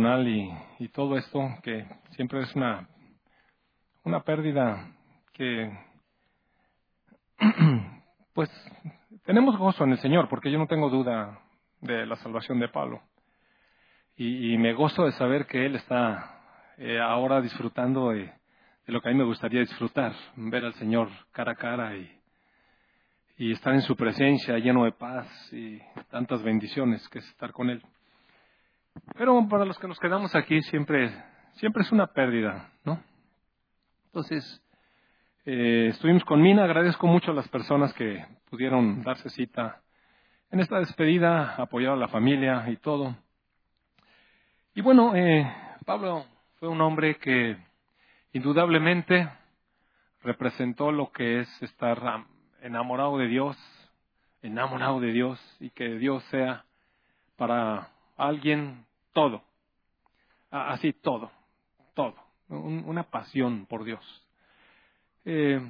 y, 0.00 0.88
todo 0.90 1.16
esto, 1.16 1.40
que 1.60 1.84
siempre 2.10 2.40
es 2.40 2.54
una, 2.54 2.88
una 4.04 4.20
pérdida 4.20 4.92
que, 5.32 5.76
pues, 8.32 8.48
tenemos 9.24 9.56
gozo 9.56 9.82
en 9.82 9.92
el 9.92 9.98
Señor, 9.98 10.28
porque 10.28 10.52
yo 10.52 10.58
no 10.58 10.68
tengo 10.68 10.88
duda 10.88 11.40
de 11.80 12.06
la 12.06 12.14
salvación 12.16 12.60
de 12.60 12.68
Pablo. 12.68 13.02
Y, 14.16 14.56
me 14.58 14.72
gozo 14.72 15.04
de 15.04 15.12
saber 15.12 15.46
que 15.46 15.66
Él 15.66 15.74
está 15.74 16.74
eh, 16.76 17.00
ahora 17.00 17.40
disfrutando 17.40 18.10
de, 18.10 18.26
de, 18.86 18.92
lo 18.92 19.00
que 19.00 19.08
a 19.08 19.12
mí 19.12 19.18
me 19.18 19.24
gustaría 19.24 19.60
disfrutar, 19.60 20.12
ver 20.36 20.64
al 20.64 20.74
Señor 20.74 21.08
cara 21.32 21.52
a 21.52 21.56
cara 21.56 21.96
y, 21.96 22.08
y 23.36 23.52
estar 23.52 23.74
en 23.74 23.82
su 23.82 23.96
presencia 23.96 24.58
lleno 24.58 24.84
de 24.84 24.92
paz 24.92 25.26
y 25.52 25.80
tantas 26.08 26.40
bendiciones 26.42 27.08
que 27.08 27.18
es 27.18 27.28
estar 27.30 27.50
con 27.50 27.70
Él. 27.70 27.82
Pero 29.16 29.46
para 29.48 29.64
los 29.64 29.78
que 29.78 29.88
nos 29.88 29.98
quedamos 29.98 30.34
aquí 30.34 30.62
siempre, 30.62 31.12
siempre 31.54 31.82
es 31.82 31.92
una 31.92 32.06
pérdida, 32.06 32.70
¿no? 32.84 33.02
Entonces, 34.06 34.62
eh, 35.44 35.88
estuvimos 35.90 36.24
con 36.24 36.40
Mina, 36.40 36.64
agradezco 36.64 37.06
mucho 37.06 37.30
a 37.30 37.34
las 37.34 37.48
personas 37.48 37.92
que 37.94 38.24
pudieron 38.50 39.02
darse 39.02 39.30
cita 39.30 39.80
en 40.50 40.60
esta 40.60 40.78
despedida, 40.78 41.54
apoyar 41.56 41.92
a 41.92 41.96
la 41.96 42.08
familia 42.08 42.64
y 42.68 42.76
todo. 42.76 43.16
Y 44.74 44.80
bueno, 44.80 45.14
eh, 45.14 45.50
Pablo 45.84 46.24
fue 46.58 46.68
un 46.68 46.80
hombre 46.80 47.16
que 47.16 47.56
indudablemente 48.32 49.28
representó 50.22 50.92
lo 50.92 51.10
que 51.12 51.40
es 51.40 51.62
estar 51.62 52.24
enamorado 52.62 53.18
de 53.18 53.28
Dios, 53.28 53.56
enamorado 54.42 55.00
de 55.00 55.12
Dios 55.12 55.56
y 55.60 55.70
que 55.70 55.98
Dios 55.98 56.22
sea 56.24 56.64
para 57.36 57.88
alguien 58.16 58.84
todo, 59.18 59.42
así 60.48 60.92
todo, 60.92 61.28
todo, 61.92 62.14
una 62.50 63.02
pasión 63.02 63.66
por 63.66 63.82
Dios. 63.82 64.00
Eh, 65.24 65.60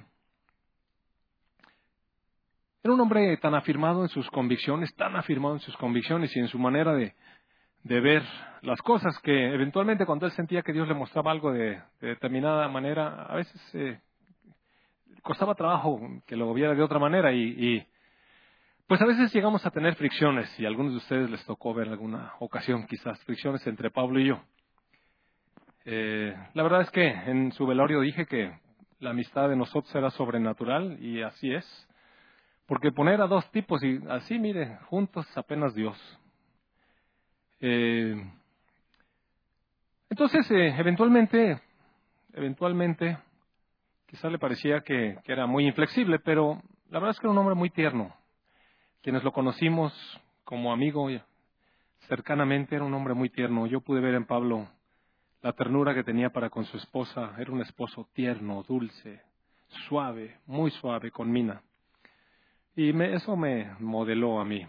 era 2.82 2.92
un 2.92 3.00
hombre 3.00 3.38
tan 3.38 3.54
afirmado 3.54 4.02
en 4.02 4.10
sus 4.10 4.28
convicciones, 4.28 4.94
tan 4.96 5.16
afirmado 5.16 5.54
en 5.54 5.60
sus 5.60 5.74
convicciones 5.78 6.36
y 6.36 6.40
en 6.40 6.48
su 6.48 6.58
manera 6.58 6.92
de, 6.92 7.14
ver 7.84 8.22
las 8.60 8.82
cosas 8.82 9.18
que 9.20 9.54
eventualmente 9.54 10.04
cuando 10.04 10.26
él 10.26 10.32
sentía 10.32 10.60
que 10.60 10.74
Dios 10.74 10.86
le 10.86 10.92
mostraba 10.92 11.30
algo 11.30 11.50
de, 11.50 11.80
determinada 12.02 12.68
manera, 12.68 13.22
a 13.22 13.36
veces 13.36 13.74
eh, 13.74 13.98
costaba 15.22 15.54
trabajo 15.54 15.98
que 16.26 16.36
lo 16.36 16.52
viera 16.52 16.74
de 16.74 16.82
otra 16.82 16.98
manera 16.98 17.32
y, 17.32 17.82
pues 18.88 19.02
a 19.02 19.04
veces 19.04 19.32
llegamos 19.34 19.64
a 19.66 19.70
tener 19.70 19.94
fricciones 19.96 20.48
y 20.58 20.64
a 20.64 20.68
algunos 20.68 20.92
de 20.92 20.98
ustedes 20.98 21.30
les 21.30 21.44
tocó 21.44 21.74
ver 21.74 21.88
alguna 21.88 22.32
ocasión 22.40 22.86
quizás 22.86 23.22
fricciones 23.24 23.64
entre 23.66 23.90
Pablo 23.90 24.18
y 24.18 24.28
yo. 24.28 24.40
Eh, 25.84 26.34
la 26.54 26.62
verdad 26.62 26.80
es 26.80 26.90
que 26.90 27.06
en 27.06 27.52
su 27.52 27.66
velorio 27.66 28.00
dije 28.00 28.24
que 28.24 28.50
la 29.00 29.10
amistad 29.10 29.50
de 29.50 29.56
nosotros 29.56 29.94
era 29.94 30.10
sobrenatural 30.10 31.02
y 31.04 31.22
así 31.22 31.52
es. 31.52 31.88
Porque 32.66 32.90
poner 32.90 33.20
a 33.20 33.26
dos 33.26 33.50
tipos 33.50 33.82
y 33.84 34.00
así, 34.08 34.38
mire, 34.38 34.78
juntos 34.86 35.26
apenas 35.36 35.74
Dios. 35.74 35.98
Eh, 37.60 38.14
entonces, 40.08 40.50
eh, 40.50 40.74
eventualmente, 40.78 41.60
eventualmente, 42.32 43.18
quizá 44.06 44.30
le 44.30 44.38
parecía 44.38 44.80
que, 44.80 45.18
era 45.26 45.46
muy 45.46 45.66
inflexible, 45.66 46.18
pero 46.18 46.62
la 46.88 46.98
verdad 46.98 47.10
es 47.10 47.20
que 47.20 47.26
era 47.26 47.32
un 47.32 47.38
hombre 47.38 47.54
muy 47.54 47.68
tierno. 47.68 48.17
Quienes 49.02 49.22
lo 49.22 49.32
conocimos 49.32 49.92
como 50.44 50.72
amigo 50.72 51.08
cercanamente, 52.08 52.74
era 52.74 52.84
un 52.84 52.94
hombre 52.94 53.14
muy 53.14 53.30
tierno. 53.30 53.66
Yo 53.66 53.80
pude 53.80 54.00
ver 54.00 54.14
en 54.14 54.26
Pablo 54.26 54.68
la 55.42 55.52
ternura 55.52 55.94
que 55.94 56.02
tenía 56.02 56.30
para 56.30 56.50
con 56.50 56.64
su 56.64 56.76
esposa. 56.76 57.34
Era 57.38 57.52
un 57.52 57.60
esposo 57.60 58.08
tierno, 58.12 58.64
dulce, 58.66 59.22
suave, 59.88 60.40
muy 60.46 60.70
suave 60.72 61.10
con 61.10 61.30
Mina. 61.30 61.62
Y 62.74 62.92
me, 62.92 63.14
eso 63.14 63.36
me 63.36 63.74
modeló 63.78 64.40
a 64.40 64.44
mí. 64.44 64.66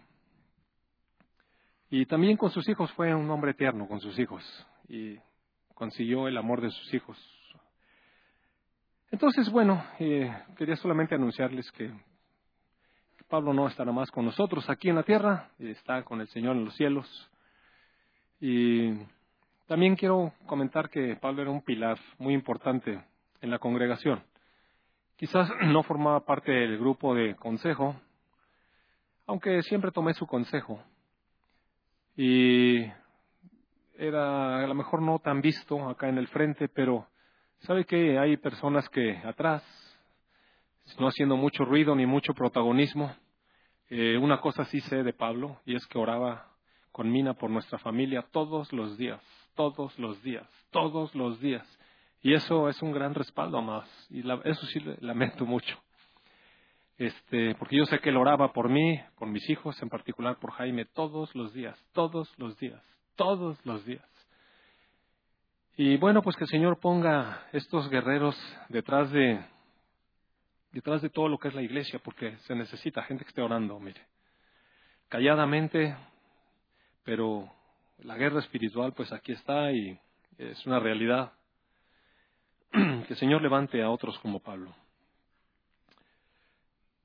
Y 1.90 2.06
también 2.06 2.38
con 2.38 2.52
sus 2.52 2.68
hijos 2.70 2.92
fue 2.94 3.14
un 3.16 3.30
hombre 3.31 3.54
tierno 3.56 3.88
con 3.88 4.00
sus 4.00 4.18
hijos 4.20 4.44
y 4.88 5.18
consiguió 5.74 6.28
el 6.28 6.38
amor 6.38 6.62
de 6.62 6.70
sus 6.70 6.94
hijos. 6.94 7.18
Entonces, 9.12 9.50
bueno, 9.50 9.84
eh, 9.98 10.31
quería 10.56 10.75
solamente 10.75 11.16
anunciarles 11.16 11.72
que 11.72 11.92
Pablo 13.30 13.54
no 13.54 13.68
estará 13.68 13.92
más 13.92 14.10
con 14.12 14.26
nosotros 14.26 14.70
aquí 14.70 14.90
en 14.90 14.96
la 14.96 15.04
tierra, 15.04 15.52
está 15.60 16.04
con 16.04 16.20
el 16.20 16.28
Señor 16.30 16.56
en 16.56 16.66
los 16.66 16.76
cielos. 16.76 17.30
Y 18.42 18.92
también 19.68 19.96
quiero 19.96 20.34
comentar 20.48 20.90
que 20.90 21.16
Pablo 21.16 21.44
era 21.44 21.52
un 21.52 21.62
pilar 21.62 22.00
muy 22.18 22.34
importante 22.34 23.04
en 23.42 23.52
la 23.52 23.60
congregación. 23.60 24.24
Quizás 25.16 25.48
no 25.68 25.84
formaba 25.84 26.26
parte 26.26 26.52
del 26.52 26.80
grupo 26.80 27.14
de 27.14 27.36
consejo, 27.36 27.96
aunque 29.28 29.62
siempre 29.62 29.92
tomé 29.92 30.14
su 30.16 30.26
consejo 30.26 30.82
y 32.18 32.84
era 33.98 34.64
a 34.64 34.68
lo 34.68 34.74
mejor 34.74 35.02
no 35.02 35.20
tan 35.20 35.40
visto 35.40 35.88
acá 35.88 36.10
en 36.10 36.18
el 36.18 36.28
frente, 36.28 36.68
pero 36.68 37.08
sabe 37.60 37.86
que 37.86 38.18
hay 38.18 38.38
personas 38.38 38.90
que 38.90 39.18
atrás, 39.24 39.64
no 40.98 41.08
haciendo 41.08 41.36
mucho 41.36 41.66
ruido 41.66 41.96
ni 41.96 42.06
mucho 42.06 42.34
protagonismo, 42.34 43.14
eh, 43.90 44.18
una 44.18 44.40
cosa 44.40 44.66
sí 44.66 44.80
sé 44.82 45.04
de 45.04 45.14
Pablo 45.14 45.60
y 45.66 45.76
es 45.76 45.86
que 45.88 45.98
oraba 45.98 46.48
con 46.92 47.12
Mina 47.12 47.34
por 47.34 47.50
nuestra 47.50 47.80
familia 47.80 48.26
todos 48.32 48.72
los 48.74 48.98
días, 48.98 49.22
todos 49.56 49.98
los 50.00 50.22
días, 50.24 50.48
todos 50.72 51.14
los 51.16 51.40
días. 51.40 51.68
Y 52.22 52.34
eso 52.34 52.70
es 52.70 52.82
un 52.82 52.92
gran 52.92 53.14
respaldo 53.14 53.62
más, 53.62 53.88
y 54.10 54.24
la, 54.24 54.42
eso 54.44 54.66
sí 54.68 54.80
lamento 55.00 55.46
mucho 55.46 55.78
este, 57.00 57.56
porque 57.56 57.78
yo 57.78 57.86
sé 57.86 58.00
que 58.00 58.10
él 58.10 58.18
oraba 58.18 58.52
por 58.52 58.70
mí, 58.70 59.00
por 59.18 59.30
mis 59.30 59.50
hijos, 59.50 59.82
en 59.82 59.90
particular 59.90 60.38
por 60.38 60.52
Jaime, 60.52 60.84
todos 60.84 61.34
los 61.34 61.54
días, 61.54 61.82
todos 61.94 62.30
los 62.38 62.60
días, 62.60 62.84
todos 63.16 63.58
los 63.66 63.86
días. 63.86 64.06
Y 65.78 65.96
bueno, 65.96 66.22
pues 66.22 66.36
que 66.36 66.44
el 66.44 66.50
Señor 66.50 66.78
ponga 66.82 67.48
estos 67.54 67.90
guerreros 67.90 68.38
detrás 68.68 69.10
de, 69.12 69.40
detrás 70.72 71.02
de 71.02 71.09
todo 71.09 71.28
lo 71.28 71.38
que 71.38 71.47
es 71.47 71.53
la 71.53 71.62
iglesia, 71.62 72.00
porque 72.00 72.38
se 72.40 72.56
necesita 72.56 73.03
gente 73.03 73.24
que 73.24 73.30
esté 73.30 73.41
orando, 73.41 73.80
mire, 73.80 74.02
calladamente, 75.07 75.96
pero 77.03 77.52
la 78.00 78.16
guerra 78.16 78.40
espiritual, 78.40 78.94
pues 78.94 79.12
aquí 79.12 79.31
está 79.31 79.72
y 79.72 80.00
es 80.38 80.66
una 80.66 80.80
realidad. 80.80 81.34
Que 83.07 83.13
el 83.13 83.18
Señor 83.18 83.41
levante 83.41 83.81
a 83.81 83.90
otros 83.90 84.18
como 84.19 84.40
Pablo. 84.40 84.74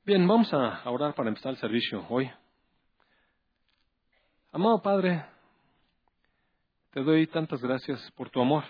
Bien, 0.04 0.26
vamos 0.28 0.52
a 0.52 0.82
orar 0.91 1.14
para 1.14 1.31
empezar 1.31 1.52
el 1.52 1.58
servicio 1.58 2.04
hoy. 2.10 2.31
Amado 4.52 4.82
Padre, 4.82 5.25
te 6.92 7.02
doy 7.02 7.26
tantas 7.26 7.60
gracias 7.62 8.10
por 8.12 8.28
tu 8.28 8.41
amor. 8.41 8.64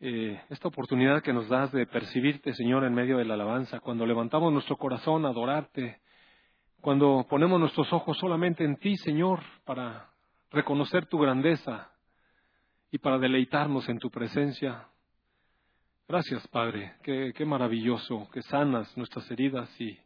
Eh, 0.00 0.40
esta 0.48 0.68
oportunidad 0.68 1.22
que 1.22 1.32
nos 1.32 1.48
das 1.48 1.72
de 1.72 1.84
percibirte, 1.86 2.54
Señor, 2.54 2.84
en 2.84 2.94
medio 2.94 3.18
de 3.18 3.24
la 3.24 3.34
alabanza, 3.34 3.80
cuando 3.80 4.06
levantamos 4.06 4.52
nuestro 4.52 4.76
corazón 4.76 5.26
a 5.26 5.30
adorarte, 5.30 6.00
cuando 6.80 7.26
ponemos 7.28 7.58
nuestros 7.58 7.92
ojos 7.92 8.16
solamente 8.18 8.64
en 8.64 8.76
ti, 8.76 8.96
Señor, 8.98 9.40
para 9.64 10.10
reconocer 10.50 11.06
tu 11.06 11.18
grandeza 11.18 11.90
y 12.92 12.98
para 12.98 13.18
deleitarnos 13.18 13.88
en 13.88 13.98
tu 13.98 14.08
presencia. 14.10 14.86
Gracias, 16.06 16.46
Padre. 16.48 16.94
Qué, 17.02 17.32
qué 17.34 17.44
maravilloso 17.44 18.28
que 18.32 18.42
sanas 18.42 18.96
nuestras 18.96 19.28
heridas 19.32 19.68
y, 19.80 19.98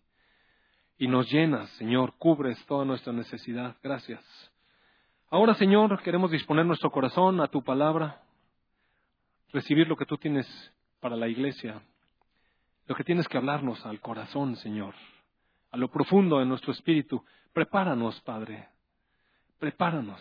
y 0.97 1.07
nos 1.07 1.31
llenas, 1.31 1.69
Señor. 1.77 2.15
Cubres 2.17 2.65
toda 2.67 2.87
nuestra 2.87 3.13
necesidad. 3.13 3.77
Gracias. 3.83 4.25
Ahora, 5.31 5.55
Señor, 5.55 6.03
queremos 6.03 6.31
disponer 6.31 6.65
nuestro 6.65 6.91
corazón 6.91 7.41
a 7.41 7.49
tu 7.49 7.63
palabra, 7.63 8.23
recibir 9.53 9.89
lo 9.89 9.97
que 9.97 10.07
tú 10.07 10.17
tienes 10.17 10.47
para 11.01 11.17
la 11.17 11.29
iglesia, 11.29 11.83
lo 12.87 12.95
que 12.95 13.05
tienes 13.05 13.29
que 13.29 13.37
hablarnos 13.37 13.85
al 13.87 14.01
corazón, 14.01 14.57
Señor, 14.57 14.95
a 15.71 15.77
lo 15.77 15.89
profundo 15.89 16.39
de 16.39 16.47
nuestro 16.47 16.73
espíritu. 16.73 17.25
Prepáranos, 17.53 18.21
Padre. 18.23 18.69
Prepáranos. 19.59 20.21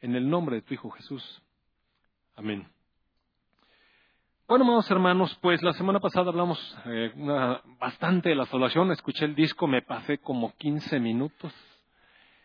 En 0.00 0.14
el 0.16 0.28
nombre 0.28 0.56
de 0.56 0.62
tu 0.62 0.74
Hijo 0.74 0.90
Jesús. 0.90 1.42
Amén. 2.36 2.66
Bueno, 4.50 4.64
amados 4.64 4.90
hermanos, 4.90 5.38
pues 5.40 5.62
la 5.62 5.72
semana 5.74 6.00
pasada 6.00 6.30
hablamos 6.30 6.58
eh, 6.86 7.12
bastante 7.78 8.30
de 8.30 8.34
la 8.34 8.46
salvación. 8.46 8.90
Escuché 8.90 9.24
el 9.24 9.36
disco, 9.36 9.68
me 9.68 9.82
pasé 9.82 10.18
como 10.18 10.56
15 10.56 10.98
minutos, 10.98 11.52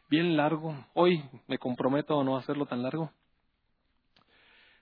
bien 0.07 0.37
largo. 0.37 0.75
Hoy 0.93 1.23
me 1.47 1.57
comprometo 1.57 2.21
a 2.21 2.23
no 2.23 2.37
hacerlo 2.37 2.67
tan 2.67 2.83
largo. 2.83 3.11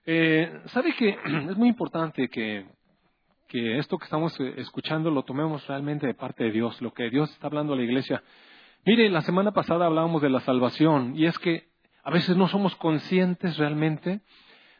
Eh, 0.06 0.60
¿Sabe 0.66 0.94
que 0.94 1.08
es 1.50 1.56
muy 1.56 1.68
importante 1.68 2.28
que, 2.28 2.66
que 3.48 3.78
esto 3.78 3.98
que 3.98 4.04
estamos 4.04 4.38
eh, 4.40 4.54
escuchando 4.58 5.10
lo 5.10 5.22
tomemos 5.22 5.66
realmente 5.66 6.06
de 6.06 6.14
parte 6.14 6.44
de 6.44 6.50
Dios, 6.50 6.80
lo 6.82 6.92
que 6.92 7.08
Dios 7.10 7.30
está 7.30 7.46
hablando 7.46 7.72
a 7.72 7.76
la 7.76 7.82
iglesia? 7.82 8.22
Mire, 8.84 9.08
la 9.08 9.22
semana 9.22 9.52
pasada 9.52 9.86
hablábamos 9.86 10.20
de 10.20 10.28
la 10.28 10.40
salvación 10.40 11.16
y 11.16 11.24
es 11.24 11.38
que 11.38 11.68
a 12.02 12.10
veces 12.10 12.36
no 12.36 12.48
somos 12.48 12.76
conscientes 12.76 13.56
realmente 13.56 14.20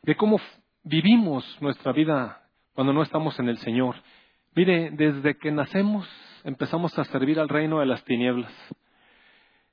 de 0.02 0.14
cómo 0.14 0.38
vivimos 0.82 1.56
nuestra 1.62 1.92
vida 1.92 2.42
cuando 2.74 2.92
no 2.92 3.02
estamos 3.02 3.38
en 3.38 3.48
el 3.48 3.56
Señor. 3.58 3.96
Mire, 4.54 4.90
desde 4.90 5.38
que 5.38 5.50
nacemos 5.50 6.06
empezamos 6.44 6.98
a 6.98 7.04
servir 7.04 7.40
al 7.40 7.48
reino 7.48 7.80
de 7.80 7.86
las 7.86 8.04
tinieblas. 8.04 8.52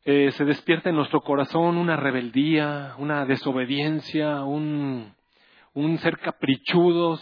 Eh, 0.06 0.32
se 0.32 0.46
despierta 0.46 0.90
en 0.90 0.96
nuestro 0.96 1.22
corazón 1.22 1.78
una 1.78 1.98
rebeldía, 1.98 2.96
una 2.98 3.26
desobediencia, 3.26 4.44
un, 4.44 5.14
un 5.74 5.98
ser 6.00 6.18
caprichudos, 6.20 7.22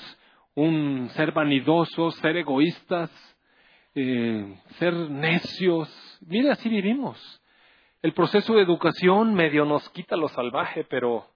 un 0.56 1.10
ser 1.12 1.32
vanidosos, 1.32 2.16
ser 2.16 2.38
egoístas, 2.38 3.12
eh, 3.96 4.56
ser 4.78 4.94
necios. 4.94 5.90
Mire, 6.22 6.52
así 6.52 6.70
vivimos. 6.70 7.42
El 8.02 8.14
proceso 8.14 8.54
de 8.54 8.62
educación 8.62 9.34
medio 9.34 9.66
nos 9.66 9.88
quita 9.90 10.16
lo 10.16 10.30
salvaje, 10.30 10.86
pero 10.86 11.28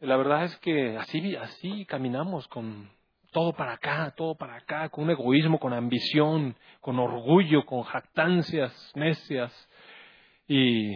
la 0.00 0.16
verdad 0.16 0.44
es 0.44 0.56
que 0.58 0.96
así, 0.96 1.34
así 1.36 1.84
caminamos 1.86 2.46
con 2.48 2.90
todo 3.32 3.52
para 3.52 3.72
acá, 3.72 4.14
todo 4.16 4.34
para 4.34 4.56
acá, 4.56 4.88
con 4.88 5.04
un 5.04 5.10
egoísmo, 5.10 5.58
con 5.58 5.72
ambición, 5.72 6.56
con 6.80 6.98
orgullo, 6.98 7.66
con 7.66 7.82
jactancias 7.82 8.92
necias. 8.94 9.52
Y 10.48 10.94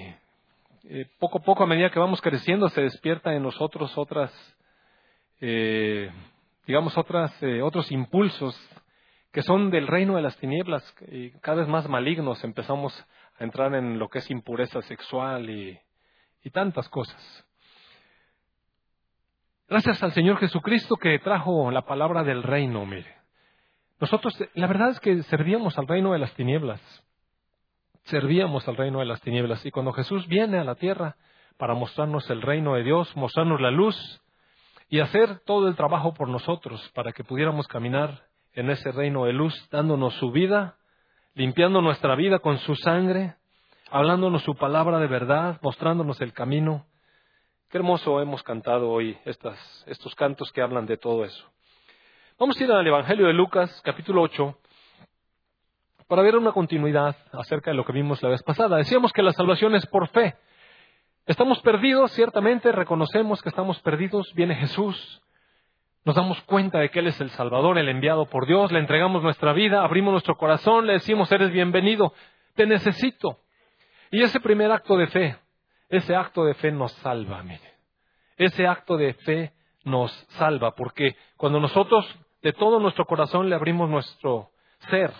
eh, 0.84 1.06
poco 1.18 1.38
a 1.38 1.42
poco, 1.42 1.64
a 1.64 1.66
medida 1.66 1.90
que 1.90 1.98
vamos 1.98 2.20
creciendo, 2.20 2.68
se 2.68 2.82
despierta 2.82 3.34
en 3.34 3.42
nosotros 3.42 3.96
otras, 3.98 4.32
eh, 5.40 6.10
digamos, 6.66 6.96
otras, 6.96 7.32
eh, 7.42 7.62
otros 7.62 7.90
impulsos 7.90 8.58
que 9.32 9.42
son 9.42 9.70
del 9.70 9.86
reino 9.86 10.16
de 10.16 10.22
las 10.22 10.36
tinieblas 10.38 10.82
y 11.10 11.30
cada 11.40 11.58
vez 11.58 11.68
más 11.68 11.88
malignos. 11.88 12.42
Empezamos 12.44 12.92
a 13.38 13.44
entrar 13.44 13.74
en 13.74 13.98
lo 13.98 14.08
que 14.08 14.18
es 14.18 14.30
impureza 14.30 14.82
sexual 14.82 15.48
y, 15.48 15.78
y 16.42 16.50
tantas 16.50 16.88
cosas. 16.88 17.46
Gracias 19.68 20.02
al 20.02 20.12
Señor 20.12 20.38
Jesucristo 20.38 20.96
que 20.96 21.18
trajo 21.20 21.70
la 21.70 21.82
palabra 21.82 22.24
del 22.24 22.42
reino, 22.42 22.84
mire. 22.86 23.14
Nosotros, 24.00 24.34
la 24.54 24.66
verdad 24.66 24.90
es 24.90 25.00
que 25.00 25.22
servíamos 25.24 25.78
al 25.78 25.86
reino 25.86 26.12
de 26.12 26.18
las 26.18 26.34
tinieblas. 26.34 26.80
Servíamos 28.04 28.66
al 28.66 28.76
reino 28.76 28.98
de 28.98 29.04
las 29.04 29.20
tinieblas. 29.20 29.64
Y 29.64 29.70
cuando 29.70 29.92
Jesús 29.92 30.26
viene 30.26 30.58
a 30.58 30.64
la 30.64 30.74
tierra 30.74 31.16
para 31.58 31.74
mostrarnos 31.74 32.28
el 32.30 32.42
reino 32.42 32.74
de 32.74 32.82
Dios, 32.82 33.14
mostrarnos 33.14 33.60
la 33.60 33.70
luz 33.70 33.94
y 34.90 34.98
hacer 34.98 35.38
todo 35.46 35.68
el 35.68 35.76
trabajo 35.76 36.12
por 36.12 36.28
nosotros 36.28 36.90
para 36.94 37.12
que 37.12 37.22
pudiéramos 37.22 37.68
caminar 37.68 38.24
en 38.54 38.70
ese 38.70 38.90
reino 38.90 39.24
de 39.24 39.32
luz, 39.32 39.54
dándonos 39.70 40.14
su 40.14 40.32
vida, 40.32 40.76
limpiando 41.34 41.80
nuestra 41.80 42.16
vida 42.16 42.40
con 42.40 42.58
su 42.58 42.74
sangre, 42.74 43.36
hablándonos 43.88 44.42
su 44.42 44.56
palabra 44.56 44.98
de 44.98 45.06
verdad, 45.06 45.60
mostrándonos 45.62 46.20
el 46.20 46.32
camino. 46.32 46.86
Qué 47.68 47.78
hermoso 47.78 48.20
hemos 48.20 48.42
cantado 48.42 48.90
hoy 48.90 49.16
estas, 49.24 49.84
estos 49.86 50.12
cantos 50.16 50.50
que 50.50 50.60
hablan 50.60 50.86
de 50.86 50.96
todo 50.96 51.24
eso. 51.24 51.48
Vamos 52.36 52.60
a 52.60 52.64
ir 52.64 52.72
al 52.72 52.84
Evangelio 52.84 53.28
de 53.28 53.32
Lucas, 53.32 53.80
capítulo 53.84 54.22
8, 54.22 54.58
para 56.08 56.22
ver 56.22 56.36
una 56.36 56.50
continuidad 56.50 57.14
acerca 57.30 57.70
de 57.70 57.76
lo 57.76 57.84
que 57.84 57.92
vimos 57.92 58.20
la 58.24 58.30
vez 58.30 58.42
pasada. 58.42 58.78
Decíamos 58.78 59.12
que 59.12 59.22
la 59.22 59.32
salvación 59.32 59.76
es 59.76 59.86
por 59.86 60.08
fe. 60.08 60.34
Estamos 61.30 61.60
perdidos, 61.60 62.10
ciertamente, 62.10 62.72
reconocemos 62.72 63.40
que 63.40 63.50
estamos 63.50 63.80
perdidos, 63.82 64.34
viene 64.34 64.56
Jesús, 64.56 65.22
nos 66.04 66.16
damos 66.16 66.42
cuenta 66.42 66.80
de 66.80 66.90
que 66.90 66.98
Él 66.98 67.06
es 67.06 67.20
el 67.20 67.30
Salvador, 67.30 67.78
el 67.78 67.88
enviado 67.88 68.26
por 68.26 68.48
Dios, 68.48 68.72
le 68.72 68.80
entregamos 68.80 69.22
nuestra 69.22 69.52
vida, 69.52 69.84
abrimos 69.84 70.10
nuestro 70.10 70.36
corazón, 70.36 70.88
le 70.88 70.94
decimos, 70.94 71.30
eres 71.30 71.52
bienvenido, 71.52 72.12
te 72.56 72.66
necesito. 72.66 73.38
Y 74.10 74.22
ese 74.22 74.40
primer 74.40 74.72
acto 74.72 74.96
de 74.96 75.06
fe, 75.06 75.36
ese 75.88 76.16
acto 76.16 76.44
de 76.44 76.54
fe 76.54 76.72
nos 76.72 76.90
salva, 76.94 77.44
mire. 77.44 77.74
Ese 78.36 78.66
acto 78.66 78.96
de 78.96 79.14
fe 79.14 79.52
nos 79.84 80.10
salva, 80.30 80.74
porque 80.74 81.14
cuando 81.36 81.60
nosotros 81.60 82.12
de 82.42 82.52
todo 82.54 82.80
nuestro 82.80 83.04
corazón 83.06 83.48
le 83.48 83.54
abrimos 83.54 83.88
nuestro 83.88 84.50
ser 84.88 85.12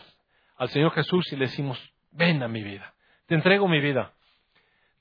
al 0.56 0.70
Señor 0.70 0.90
Jesús 0.90 1.32
y 1.32 1.36
le 1.36 1.44
decimos, 1.44 1.80
ven 2.10 2.42
a 2.42 2.48
mi 2.48 2.64
vida, 2.64 2.94
te 3.26 3.36
entrego 3.36 3.68
mi 3.68 3.78
vida. 3.78 4.12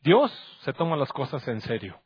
Dios 0.01 0.31
se 0.61 0.73
toma 0.73 0.95
las 0.95 1.11
cosas 1.11 1.47
en 1.47 1.61
serio. 1.61 1.99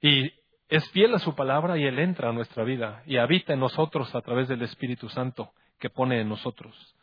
Y 0.00 0.32
es 0.68 0.88
fiel 0.90 1.14
a 1.14 1.18
su 1.18 1.34
palabra 1.34 1.78
y 1.78 1.84
Él 1.84 1.98
entra 1.98 2.28
a 2.28 2.32
nuestra 2.32 2.64
vida 2.64 3.02
y 3.06 3.16
habita 3.16 3.52
en 3.52 3.60
nosotros 3.60 4.14
a 4.14 4.20
través 4.20 4.48
del 4.48 4.62
Espíritu 4.62 5.08
Santo 5.08 5.52
que 5.78 5.90
pone 5.90 6.20
en 6.20 6.28
nosotros. 6.28 6.96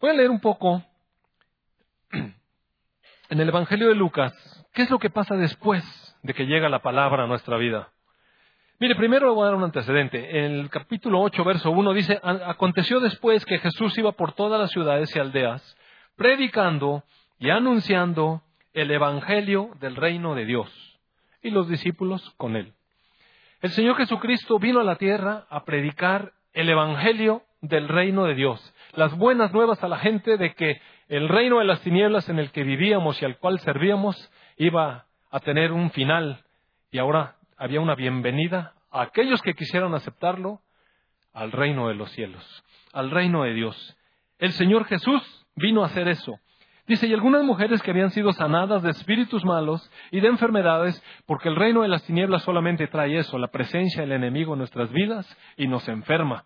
Voy 0.00 0.10
a 0.10 0.14
leer 0.14 0.30
un 0.30 0.40
poco 0.40 0.82
en 2.12 3.40
el 3.40 3.48
Evangelio 3.48 3.88
de 3.88 3.94
Lucas, 3.94 4.32
¿qué 4.72 4.82
es 4.82 4.90
lo 4.90 4.98
que 4.98 5.10
pasa 5.10 5.36
después 5.36 5.84
de 6.22 6.34
que 6.34 6.46
llega 6.46 6.68
la 6.68 6.82
palabra 6.82 7.24
a 7.24 7.26
nuestra 7.26 7.56
vida? 7.56 7.92
Mire, 8.78 8.94
primero 8.94 9.28
le 9.28 9.34
voy 9.34 9.42
a 9.42 9.46
dar 9.46 9.54
un 9.54 9.64
antecedente. 9.64 10.44
En 10.44 10.52
el 10.52 10.68
capítulo 10.68 11.22
8, 11.22 11.44
verso 11.44 11.70
1 11.70 11.94
dice, 11.94 12.20
aconteció 12.22 13.00
después 13.00 13.46
que 13.46 13.58
Jesús 13.58 13.96
iba 13.96 14.12
por 14.12 14.34
todas 14.34 14.60
las 14.60 14.70
ciudades 14.70 15.16
y 15.16 15.18
aldeas, 15.18 15.76
predicando 16.14 17.02
y 17.38 17.48
anunciando 17.48 18.42
el 18.76 18.90
Evangelio 18.90 19.70
del 19.80 19.96
reino 19.96 20.34
de 20.34 20.44
Dios 20.44 21.00
y 21.42 21.48
los 21.48 21.66
discípulos 21.66 22.34
con 22.36 22.56
él. 22.56 22.74
El 23.62 23.70
Señor 23.70 23.96
Jesucristo 23.96 24.58
vino 24.58 24.80
a 24.80 24.84
la 24.84 24.96
tierra 24.96 25.46
a 25.48 25.64
predicar 25.64 26.34
el 26.52 26.68
Evangelio 26.68 27.42
del 27.62 27.88
reino 27.88 28.26
de 28.26 28.34
Dios, 28.34 28.74
las 28.92 29.16
buenas 29.16 29.50
nuevas 29.54 29.82
a 29.82 29.88
la 29.88 29.96
gente 29.96 30.36
de 30.36 30.52
que 30.54 30.82
el 31.08 31.26
reino 31.26 31.58
de 31.60 31.64
las 31.64 31.80
tinieblas 31.80 32.28
en 32.28 32.38
el 32.38 32.52
que 32.52 32.64
vivíamos 32.64 33.20
y 33.22 33.24
al 33.24 33.38
cual 33.38 33.60
servíamos 33.60 34.30
iba 34.58 35.06
a 35.30 35.40
tener 35.40 35.72
un 35.72 35.90
final 35.90 36.44
y 36.90 36.98
ahora 36.98 37.36
había 37.56 37.80
una 37.80 37.94
bienvenida 37.94 38.74
a 38.90 39.00
aquellos 39.00 39.40
que 39.40 39.54
quisieran 39.54 39.94
aceptarlo 39.94 40.60
al 41.32 41.50
reino 41.50 41.88
de 41.88 41.94
los 41.94 42.10
cielos, 42.10 42.44
al 42.92 43.10
reino 43.10 43.44
de 43.44 43.54
Dios. 43.54 43.96
El 44.38 44.52
Señor 44.52 44.84
Jesús 44.84 45.46
vino 45.54 45.82
a 45.82 45.86
hacer 45.86 46.08
eso. 46.08 46.38
Dice, 46.86 47.08
y 47.08 47.12
algunas 47.12 47.42
mujeres 47.42 47.82
que 47.82 47.90
habían 47.90 48.10
sido 48.10 48.32
sanadas 48.32 48.82
de 48.82 48.90
espíritus 48.90 49.44
malos 49.44 49.90
y 50.12 50.20
de 50.20 50.28
enfermedades, 50.28 51.02
porque 51.26 51.48
el 51.48 51.56
reino 51.56 51.82
de 51.82 51.88
las 51.88 52.04
tinieblas 52.04 52.42
solamente 52.42 52.86
trae 52.86 53.18
eso, 53.18 53.38
la 53.38 53.48
presencia 53.48 54.02
del 54.02 54.12
enemigo 54.12 54.52
en 54.52 54.60
nuestras 54.60 54.92
vidas 54.92 55.26
y 55.56 55.66
nos 55.66 55.88
enferma. 55.88 56.44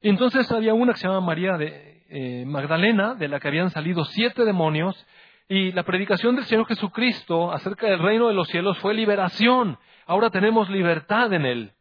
entonces 0.00 0.50
había 0.50 0.72
una 0.72 0.92
que 0.92 1.00
se 1.00 1.08
llama 1.08 1.20
María 1.20 1.58
de 1.58 2.04
eh, 2.08 2.44
Magdalena, 2.46 3.14
de 3.14 3.28
la 3.28 3.38
que 3.38 3.48
habían 3.48 3.70
salido 3.70 4.04
siete 4.04 4.44
demonios, 4.46 5.06
y 5.48 5.72
la 5.72 5.82
predicación 5.82 6.36
del 6.36 6.44
Señor 6.44 6.66
Jesucristo 6.66 7.52
acerca 7.52 7.86
del 7.86 7.98
reino 7.98 8.28
de 8.28 8.34
los 8.34 8.48
cielos 8.48 8.78
fue 8.78 8.94
liberación. 8.94 9.78
Ahora 10.06 10.30
tenemos 10.30 10.70
libertad 10.70 11.32
en 11.32 11.44
él. 11.44 11.72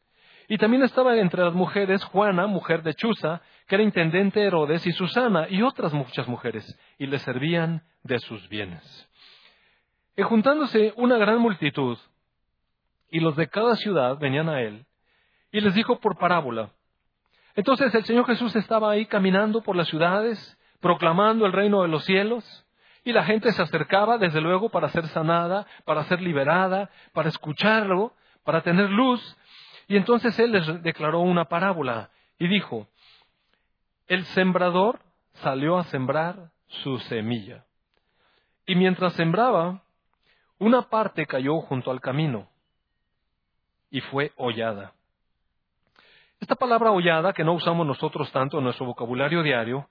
Y 0.49 0.57
también 0.57 0.83
estaba 0.83 1.17
entre 1.17 1.43
las 1.43 1.53
mujeres 1.53 2.03
Juana, 2.05 2.47
mujer 2.47 2.81
de 2.81 2.93
Chuza, 2.93 3.41
que 3.67 3.75
era 3.75 3.83
intendente 3.83 4.41
Herodes, 4.41 4.85
y 4.87 4.91
Susana, 4.93 5.47
y 5.49 5.61
otras 5.61 5.93
muchas 5.93 6.27
mujeres, 6.27 6.79
y 6.97 7.07
le 7.07 7.19
servían 7.19 7.83
de 8.03 8.19
sus 8.19 8.47
bienes. 8.49 9.09
Y 10.15 10.23
juntándose 10.23 10.93
una 10.95 11.17
gran 11.17 11.39
multitud, 11.39 11.97
y 13.09 13.19
los 13.19 13.35
de 13.35 13.47
cada 13.47 13.75
ciudad 13.75 14.17
venían 14.17 14.49
a 14.49 14.61
él, 14.61 14.85
y 15.51 15.59
les 15.61 15.73
dijo 15.73 15.99
por 15.99 16.17
parábola. 16.17 16.71
Entonces 17.55 17.93
el 17.93 18.05
Señor 18.05 18.25
Jesús 18.25 18.55
estaba 18.55 18.91
ahí 18.91 19.05
caminando 19.05 19.61
por 19.61 19.75
las 19.75 19.87
ciudades, 19.87 20.57
proclamando 20.79 21.45
el 21.45 21.53
reino 21.53 21.81
de 21.81 21.89
los 21.89 22.05
cielos, 22.05 22.65
y 23.03 23.11
la 23.11 23.25
gente 23.25 23.51
se 23.51 23.61
acercaba, 23.61 24.17
desde 24.17 24.41
luego, 24.41 24.69
para 24.69 24.89
ser 24.89 25.07
sanada, 25.07 25.65
para 25.85 26.03
ser 26.05 26.21
liberada, 26.21 26.89
para 27.13 27.29
escucharlo, 27.29 28.13
para 28.43 28.61
tener 28.61 28.89
luz, 28.89 29.37
y 29.87 29.95
entonces 29.95 30.37
él 30.39 30.51
les 30.51 30.83
declaró 30.83 31.19
una 31.21 31.45
parábola 31.45 32.11
y 32.37 32.47
dijo, 32.47 32.87
el 34.07 34.25
sembrador 34.25 34.99
salió 35.33 35.77
a 35.77 35.83
sembrar 35.85 36.51
su 36.67 36.99
semilla. 36.99 37.65
Y 38.65 38.75
mientras 38.75 39.13
sembraba, 39.13 39.83
una 40.59 40.89
parte 40.89 41.25
cayó 41.25 41.61
junto 41.61 41.91
al 41.91 42.01
camino 42.01 42.49
y 43.89 44.01
fue 44.01 44.31
hollada. 44.35 44.93
Esta 46.39 46.55
palabra 46.55 46.91
hollada, 46.91 47.33
que 47.33 47.43
no 47.43 47.53
usamos 47.53 47.85
nosotros 47.87 48.31
tanto 48.31 48.57
en 48.57 48.65
nuestro 48.65 48.85
vocabulario 48.85 49.41
diario, 49.41 49.89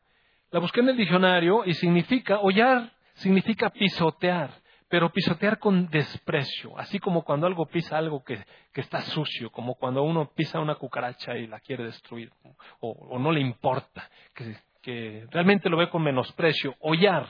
la 0.50 0.61
busqué 0.61 0.80
en 0.80 0.90
el 0.90 0.96
diccionario 0.96 1.64
y 1.64 1.75
significa, 1.75 2.38
hollar 2.38 2.92
significa 3.14 3.70
pisotear, 3.70 4.50
pero 4.88 5.11
pisotear 5.11 5.59
con 5.59 5.88
desprecio, 5.88 6.78
así 6.78 7.00
como 7.00 7.23
cuando 7.23 7.47
algo 7.47 7.66
pisa 7.66 7.99
algo 7.99 8.23
que, 8.23 8.38
está 8.75 9.00
sucio, 9.02 9.50
como 9.50 9.75
cuando 9.75 10.02
uno 10.02 10.31
pisa 10.35 10.61
una 10.61 10.76
cucaracha 10.76 11.37
y 11.37 11.47
la 11.47 11.59
quiere 11.61 11.85
destruir, 11.85 12.31
o, 12.81 13.19
no 13.19 13.33
le 13.33 13.40
importa, 13.40 14.09
que, 14.83 15.26
realmente 15.31 15.69
lo 15.69 15.76
ve 15.76 15.90
con 15.90 16.02
menosprecio, 16.02 16.76
hollar. 16.78 17.26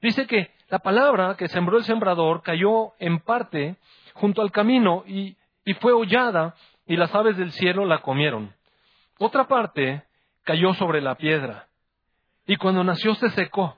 Dice 0.00 0.26
que 0.26 0.52
la 0.68 0.78
palabra 0.78 1.36
que 1.36 1.48
sembró 1.48 1.78
el 1.78 1.84
sembrador 1.84 2.42
cayó 2.42 2.92
en 3.00 3.18
parte 3.18 3.76
junto 4.14 4.40
al 4.40 4.52
camino 4.52 5.02
y, 5.04 5.36
y 5.64 5.74
fue 5.74 5.92
hollada 5.92 6.54
y 6.86 6.96
las 6.96 7.12
aves 7.12 7.36
del 7.36 7.50
cielo 7.50 7.84
la 7.86 8.02
comieron. 8.02 8.54
Otra 9.18 9.48
parte 9.48 10.04
cayó 10.44 10.74
sobre 10.74 11.00
la 11.00 11.16
piedra 11.16 11.66
y 12.46 12.56
cuando 12.56 12.84
nació 12.84 13.16
se 13.16 13.30
secó 13.30 13.76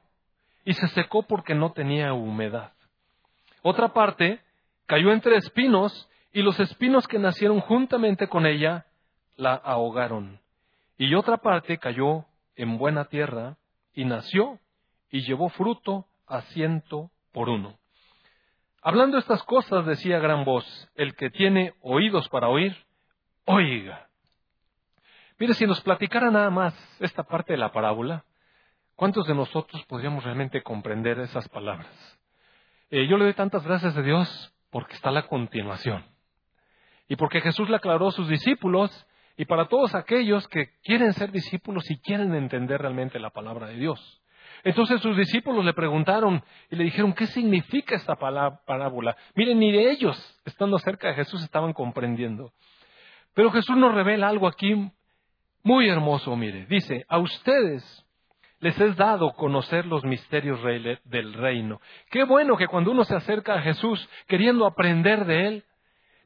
y 0.67 0.75
se 0.75 0.89
secó 0.89 1.23
porque 1.23 1.55
no 1.55 1.73
tenía 1.73 2.13
humedad. 2.13 2.73
Otra 3.63 3.93
parte 3.93 4.41
cayó 4.87 5.13
entre 5.13 5.37
espinos 5.37 6.09
y 6.33 6.43
los 6.43 6.59
espinos 6.61 7.07
que 7.09 7.19
nacieron 7.19 7.61
juntamente 7.61 8.29
con 8.29 8.47
ella 8.47 8.87
la 9.37 9.55
ahogaron. 9.55 10.41
Y 10.97 11.15
otra 11.15 11.39
parte 11.39 11.79
cayó 11.79 12.25
en 12.57 12.79
buena 12.79 13.07
tierra 13.07 13.57
y 13.95 14.05
nació 14.05 14.59
y 15.11 15.23
llevó 15.23 15.49
fruto 15.49 16.07
a 16.27 16.43
ciento 16.43 17.11
por 17.33 17.49
uno. 17.49 17.79
Hablando 18.83 19.19
estas 19.19 19.43
cosas 19.43 19.87
decía 19.87 20.19
gran 20.19 20.45
voz, 20.45 20.65
el 20.95 21.15
que 21.15 21.31
tiene 21.31 21.75
oídos 21.83 22.29
para 22.29 22.49
oír, 22.49 22.77
oiga. 23.45 24.09
Mire, 25.39 25.55
si 25.55 25.67
nos 25.67 25.81
platicara 25.81 26.31
nada 26.31 26.51
más 26.51 26.75
esta 27.01 27.23
parte 27.23 27.53
de 27.53 27.59
la 27.59 27.73
parábola, 27.73 28.25
¿cuántos 28.97 29.27
de 29.27 29.35
nosotros 29.35 29.85
podríamos 29.87 30.25
realmente 30.25 30.63
comprender 30.63 31.19
esas 31.21 31.49
palabras? 31.49 32.19
Eh, 32.91 33.07
yo 33.07 33.19
le 33.19 33.25
doy 33.25 33.35
tantas 33.35 33.65
gracias 33.65 33.97
a 33.97 34.03
Dios 34.03 34.55
porque 34.71 34.95
está 34.95 35.11
la 35.11 35.27
continuación. 35.27 36.05
Y 37.09 37.17
porque 37.17 37.41
Jesús 37.41 37.69
le 37.69 37.77
aclaró 37.77 38.09
a 38.09 38.13
sus 38.13 38.29
discípulos 38.29 39.07
y 39.37 39.45
para 39.45 39.69
todos 39.69 39.95
aquellos 39.95 40.47
que 40.49 40.71
quieren 40.83 41.13
ser 41.13 41.31
discípulos 41.31 41.91
y 41.91 41.99
quieren 42.01 42.35
entender 42.35 42.81
realmente 42.81 43.19
la 43.19 43.31
palabra 43.31 43.69
de 43.69 43.77
Dios. 43.77 44.23
Entonces 44.65 45.01
sus 45.01 45.17
discípulos 45.17 45.65
le 45.65 45.75
preguntaron 45.75 46.43
y 46.71 46.77
le 46.77 46.85
dijeron, 46.85 47.13
¿qué 47.13 47.27
significa 47.27 47.95
esta 47.95 48.17
parábola? 48.17 49.17
Miren, 49.35 49.59
ni 49.59 49.71
de 49.71 49.91
ellos, 49.91 50.41
estando 50.45 50.79
cerca 50.79 51.09
de 51.09 51.15
Jesús, 51.15 51.43
estaban 51.43 51.73
comprendiendo. 51.73 52.53
Pero 53.35 53.53
Jesús 53.53 53.77
nos 53.77 53.95
revela 53.95 54.29
algo 54.29 54.49
aquí 54.49 54.91
muy 55.63 55.89
hermoso, 55.89 56.35
mire. 56.35 56.67
Dice, 56.67 57.05
a 57.09 57.19
ustedes 57.19 58.05
les 58.61 58.79
es 58.81 58.97
dado 58.97 59.33
conocer 59.33 59.87
los 59.87 60.05
misterios 60.05 60.61
del 61.05 61.35
reino. 61.35 61.81
Qué 62.11 62.25
bueno 62.25 62.57
que 62.57 62.67
cuando 62.67 62.91
uno 62.91 63.05
se 63.05 63.15
acerca 63.15 63.55
a 63.55 63.63
Jesús 63.63 64.09
queriendo 64.27 64.67
aprender 64.67 65.25
de 65.27 65.47
Él, 65.47 65.65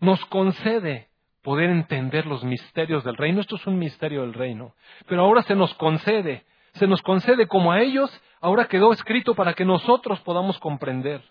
nos 0.00 0.24
concede 0.26 1.08
poder 1.42 1.70
entender 1.70 2.26
los 2.26 2.42
misterios 2.44 3.04
del 3.04 3.16
reino. 3.16 3.40
Esto 3.40 3.56
es 3.56 3.66
un 3.66 3.78
misterio 3.78 4.22
del 4.22 4.34
reino. 4.34 4.74
Pero 5.06 5.22
ahora 5.22 5.42
se 5.42 5.54
nos 5.54 5.74
concede, 5.74 6.44
se 6.74 6.86
nos 6.86 7.02
concede 7.02 7.46
como 7.46 7.72
a 7.72 7.80
ellos, 7.80 8.10
ahora 8.40 8.66
quedó 8.66 8.92
escrito 8.92 9.34
para 9.34 9.54
que 9.54 9.64
nosotros 9.64 10.20
podamos 10.20 10.58
comprender. 10.58 11.22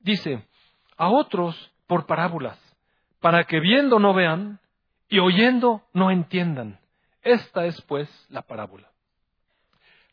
Dice, 0.00 0.46
a 0.96 1.08
otros 1.08 1.72
por 1.86 2.06
parábolas, 2.06 2.58
para 3.20 3.44
que 3.44 3.58
viendo 3.58 3.98
no 3.98 4.14
vean 4.14 4.60
y 5.08 5.18
oyendo 5.18 5.82
no 5.92 6.10
entiendan. 6.10 6.78
Esta 7.22 7.64
es 7.64 7.80
pues 7.82 8.08
la 8.30 8.42
parábola. 8.42 8.93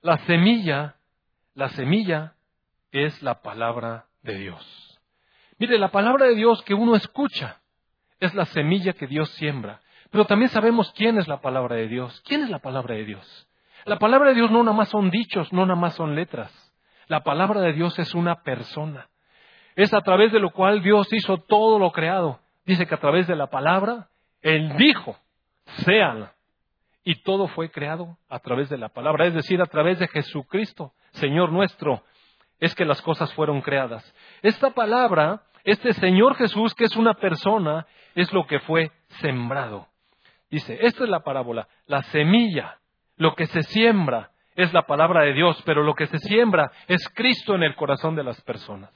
La 0.01 0.17
semilla, 0.25 0.95
la 1.53 1.69
semilla 1.69 2.33
es 2.91 3.21
la 3.21 3.41
palabra 3.41 4.05
de 4.23 4.35
Dios. 4.35 4.99
Mire, 5.59 5.77
la 5.77 5.91
palabra 5.91 6.25
de 6.25 6.35
Dios 6.35 6.63
que 6.63 6.73
uno 6.73 6.95
escucha 6.95 7.61
es 8.19 8.33
la 8.33 8.45
semilla 8.45 8.93
que 8.93 9.05
Dios 9.05 9.29
siembra. 9.33 9.79
Pero 10.09 10.25
también 10.25 10.49
sabemos 10.49 10.91
quién 10.97 11.19
es 11.19 11.27
la 11.27 11.39
palabra 11.39 11.75
de 11.75 11.87
Dios. 11.87 12.19
¿Quién 12.25 12.41
es 12.41 12.49
la 12.49 12.57
palabra 12.59 12.95
de 12.95 13.05
Dios? 13.05 13.47
La 13.85 13.99
palabra 13.99 14.29
de 14.29 14.35
Dios 14.35 14.49
no 14.49 14.63
nada 14.63 14.75
más 14.75 14.89
son 14.89 15.11
dichos, 15.11 15.53
no 15.53 15.67
nada 15.67 15.79
más 15.79 15.93
son 15.93 16.15
letras. 16.15 16.51
La 17.07 17.21
palabra 17.21 17.61
de 17.61 17.73
Dios 17.73 17.97
es 17.99 18.15
una 18.15 18.41
persona. 18.41 19.07
Es 19.75 19.93
a 19.93 20.01
través 20.01 20.31
de 20.31 20.39
lo 20.39 20.49
cual 20.49 20.81
Dios 20.81 21.13
hizo 21.13 21.37
todo 21.37 21.77
lo 21.77 21.91
creado. 21.91 22.39
Dice 22.65 22.87
que 22.87 22.95
a 22.95 22.99
través 22.99 23.27
de 23.27 23.35
la 23.35 23.47
palabra, 23.47 24.09
Él 24.41 24.75
dijo, 24.77 25.15
sean 25.85 26.31
y 27.03 27.23
todo 27.23 27.47
fue 27.47 27.71
creado 27.71 28.17
a 28.29 28.39
través 28.39 28.69
de 28.69 28.77
la 28.77 28.89
palabra, 28.89 29.25
es 29.25 29.33
decir, 29.33 29.61
a 29.61 29.65
través 29.65 29.99
de 29.99 30.07
Jesucristo, 30.07 30.93
Señor 31.11 31.51
nuestro, 31.51 32.03
es 32.59 32.75
que 32.75 32.85
las 32.85 33.01
cosas 33.01 33.33
fueron 33.33 33.61
creadas. 33.61 34.03
Esta 34.41 34.69
palabra, 34.71 35.41
este 35.63 35.93
Señor 35.93 36.35
Jesús, 36.35 36.75
que 36.75 36.85
es 36.85 36.95
una 36.95 37.15
persona, 37.15 37.87
es 38.13 38.31
lo 38.31 38.45
que 38.45 38.59
fue 38.59 38.91
sembrado. 39.19 39.87
Dice, 40.49 40.77
esta 40.81 41.03
es 41.03 41.09
la 41.09 41.21
parábola, 41.21 41.67
la 41.87 42.03
semilla, 42.03 42.77
lo 43.17 43.35
que 43.35 43.47
se 43.47 43.63
siembra 43.63 44.31
es 44.55 44.73
la 44.73 44.83
palabra 44.83 45.21
de 45.21 45.33
Dios, 45.33 45.61
pero 45.65 45.81
lo 45.81 45.95
que 45.95 46.07
se 46.07 46.19
siembra 46.19 46.71
es 46.87 47.07
Cristo 47.15 47.55
en 47.55 47.63
el 47.63 47.75
corazón 47.75 48.15
de 48.15 48.23
las 48.23 48.39
personas. 48.41 48.91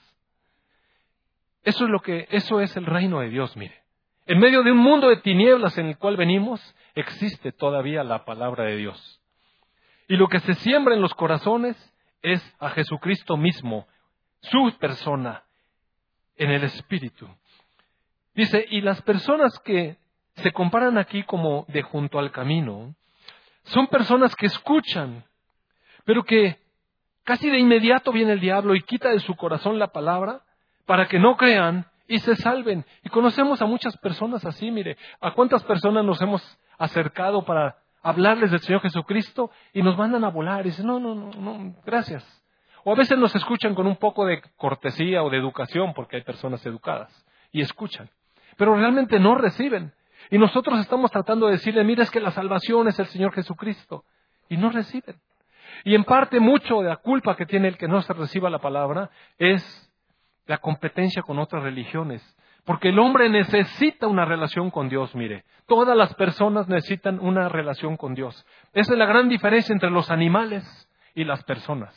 Eso 1.64 1.86
es 1.86 1.90
lo 1.90 2.00
que, 2.00 2.28
eso 2.30 2.60
es 2.60 2.76
el 2.78 2.86
reino 2.86 3.22
de 3.22 3.30
Dios, 3.30 3.56
mire. 3.58 3.85
En 4.28 4.40
medio 4.40 4.64
de 4.64 4.72
un 4.72 4.80
mundo 4.80 5.10
de 5.10 5.18
tinieblas 5.18 5.78
en 5.78 5.88
el 5.88 5.98
cual 5.98 6.18
venimos, 6.18 6.60
existe 6.96 7.52
todavía 7.52 8.04
la 8.04 8.26
palabra 8.26 8.64
de 8.64 8.78
Dios. 8.78 9.22
Y 10.08 10.16
lo 10.16 10.28
que 10.28 10.40
se 10.40 10.56
siembra 10.56 10.96
en 10.96 11.02
los 11.02 11.14
corazones 11.14 11.76
es 12.24 12.42
a 12.60 12.72
Jesucristo 12.72 13.38
mismo, 13.38 13.88
su 14.42 14.74
persona, 14.80 15.44
en 16.38 16.50
el 16.50 16.64
Espíritu. 16.64 17.28
Dice, 18.34 18.66
y 18.70 18.82
las 18.82 19.02
personas 19.04 19.58
que 19.60 19.98
se 20.36 20.52
comparan 20.52 20.98
aquí 20.98 21.24
como 21.24 21.66
de 21.68 21.84
junto 21.84 22.20
al 22.20 22.32
camino, 22.32 22.96
son 23.64 23.88
personas 23.88 24.36
que 24.36 24.48
escuchan, 24.48 25.24
pero 26.04 26.24
que 26.24 26.60
casi 27.24 27.50
de 27.50 27.60
inmediato 27.60 28.12
viene 28.12 28.34
el 28.34 28.40
diablo 28.40 28.76
y 28.76 28.82
quita 28.82 29.10
de 29.10 29.20
su 29.20 29.36
corazón 29.36 29.80
la 29.80 29.88
palabra 29.88 30.42
para 30.86 31.08
que 31.08 31.20
no 31.20 31.38
crean 31.38 31.88
y 32.08 32.20
se 32.20 32.36
salven. 32.36 32.86
Y 33.04 33.10
conocemos 33.10 33.62
a 33.62 33.66
muchas 33.66 33.98
personas 33.98 34.46
así, 34.46 34.72
mire, 34.72 34.98
¿a 35.22 35.32
cuántas 35.32 35.64
personas 35.64 36.06
nos 36.06 36.22
hemos 36.22 36.60
acercado 36.78 37.44
para 37.46 37.78
hablarles 38.02 38.52
del 38.52 38.60
Señor 38.60 38.82
Jesucristo 38.82 39.50
y 39.74 39.82
nos 39.82 39.98
mandan 39.98 40.24
a 40.24 40.30
volar 40.30 40.62
y 40.62 40.70
dicen, 40.70 40.86
no, 40.86 41.00
no, 41.00 41.16
no, 41.16 41.32
no, 41.32 41.76
gracias. 41.84 42.24
O 42.84 42.92
a 42.92 42.96
veces 42.96 43.18
nos 43.18 43.36
escuchan 43.36 43.74
con 43.74 43.88
un 43.88 43.96
poco 43.96 44.26
de 44.26 44.42
cortesía 44.58 45.24
o 45.24 45.30
de 45.32 45.38
educación, 45.38 45.94
porque 45.96 46.18
hay 46.18 46.22
personas 46.22 46.64
educadas, 46.68 47.26
y 47.52 47.62
escuchan, 47.62 48.10
pero 48.58 48.76
realmente 48.76 49.20
no 49.20 49.34
reciben. 49.34 49.92
Y 50.30 50.38
nosotros 50.38 50.80
estamos 50.80 51.10
tratando 51.10 51.48
de 51.48 51.54
decirle, 51.54 51.84
mira, 51.84 52.04
es 52.04 52.12
que 52.12 52.20
la 52.20 52.30
salvación 52.30 52.88
es 52.88 53.00
el 53.00 53.08
Señor 53.08 53.34
Jesucristo, 53.34 54.06
y 54.50 54.58
no 54.58 54.70
reciben. 54.70 55.20
Y 55.84 55.96
en 55.96 56.04
parte 56.04 56.40
mucho 56.40 56.82
de 56.82 56.90
la 56.90 56.98
culpa 56.98 57.36
que 57.36 57.48
tiene 57.48 57.70
el 57.70 57.78
que 57.78 57.88
no 57.88 58.04
se 58.04 58.14
reciba 58.14 58.52
la 58.52 58.60
palabra 58.60 59.10
es 59.40 59.92
la 60.46 60.58
competencia 60.58 61.22
con 61.22 61.40
otras 61.40 61.64
religiones. 61.64 62.22
Porque 62.64 62.90
el 62.90 63.00
hombre 63.00 63.30
necesita 63.30 64.08
una 64.08 64.26
relación 64.26 64.72
con 64.72 64.90
Dios, 64.90 65.14
mire. 65.16 65.46
Todas 65.68 65.96
las 65.96 66.14
personas 66.16 66.68
necesitan 66.68 67.20
una 67.20 67.48
relación 67.48 67.96
con 67.96 68.16
Dios. 68.16 68.46
Esa 68.74 68.94
es 68.94 68.98
la 68.98 69.06
gran 69.06 69.30
diferencia 69.30 69.74
entre 69.74 69.92
los 69.92 70.10
animales 70.10 70.64
y 71.14 71.24
las 71.24 71.44
personas. 71.44 71.94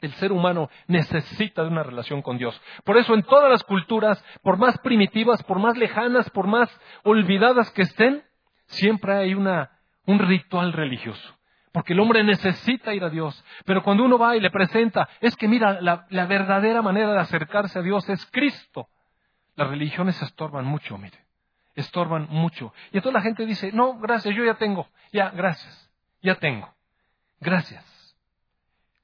El 0.00 0.12
ser 0.14 0.32
humano 0.32 0.70
necesita 0.88 1.62
de 1.62 1.68
una 1.68 1.82
relación 1.82 2.22
con 2.22 2.38
Dios. 2.38 2.60
Por 2.84 2.96
eso 2.96 3.14
en 3.14 3.22
todas 3.22 3.50
las 3.50 3.62
culturas, 3.62 4.24
por 4.42 4.56
más 4.56 4.78
primitivas, 4.78 5.42
por 5.44 5.58
más 5.58 5.76
lejanas, 5.76 6.28
por 6.30 6.46
más 6.46 6.68
olvidadas 7.04 7.70
que 7.72 7.82
estén, 7.82 8.24
siempre 8.66 9.14
hay 9.14 9.34
una, 9.34 9.70
un 10.06 10.18
ritual 10.18 10.72
religioso 10.72 11.39
porque 11.72 11.92
el 11.92 12.00
hombre 12.00 12.24
necesita 12.24 12.94
ir 12.94 13.04
a 13.04 13.10
Dios. 13.10 13.44
Pero 13.64 13.82
cuando 13.82 14.04
uno 14.04 14.18
va 14.18 14.36
y 14.36 14.40
le 14.40 14.50
presenta, 14.50 15.08
es 15.20 15.36
que 15.36 15.48
mira, 15.48 15.80
la, 15.80 16.26
verdadera 16.26 16.82
manera 16.82 17.12
de 17.12 17.20
acercarse 17.20 17.78
a 17.78 17.82
Dios 17.82 18.08
es 18.08 18.24
Cristo. 18.26 18.88
Las 19.56 19.68
religiones 19.68 20.20
estorban 20.22 20.64
mucho, 20.64 20.98
mire, 20.98 21.18
estorban 21.74 22.26
mucho. 22.30 22.72
Y 22.92 22.96
entonces 22.96 23.14
la 23.14 23.22
gente 23.22 23.46
dice, 23.46 23.70
no, 23.72 23.98
gracias, 23.98 24.34
yo 24.34 24.44
ya 24.44 24.54
tengo, 24.54 24.88
ya, 25.12 25.30
gracias, 25.30 25.90
ya 26.22 26.34
tengo, 26.36 26.72
gracias. 27.40 27.84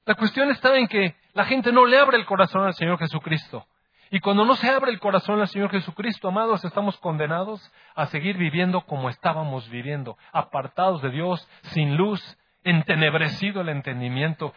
La 0.05 0.15
cuestión 0.15 0.49
está 0.49 0.75
en 0.77 0.87
que 0.87 1.15
la 1.33 1.45
gente 1.45 1.71
no 1.71 1.85
le 1.85 1.99
abre 1.99 2.17
el 2.17 2.25
corazón 2.25 2.63
al 2.65 2.73
Señor 2.73 2.97
Jesucristo. 2.97 3.67
Y 4.09 4.21
cuando 4.21 4.45
no 4.45 4.55
se 4.55 4.69
abre 4.69 4.91
el 4.91 4.99
corazón 4.99 5.41
al 5.41 5.49
Señor 5.49 5.69
Jesucristo, 5.69 6.29
amados, 6.29 6.63
estamos 6.63 6.97
condenados 6.97 7.71
a 7.93 8.05
seguir 8.07 8.37
viviendo 8.37 8.81
como 8.81 9.09
estábamos 9.09 9.69
viviendo, 9.69 10.17
apartados 10.31 11.01
de 11.01 11.09
Dios, 11.09 11.45
sin 11.73 11.97
luz, 11.97 12.37
entenebrecido 12.63 13.61
el 13.61 13.69
entendimiento. 13.69 14.53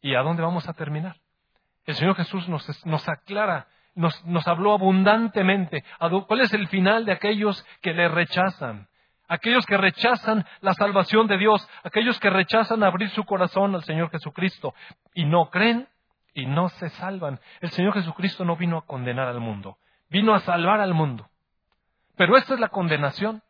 ¿Y 0.00 0.14
a 0.14 0.22
dónde 0.22 0.42
vamos 0.42 0.68
a 0.68 0.74
terminar? 0.74 1.16
El 1.84 1.94
Señor 1.94 2.16
Jesús 2.16 2.48
nos, 2.48 3.08
aclara, 3.08 3.66
nos, 3.94 4.24
nos 4.24 4.46
habló 4.46 4.72
abundantemente. 4.72 5.84
¿Cuál 6.26 6.40
es 6.40 6.52
el 6.52 6.68
final 6.68 7.04
de 7.04 7.12
aquellos 7.12 7.66
que 7.82 7.92
le 7.92 8.08
rechazan? 8.08 8.88
Aquellos 9.28 9.64
que 9.64 9.76
rechazan 9.76 10.44
la 10.60 10.74
salvación 10.74 11.26
de 11.28 11.38
Dios, 11.38 11.68
aquellos 11.84 12.18
que 12.18 12.30
rechazan 12.30 12.82
abrir 12.82 13.10
su 13.10 13.24
corazón 13.24 13.74
al 13.74 13.84
Señor 13.84 14.10
Jesucristo 14.10 14.74
y 15.14 15.24
no 15.24 15.50
creen 15.50 15.88
y 16.34 16.46
no 16.46 16.68
se 16.68 16.88
salvan. 16.90 17.40
El 17.60 17.70
Señor 17.70 17.94
Jesucristo 17.94 18.44
no 18.44 18.56
vino 18.56 18.78
a 18.78 18.86
condenar 18.86 19.28
al 19.28 19.40
mundo, 19.40 19.78
vino 20.08 20.34
a 20.34 20.40
salvar 20.40 20.80
al 20.80 20.94
mundo. 20.94 21.28
Pero 22.16 22.36
esta 22.36 22.54
es 22.54 22.60
la 22.60 22.68
condenación, 22.68 23.42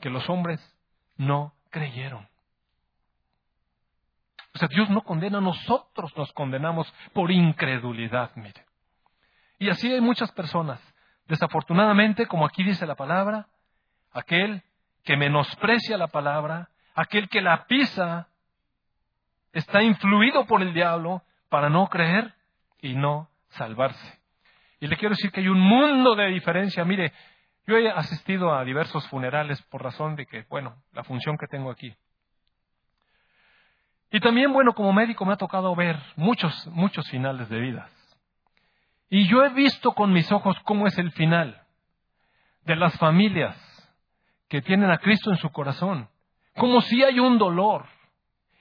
que 0.00 0.10
los 0.10 0.28
hombres 0.28 0.60
no 1.16 1.54
creyeron. 1.70 2.28
O 4.54 4.58
sea, 4.58 4.68
Dios 4.68 4.88
no 4.90 5.02
condena, 5.02 5.40
nosotros 5.40 6.16
nos 6.16 6.32
condenamos 6.32 6.92
por 7.12 7.30
incredulidad, 7.30 8.30
mire. 8.36 8.64
Y 9.58 9.68
así 9.68 9.92
hay 9.92 10.00
muchas 10.00 10.30
personas. 10.32 10.80
Desafortunadamente, 11.26 12.26
como 12.26 12.46
aquí 12.46 12.62
dice 12.62 12.86
la 12.86 12.94
palabra, 12.94 13.48
aquel 14.12 14.62
que 15.02 15.16
menosprecia 15.16 15.98
la 15.98 16.06
palabra, 16.08 16.70
aquel 16.94 17.28
que 17.28 17.40
la 17.40 17.66
pisa, 17.66 18.28
está 19.52 19.82
influido 19.82 20.46
por 20.46 20.62
el 20.62 20.74
diablo 20.74 21.22
para 21.48 21.68
no 21.68 21.88
creer 21.88 22.34
y 22.80 22.94
no 22.94 23.30
salvarse. 23.50 24.20
Y 24.80 24.86
le 24.86 24.96
quiero 24.96 25.14
decir 25.14 25.30
que 25.30 25.40
hay 25.40 25.48
un 25.48 25.60
mundo 25.60 26.14
de 26.14 26.26
diferencia. 26.26 26.84
Mire, 26.84 27.12
yo 27.66 27.78
he 27.78 27.88
asistido 27.90 28.54
a 28.54 28.64
diversos 28.64 29.08
funerales 29.08 29.62
por 29.62 29.82
razón 29.82 30.16
de 30.16 30.26
que, 30.26 30.44
bueno, 30.50 30.76
la 30.92 31.04
función 31.04 31.38
que 31.38 31.46
tengo 31.46 31.70
aquí. 31.70 31.96
Y 34.14 34.20
también, 34.20 34.52
bueno, 34.52 34.74
como 34.74 34.92
médico 34.92 35.24
me 35.24 35.32
ha 35.32 35.36
tocado 35.36 35.74
ver 35.74 35.98
muchos, 36.14 36.68
muchos 36.68 37.04
finales 37.10 37.48
de 37.48 37.58
vidas. 37.58 37.90
Y 39.10 39.26
yo 39.26 39.44
he 39.44 39.48
visto 39.48 39.90
con 39.90 40.12
mis 40.12 40.30
ojos 40.30 40.56
cómo 40.62 40.86
es 40.86 40.96
el 40.98 41.10
final 41.10 41.60
de 42.62 42.76
las 42.76 42.96
familias 42.96 43.56
que 44.48 44.62
tienen 44.62 44.92
a 44.92 44.98
Cristo 44.98 45.32
en 45.32 45.36
su 45.38 45.50
corazón. 45.50 46.08
Como 46.54 46.80
si 46.82 47.02
hay 47.02 47.18
un 47.18 47.38
dolor, 47.38 47.86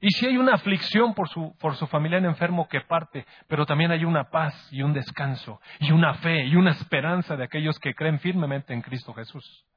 y 0.02 0.10
si 0.10 0.26
hay 0.26 0.38
una 0.38 0.56
aflicción 0.56 1.14
por 1.14 1.30
su, 1.30 1.56
por 1.60 1.76
su 1.76 1.86
familiar 1.86 2.26
enfermo 2.26 2.68
que 2.68 2.82
parte, 2.82 3.24
pero 3.48 3.68
también 3.68 3.92
hay 3.92 4.06
una 4.06 4.32
paz 4.32 4.56
y 4.74 4.82
un 4.82 4.92
descanso 4.92 5.62
y 5.80 5.92
una 5.92 6.16
fe 6.16 6.46
y 6.48 6.56
una 6.56 6.72
esperanza 6.72 7.38
de 7.38 7.44
aquellos 7.44 7.78
que 7.78 7.94
creen 7.94 8.20
firmemente 8.20 8.74
en 8.74 8.82
Cristo 8.82 9.14
Jesús. 9.14 9.68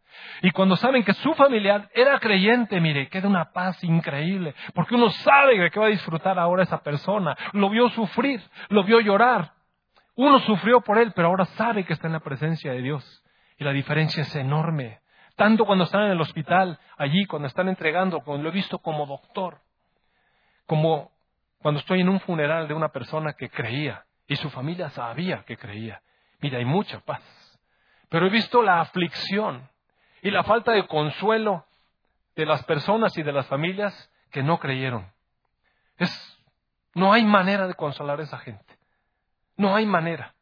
Y 0.42 0.50
cuando 0.50 0.76
saben 0.76 1.04
que 1.04 1.14
su 1.14 1.34
familiar 1.34 1.88
era 1.94 2.18
creyente, 2.18 2.80
mire, 2.80 3.08
queda 3.08 3.28
una 3.28 3.52
paz 3.52 3.82
increíble, 3.84 4.54
porque 4.74 4.94
uno 4.94 5.10
sabe 5.10 5.70
que 5.70 5.80
va 5.80 5.86
a 5.86 5.90
disfrutar 5.90 6.38
ahora 6.38 6.62
esa 6.62 6.78
persona, 6.78 7.36
lo 7.52 7.70
vio 7.70 7.88
sufrir, 7.90 8.42
lo 8.68 8.84
vio 8.84 9.00
llorar. 9.00 9.52
Uno 10.14 10.38
sufrió 10.40 10.80
por 10.80 10.98
él, 10.98 11.12
pero 11.14 11.28
ahora 11.28 11.44
sabe 11.44 11.84
que 11.84 11.92
está 11.92 12.06
en 12.06 12.14
la 12.14 12.20
presencia 12.20 12.72
de 12.72 12.82
Dios. 12.82 13.24
Y 13.58 13.64
la 13.64 13.72
diferencia 13.72 14.22
es 14.22 14.34
enorme. 14.36 15.00
Tanto 15.36 15.66
cuando 15.66 15.84
están 15.84 16.04
en 16.04 16.12
el 16.12 16.20
hospital, 16.20 16.78
allí, 16.96 17.26
cuando 17.26 17.48
están 17.48 17.68
entregando, 17.68 18.20
cuando 18.20 18.44
lo 18.44 18.48
he 18.48 18.52
visto 18.52 18.78
como 18.78 19.06
doctor 19.06 19.60
como 20.66 21.12
cuando 21.58 21.80
estoy 21.80 22.00
en 22.00 22.08
un 22.08 22.20
funeral 22.20 22.68
de 22.68 22.74
una 22.74 22.90
persona 22.90 23.32
que 23.32 23.48
creía 23.48 24.04
y 24.26 24.36
su 24.36 24.50
familia 24.50 24.90
sabía 24.90 25.44
que 25.44 25.56
creía. 25.56 26.02
Mira, 26.40 26.58
hay 26.58 26.64
mucha 26.64 27.00
paz. 27.00 27.22
Pero 28.08 28.26
he 28.26 28.30
visto 28.30 28.62
la 28.62 28.80
aflicción 28.80 29.68
y 30.26 30.30
la 30.32 30.42
falta 30.42 30.72
de 30.72 30.88
consuelo 30.88 31.64
de 32.34 32.46
las 32.46 32.64
personas 32.64 33.16
y 33.16 33.22
de 33.22 33.30
las 33.30 33.46
familias 33.46 34.12
que 34.32 34.42
no 34.42 34.58
creyeron. 34.58 35.08
Es, 35.98 36.44
no 36.94 37.12
hay 37.12 37.24
manera 37.24 37.68
de 37.68 37.74
consolar 37.74 38.18
a 38.18 38.24
esa 38.24 38.38
gente. 38.38 38.76
No 39.56 39.76
hay 39.76 39.86
manera. 39.86 40.34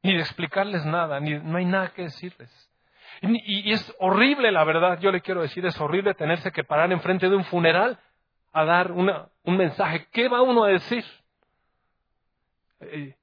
Ni 0.00 0.14
de 0.14 0.20
explicarles 0.20 0.86
nada, 0.86 1.18
ni 1.18 1.40
no 1.40 1.58
hay 1.58 1.64
nada 1.64 1.88
que 1.88 2.02
decirles. 2.02 2.70
Y, 3.20 3.72
es 3.72 3.96
horrible, 3.98 4.52
la 4.52 4.62
verdad, 4.62 5.00
yo 5.00 5.10
le 5.10 5.22
quiero 5.22 5.42
decir, 5.42 5.66
es 5.66 5.80
horrible 5.80 6.14
tenerse 6.14 6.52
que 6.52 6.62
parar 6.62 6.92
enfrente 6.92 7.28
de 7.28 7.34
un 7.34 7.44
funeral 7.46 7.98
a 8.52 8.64
dar 8.64 8.92
una, 8.92 9.26
un 9.42 9.56
mensaje. 9.56 10.06
¿Qué 10.12 10.28
va 10.28 10.40
uno 10.42 10.62
a 10.62 10.68
decir? 10.68 11.04
Eh, 12.78 13.16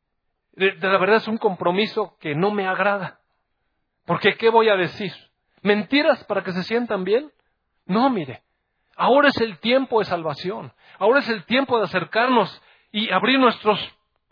de, 0.52 0.76
la 0.82 0.98
verdad 0.98 1.16
es 1.16 1.30
un 1.30 1.38
compromiso 1.38 2.18
que 2.20 2.36
no 2.36 2.52
me 2.52 2.68
agrada. 2.68 3.22
Porque 4.04 4.36
¿qué 4.36 4.50
voy 4.50 4.68
a 4.68 4.76
decir? 4.76 5.14
¿Mentiras 5.62 6.24
para 6.26 6.44
que 6.44 6.52
se 6.52 6.64
sientan 6.64 7.04
bien? 7.04 7.32
No, 7.86 8.10
mire. 8.10 8.44
Ahora 8.96 9.30
es 9.30 9.38
el 9.42 9.60
tiempo 9.60 10.00
de 10.00 10.06
salvación. 10.06 10.74
Ahora 10.98 11.20
es 11.20 11.30
el 11.30 11.46
tiempo 11.46 11.78
de 11.78 11.86
acercarnos 11.86 12.62
y 12.92 13.12
abrir 13.12 13.40
nuestros, 13.40 13.80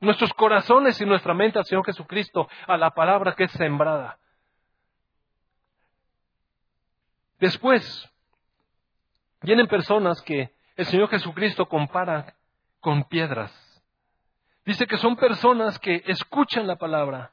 nuestros 0.02 0.34
corazones 0.34 1.00
y 1.00 1.06
nuestra 1.06 1.34
mente 1.34 1.60
al 1.60 1.66
Señor 1.66 1.86
Jesucristo, 1.86 2.50
a 2.68 2.78
la 2.78 2.92
palabra 2.92 3.34
que 3.34 3.46
es 3.46 3.52
sembrada. 3.52 4.18
Después, 7.40 8.10
vienen 9.42 9.68
personas 9.68 10.22
que 10.22 10.52
el 10.76 10.86
Señor 10.86 11.10
Jesucristo 11.10 11.68
compara 11.68 12.36
con 12.80 13.04
piedras. 13.06 13.54
Dice 14.66 14.86
que 14.86 14.98
son 14.98 15.16
personas 15.16 15.80
que 15.80 16.04
escuchan 16.08 16.68
la 16.68 16.76
palabra 16.76 17.32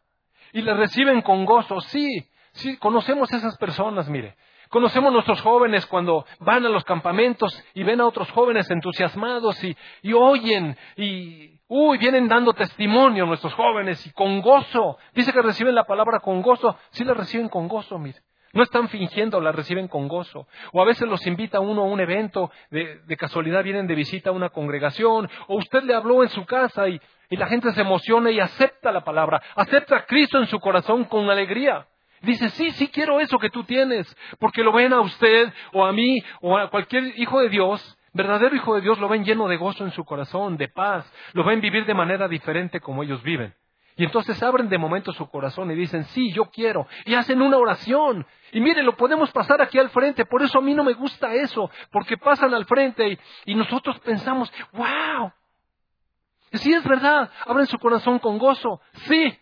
y 0.52 0.62
la 0.62 0.74
reciben 0.74 1.20
con 1.20 1.44
gozo. 1.44 1.80
Sí, 1.80 2.28
sí, 2.54 2.76
conocemos 2.78 3.32
esas 3.32 3.56
personas, 3.58 4.08
mire. 4.08 4.36
Conocemos 4.70 5.12
nuestros 5.12 5.40
jóvenes 5.40 5.86
cuando 5.86 6.26
van 6.40 6.66
a 6.66 6.68
los 6.68 6.82
campamentos 6.84 7.62
y 7.74 7.84
ven 7.84 8.00
a 8.00 8.06
otros 8.06 8.28
jóvenes 8.32 8.68
entusiasmados 8.70 9.62
y, 9.62 9.76
y 10.02 10.12
oyen 10.14 10.76
y, 10.96 11.60
uy, 11.68 11.98
vienen 11.98 12.26
dando 12.26 12.52
testimonio 12.54 13.26
nuestros 13.26 13.54
jóvenes 13.54 14.04
y 14.06 14.10
con 14.12 14.40
gozo. 14.40 14.98
Dice 15.12 15.32
que 15.32 15.42
reciben 15.42 15.74
la 15.74 15.84
palabra 15.84 16.18
con 16.20 16.42
gozo. 16.42 16.76
Sí 16.90 17.04
la 17.04 17.14
reciben 17.14 17.48
con 17.48 17.68
gozo, 17.68 17.98
mire. 17.98 18.18
No 18.52 18.62
están 18.62 18.88
fingiendo, 18.88 19.40
la 19.40 19.52
reciben 19.52 19.88
con 19.88 20.08
gozo. 20.08 20.46
O 20.72 20.80
a 20.80 20.84
veces 20.84 21.08
los 21.08 21.26
invita 21.26 21.60
uno 21.60 21.82
a 21.82 21.86
un 21.86 22.00
evento, 22.00 22.50
de, 22.70 23.16
casualidad 23.16 23.64
vienen 23.64 23.86
de 23.86 23.94
visita 23.94 24.30
a 24.30 24.32
una 24.32 24.48
congregación, 24.48 25.28
o 25.48 25.56
usted 25.56 25.82
le 25.82 25.94
habló 25.94 26.22
en 26.22 26.28
su 26.28 26.44
casa 26.46 26.88
y, 26.88 27.00
y 27.30 27.36
la 27.36 27.48
gente 27.48 27.72
se 27.72 27.80
emociona 27.80 28.30
y 28.30 28.38
acepta 28.38 28.92
la 28.92 29.02
palabra, 29.02 29.42
acepta 29.56 29.96
a 29.96 30.06
Cristo 30.06 30.38
en 30.38 30.46
su 30.46 30.60
corazón 30.60 31.04
con 31.04 31.28
alegría. 31.28 31.86
Dice, 32.24 32.48
sí, 32.50 32.70
sí 32.72 32.88
quiero 32.88 33.20
eso 33.20 33.38
que 33.38 33.50
tú 33.50 33.64
tienes, 33.64 34.14
porque 34.38 34.62
lo 34.62 34.72
ven 34.72 34.92
a 34.92 35.00
usted 35.00 35.52
o 35.72 35.84
a 35.84 35.92
mí 35.92 36.22
o 36.40 36.56
a 36.56 36.70
cualquier 36.70 37.18
hijo 37.18 37.40
de 37.40 37.48
Dios, 37.48 37.98
verdadero 38.12 38.54
hijo 38.54 38.74
de 38.74 38.80
Dios, 38.80 38.98
lo 38.98 39.08
ven 39.08 39.24
lleno 39.24 39.48
de 39.48 39.56
gozo 39.56 39.84
en 39.84 39.90
su 39.90 40.04
corazón, 40.04 40.56
de 40.56 40.68
paz, 40.68 41.10
lo 41.32 41.44
ven 41.44 41.60
vivir 41.60 41.84
de 41.84 41.94
manera 41.94 42.28
diferente 42.28 42.80
como 42.80 43.02
ellos 43.02 43.22
viven. 43.22 43.54
Y 43.96 44.04
entonces 44.04 44.42
abren 44.42 44.68
de 44.68 44.78
momento 44.78 45.12
su 45.12 45.28
corazón 45.28 45.70
y 45.70 45.74
dicen, 45.76 46.04
sí, 46.06 46.32
yo 46.32 46.46
quiero. 46.46 46.86
Y 47.04 47.14
hacen 47.14 47.40
una 47.40 47.58
oración. 47.58 48.26
Y 48.50 48.60
mire, 48.60 48.82
lo 48.82 48.96
podemos 48.96 49.30
pasar 49.30 49.62
aquí 49.62 49.78
al 49.78 49.90
frente. 49.90 50.24
Por 50.24 50.42
eso 50.42 50.58
a 50.58 50.62
mí 50.62 50.74
no 50.74 50.82
me 50.82 50.94
gusta 50.94 51.32
eso. 51.34 51.70
Porque 51.92 52.16
pasan 52.16 52.52
al 52.54 52.64
frente 52.64 53.18
y, 53.44 53.54
nosotros 53.54 54.00
pensamos, 54.00 54.52
wow. 54.72 55.32
Sí, 56.54 56.72
es 56.72 56.82
verdad. 56.84 57.30
Abren 57.46 57.66
su 57.66 57.78
corazón 57.78 58.18
con 58.18 58.36
gozo. 58.36 58.80
Sí, 58.92 59.38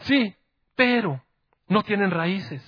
sí, 0.00 0.34
pero 0.76 1.22
no 1.72 1.82
tienen 1.82 2.10
raíces. 2.10 2.62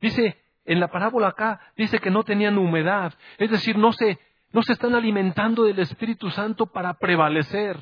Dice, 0.00 0.40
en 0.64 0.80
la 0.80 0.88
parábola 0.88 1.28
acá, 1.28 1.60
dice 1.76 1.98
que 1.98 2.10
no 2.10 2.22
tenían 2.22 2.58
humedad. 2.58 3.14
Es 3.38 3.50
decir, 3.50 3.76
no 3.76 3.92
se, 3.92 4.18
no 4.52 4.62
se 4.62 4.72
están 4.72 4.94
alimentando 4.94 5.64
del 5.64 5.78
Espíritu 5.78 6.30
Santo 6.30 6.66
para 6.66 6.94
prevalecer. 6.94 7.78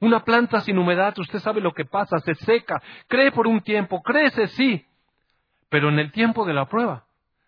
Una 0.00 0.24
planta 0.24 0.60
sin 0.60 0.78
humedad, 0.78 1.18
usted 1.18 1.40
sabe 1.40 1.60
lo 1.60 1.72
que 1.72 1.84
pasa, 1.84 2.18
se 2.20 2.34
seca, 2.36 2.80
cree 3.08 3.32
por 3.32 3.48
un 3.48 3.60
tiempo, 3.60 4.00
crece, 4.02 4.46
sí, 4.48 4.86
pero 5.68 5.88
en 5.88 5.98
el 5.98 6.12
tiempo 6.12 6.44
de 6.44 6.54
la 6.54 6.66
prueba 6.66 7.04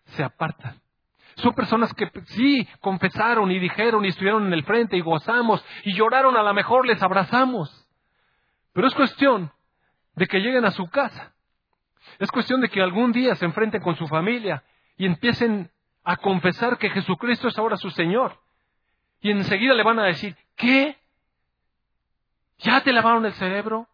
se 0.07 0.23
apartan. 0.23 0.81
Son 1.35 1.53
personas 1.53 1.93
que 1.93 2.11
sí 2.25 2.67
confesaron 2.81 3.51
y 3.51 3.59
dijeron 3.59 4.03
y 4.03 4.09
estuvieron 4.09 4.47
en 4.47 4.53
el 4.53 4.65
frente 4.65 4.97
y 4.97 5.01
gozamos 5.01 5.63
y 5.83 5.93
lloraron, 5.93 6.35
a 6.35 6.43
lo 6.43 6.53
mejor 6.53 6.85
les 6.85 7.01
abrazamos. 7.01 7.87
Pero 8.73 8.87
es 8.87 8.93
cuestión 8.93 9.51
de 10.15 10.27
que 10.27 10.39
lleguen 10.39 10.65
a 10.65 10.71
su 10.71 10.87
casa. 10.89 11.33
Es 12.19 12.31
cuestión 12.31 12.61
de 12.61 12.69
que 12.69 12.81
algún 12.81 13.11
día 13.11 13.35
se 13.35 13.45
enfrenten 13.45 13.81
con 13.81 13.95
su 13.95 14.07
familia 14.07 14.63
y 14.97 15.05
empiecen 15.05 15.69
a 16.03 16.17
confesar 16.17 16.77
que 16.77 16.89
Jesucristo 16.89 17.47
es 17.47 17.57
ahora 17.57 17.77
su 17.77 17.89
Señor. 17.91 18.39
Y 19.21 19.31
enseguida 19.31 19.73
le 19.73 19.83
van 19.83 19.99
a 19.99 20.05
decir, 20.05 20.35
¿qué? 20.55 20.97
ya 22.61 22.81
te 22.81 22.93
lavaron 22.93 23.25
el 23.25 23.33
cerebro, 23.33 23.87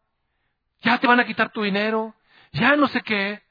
ya 0.81 0.97
te 0.99 1.07
van 1.07 1.19
a 1.19 1.25
quitar 1.25 1.51
tu 1.51 1.63
dinero, 1.63 2.13
ya 2.51 2.75
no 2.75 2.87
sé 2.87 3.01
qué, 3.01 3.41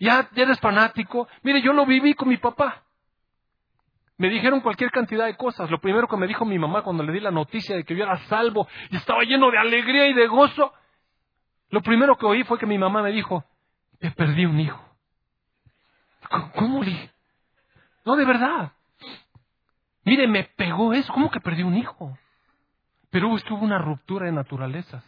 ya, 0.00 0.28
eres 0.34 0.58
fanático. 0.60 1.28
Mire, 1.42 1.60
yo 1.60 1.72
lo 1.72 1.84
viví 1.84 2.14
con 2.14 2.28
mi 2.28 2.36
papá. 2.36 2.84
Me 4.16 4.28
dijeron 4.28 4.60
cualquier 4.60 4.90
cantidad 4.90 5.26
de 5.26 5.36
cosas. 5.36 5.70
Lo 5.70 5.80
primero 5.80 6.08
que 6.08 6.16
me 6.16 6.26
dijo 6.26 6.44
mi 6.44 6.58
mamá 6.58 6.82
cuando 6.82 7.02
le 7.02 7.12
di 7.12 7.20
la 7.20 7.30
noticia 7.30 7.76
de 7.76 7.84
que 7.84 7.96
yo 7.96 8.04
era 8.04 8.16
salvo 8.26 8.66
y 8.90 8.96
estaba 8.96 9.22
lleno 9.22 9.50
de 9.50 9.58
alegría 9.58 10.06
y 10.06 10.14
de 10.14 10.26
gozo, 10.26 10.72
lo 11.70 11.82
primero 11.82 12.16
que 12.16 12.26
oí 12.26 12.44
fue 12.44 12.58
que 12.58 12.66
mi 12.66 12.78
mamá 12.78 13.02
me 13.02 13.12
dijo, 13.12 13.44
te 13.98 14.10
perdí 14.10 14.44
un 14.46 14.60
hijo. 14.60 14.82
¿Cómo 16.54 16.82
le? 16.82 17.10
No, 18.04 18.16
de 18.16 18.24
verdad. 18.24 18.72
Mire, 20.04 20.26
me 20.26 20.44
pegó 20.44 20.92
eso. 20.92 21.12
¿Cómo 21.12 21.30
que 21.30 21.40
perdí 21.40 21.62
un 21.62 21.76
hijo? 21.76 22.16
Pero 23.10 23.34
estuvo 23.36 23.64
una 23.64 23.78
ruptura 23.78 24.26
de 24.26 24.32
naturalezas. 24.32 25.04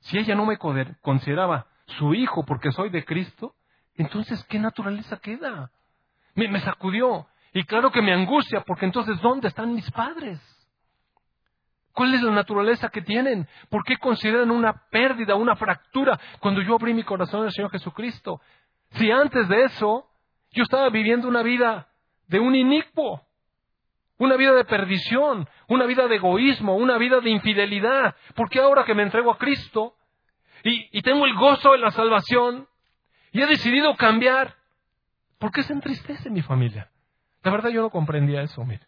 Si 0.00 0.18
ella 0.18 0.34
no 0.34 0.46
me 0.46 0.58
consideraba 0.58 1.66
su 1.86 2.14
hijo 2.14 2.44
porque 2.44 2.70
soy 2.72 2.90
de 2.90 3.04
Cristo, 3.04 3.54
entonces 3.94 4.42
¿qué 4.44 4.58
naturaleza 4.58 5.18
queda? 5.18 5.70
Me, 6.34 6.48
me 6.48 6.60
sacudió. 6.60 7.26
Y 7.52 7.64
claro 7.64 7.90
que 7.90 8.02
me 8.02 8.12
angustia 8.12 8.62
porque 8.62 8.86
entonces 8.86 9.20
¿dónde 9.20 9.48
están 9.48 9.74
mis 9.74 9.90
padres? 9.90 10.40
¿Cuál 11.98 12.14
es 12.14 12.22
la 12.22 12.30
naturaleza 12.30 12.90
que 12.90 13.02
tienen? 13.02 13.48
¿Por 13.68 13.82
qué 13.82 13.96
consideran 13.96 14.52
una 14.52 14.72
pérdida, 14.88 15.34
una 15.34 15.56
fractura 15.56 16.16
cuando 16.38 16.62
yo 16.62 16.76
abrí 16.76 16.94
mi 16.94 17.02
corazón 17.02 17.42
al 17.42 17.50
Señor 17.50 17.72
Jesucristo? 17.72 18.40
Si 18.90 19.10
antes 19.10 19.48
de 19.48 19.64
eso 19.64 20.08
yo 20.52 20.62
estaba 20.62 20.90
viviendo 20.90 21.26
una 21.26 21.42
vida 21.42 21.88
de 22.28 22.38
un 22.38 22.54
inicuo, 22.54 23.26
una 24.16 24.36
vida 24.36 24.52
de 24.52 24.64
perdición, 24.64 25.48
una 25.66 25.86
vida 25.86 26.06
de 26.06 26.14
egoísmo, 26.14 26.76
una 26.76 26.98
vida 26.98 27.18
de 27.18 27.30
infidelidad. 27.30 28.14
Porque 28.36 28.60
ahora 28.60 28.84
que 28.84 28.94
me 28.94 29.02
entrego 29.02 29.32
a 29.32 29.36
Cristo 29.36 29.96
y, 30.62 31.02
tengo 31.02 31.26
el 31.26 31.34
gozo 31.34 31.72
de 31.72 31.78
la 31.78 31.90
salvación 31.90 32.68
y 33.32 33.42
he 33.42 33.46
decidido 33.46 33.96
cambiar, 33.96 34.54
¿por 35.40 35.50
qué 35.50 35.64
se 35.64 35.72
entristece 35.72 36.30
mi 36.30 36.42
familia? 36.42 36.92
La 37.42 37.50
verdad 37.50 37.70
yo 37.70 37.82
no 37.82 37.90
comprendía 37.90 38.42
eso, 38.42 38.64
mire. 38.64 38.86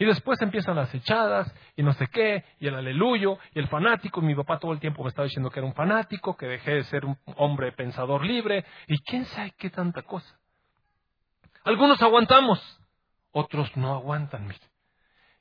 Y 0.00 0.06
después 0.06 0.40
empiezan 0.40 0.76
las 0.76 0.94
echadas 0.94 1.54
y 1.76 1.82
no 1.82 1.92
sé 1.92 2.06
qué, 2.06 2.42
y 2.58 2.66
el 2.66 2.74
aleluyo, 2.74 3.36
y 3.54 3.58
el 3.58 3.68
fanático. 3.68 4.22
Mi 4.22 4.34
papá 4.34 4.58
todo 4.58 4.72
el 4.72 4.80
tiempo 4.80 5.02
me 5.02 5.10
estaba 5.10 5.26
diciendo 5.26 5.50
que 5.50 5.60
era 5.60 5.66
un 5.66 5.74
fanático, 5.74 6.38
que 6.38 6.46
dejé 6.46 6.70
de 6.76 6.84
ser 6.84 7.04
un 7.04 7.18
hombre 7.36 7.70
pensador 7.72 8.24
libre, 8.24 8.64
y 8.86 8.98
quién 9.02 9.26
sabe 9.26 9.52
qué 9.58 9.68
tanta 9.68 10.00
cosa. 10.00 10.40
Algunos 11.64 12.00
aguantamos, 12.00 12.80
otros 13.30 13.76
no 13.76 13.92
aguantan. 13.92 14.46
Mire. 14.46 14.58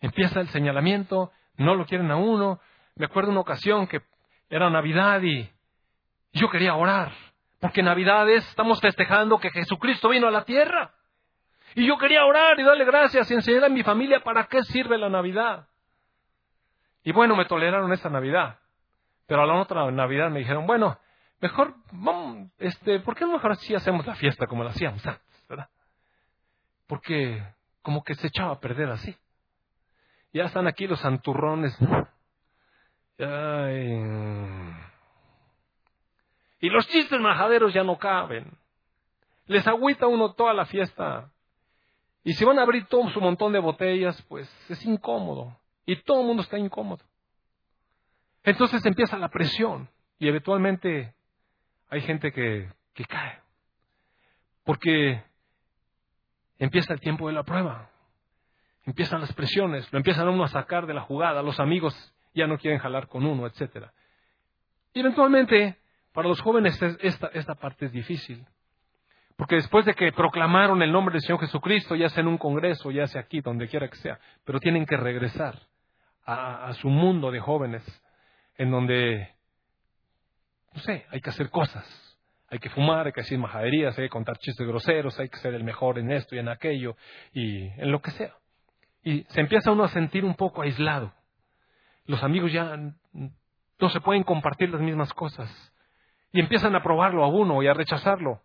Empieza 0.01 0.41
el 0.41 0.49
señalamiento, 0.49 1.31
no 1.55 1.75
lo 1.75 1.85
quieren 1.85 2.11
a 2.11 2.17
uno. 2.17 2.59
Me 2.95 3.05
acuerdo 3.05 3.31
una 3.31 3.39
ocasión 3.39 3.87
que 3.87 4.01
era 4.49 4.69
Navidad 4.69 5.21
y 5.21 5.49
yo 6.33 6.49
quería 6.49 6.75
orar, 6.75 7.13
porque 7.61 7.81
Navidad 7.81 8.27
es, 8.27 8.45
estamos 8.49 8.81
festejando 8.81 9.39
que 9.39 9.51
Jesucristo 9.51 10.09
vino 10.09 10.27
a 10.27 10.31
la 10.31 10.43
tierra. 10.43 10.95
Y 11.75 11.86
yo 11.88 11.97
quería 11.97 12.25
orar 12.25 12.60
y 12.60 12.63
darle 12.63 12.86
gracias 12.86 13.29
y 13.29 13.34
enseñar 13.34 13.65
a 13.65 13.69
mi 13.69 13.84
familia 13.84 14.21
para 14.21 14.45
qué 14.45 14.63
sirve 14.63 14.97
la 14.97 15.10
Navidad. 15.10 15.67
Y 17.03 17.12
bueno, 17.12 17.36
me 17.36 17.45
toleraron 17.45 17.91
esta 17.93 18.10
Navidad. 18.10 18.60
Pero 19.27 19.43
a 19.43 19.45
la 19.45 19.55
otra 19.55 19.89
Navidad 19.91 20.29
me 20.29 20.39
dijeron, 20.39 20.65
bueno, 20.65 20.99
mejor, 21.39 21.75
vamos, 21.91 22.51
este, 22.58 22.99
¿por 22.99 23.15
qué 23.15 23.25
no 23.25 23.34
mejor 23.34 23.51
así 23.51 23.75
hacemos 23.75 24.05
la 24.05 24.15
fiesta 24.15 24.47
como 24.47 24.63
la 24.63 24.71
hacíamos 24.71 25.05
antes, 25.05 25.45
verdad? 25.47 25.69
Porque 26.88 27.43
como 27.82 28.03
que 28.03 28.15
se 28.15 28.27
echaba 28.27 28.53
a 28.53 28.60
perder 28.60 28.89
así. 28.89 29.15
Ya 30.34 30.45
están 30.45 30.67
aquí 30.67 30.88
los 30.88 30.99
santurrones. 30.99 31.77
Y 36.62 36.69
los 36.69 36.88
chistes 36.88 37.19
majaderos 37.19 37.73
ya 37.73 37.84
no 37.84 37.97
caben. 37.97 38.58
Les 39.45 39.65
agüita 39.67 40.08
uno 40.08 40.34
toda 40.34 40.53
la 40.53 40.65
fiesta. 40.65 41.32
Y 42.23 42.34
si 42.34 42.45
van 42.45 42.60
a 42.60 42.63
abrir 42.63 42.86
todo 42.86 43.10
su 43.10 43.21
montón 43.21 43.53
de 43.53 43.60
botellas, 43.60 44.21
pues 44.23 44.49
es 44.69 44.86
incómodo. 44.86 45.58
Y 45.86 45.95
todo 45.97 46.21
el 46.21 46.27
mundo 46.27 46.43
está 46.43 46.58
incómodo. 46.58 47.03
Entonces 48.43 48.86
empieza 48.86 49.17
la 49.17 49.29
presión 49.29 49.89
y 50.17 50.27
eventualmente 50.27 51.13
hay 51.89 52.01
gente 52.01 52.32
que, 52.32 52.69
que 52.93 53.05
cae. 53.05 53.39
Porque 54.63 55.23
empieza 56.58 56.93
el 56.93 56.99
tiempo 56.99 57.27
de 57.27 57.34
la 57.34 57.43
prueba. 57.43 57.89
Empiezan 58.86 59.21
las 59.21 59.34
presiones, 59.34 59.91
lo 59.91 59.97
empiezan 59.97 60.27
uno 60.27 60.43
a 60.43 60.47
sacar 60.47 60.86
de 60.88 60.93
la 60.93 61.01
jugada, 61.01 61.41
los 61.41 61.60
amigos 61.60 61.95
ya 62.34 62.47
no 62.47 62.58
quieren 62.58 62.79
jalar 62.79 63.08
con 63.08 63.25
uno, 63.25 63.47
etc. 63.47 63.88
Y 64.93 64.99
eventualmente, 64.99 65.77
para 66.13 66.27
los 66.27 66.41
jóvenes 66.41 66.82
esta, 67.01 67.27
esta 67.27 67.55
parte 67.55 67.86
es 67.86 67.91
difícil. 67.91 68.45
Porque 69.39 69.56
después 69.56 69.86
de 69.86 69.93
que 69.93 70.12
proclamaron 70.12 70.82
el 70.82 70.91
nombre 70.91 71.13
del 71.13 71.21
Señor 71.21 71.39
Jesucristo, 71.39 71.95
ya 71.95 72.10
sea 72.10 72.19
en 72.19 72.28
un 72.28 72.38
congreso, 72.38 72.91
ya 72.91 73.08
sea 73.08 73.21
aquí, 73.21 73.39
donde 73.39 73.69
quiera 73.69 73.88
que 73.88 73.95
sea, 73.95 74.19
pero 74.43 74.60
tienen 74.60 74.86
que 74.86 74.97
regresar 74.97 75.58
a, 76.25 76.73
su 76.73 76.89
mundo 76.89 77.32
de 77.32 77.39
jóvenes, 77.39 77.82
en 78.58 78.69
donde, 78.69 79.30
no 80.73 80.82
sé, 80.82 81.06
hay 81.10 81.21
que 81.21 81.30
hacer 81.30 81.49
cosas. 81.49 81.88
Hay 82.49 82.60
que 82.60 82.69
fumar, 82.69 83.06
hay 83.06 83.13
que 83.13 83.21
decir 83.21 83.39
majaderías, 83.39 83.97
hay 83.97 84.08
que 84.08 84.10
contar 84.10 84.38
chistes 84.39 84.67
groseros, 84.67 85.17
hay 85.21 85.30
que 85.30 85.38
ser 85.38 85.54
el 85.54 85.63
mejor 85.63 85.99
en 85.99 86.12
esto 86.12 86.36
y 86.36 86.39
en 86.39 86.49
aquello, 86.49 86.97
y 87.32 87.67
en 87.82 87.93
lo 87.93 88.02
que 88.02 88.12
sea. 88.12 88.34
Y 89.04 89.23
se 89.30 89.39
empieza 89.39 89.71
uno 89.71 89.86
a 89.86 89.88
sentir 89.88 90.25
un 90.25 90.36
poco 90.36 90.63
aislado. 90.63 91.13
Los 92.08 92.21
amigos 92.23 92.52
ya 92.52 92.75
no 92.75 93.89
se 93.89 94.02
pueden 94.02 94.23
compartir 94.23 94.69
las 94.69 94.82
mismas 94.82 95.13
cosas. 95.13 95.49
Y 96.34 96.41
empiezan 96.41 96.75
a 96.75 96.84
probarlo 96.84 97.23
a 97.23 97.30
uno 97.30 97.63
y 97.63 97.67
a 97.67 97.73
rechazarlo. 97.73 98.41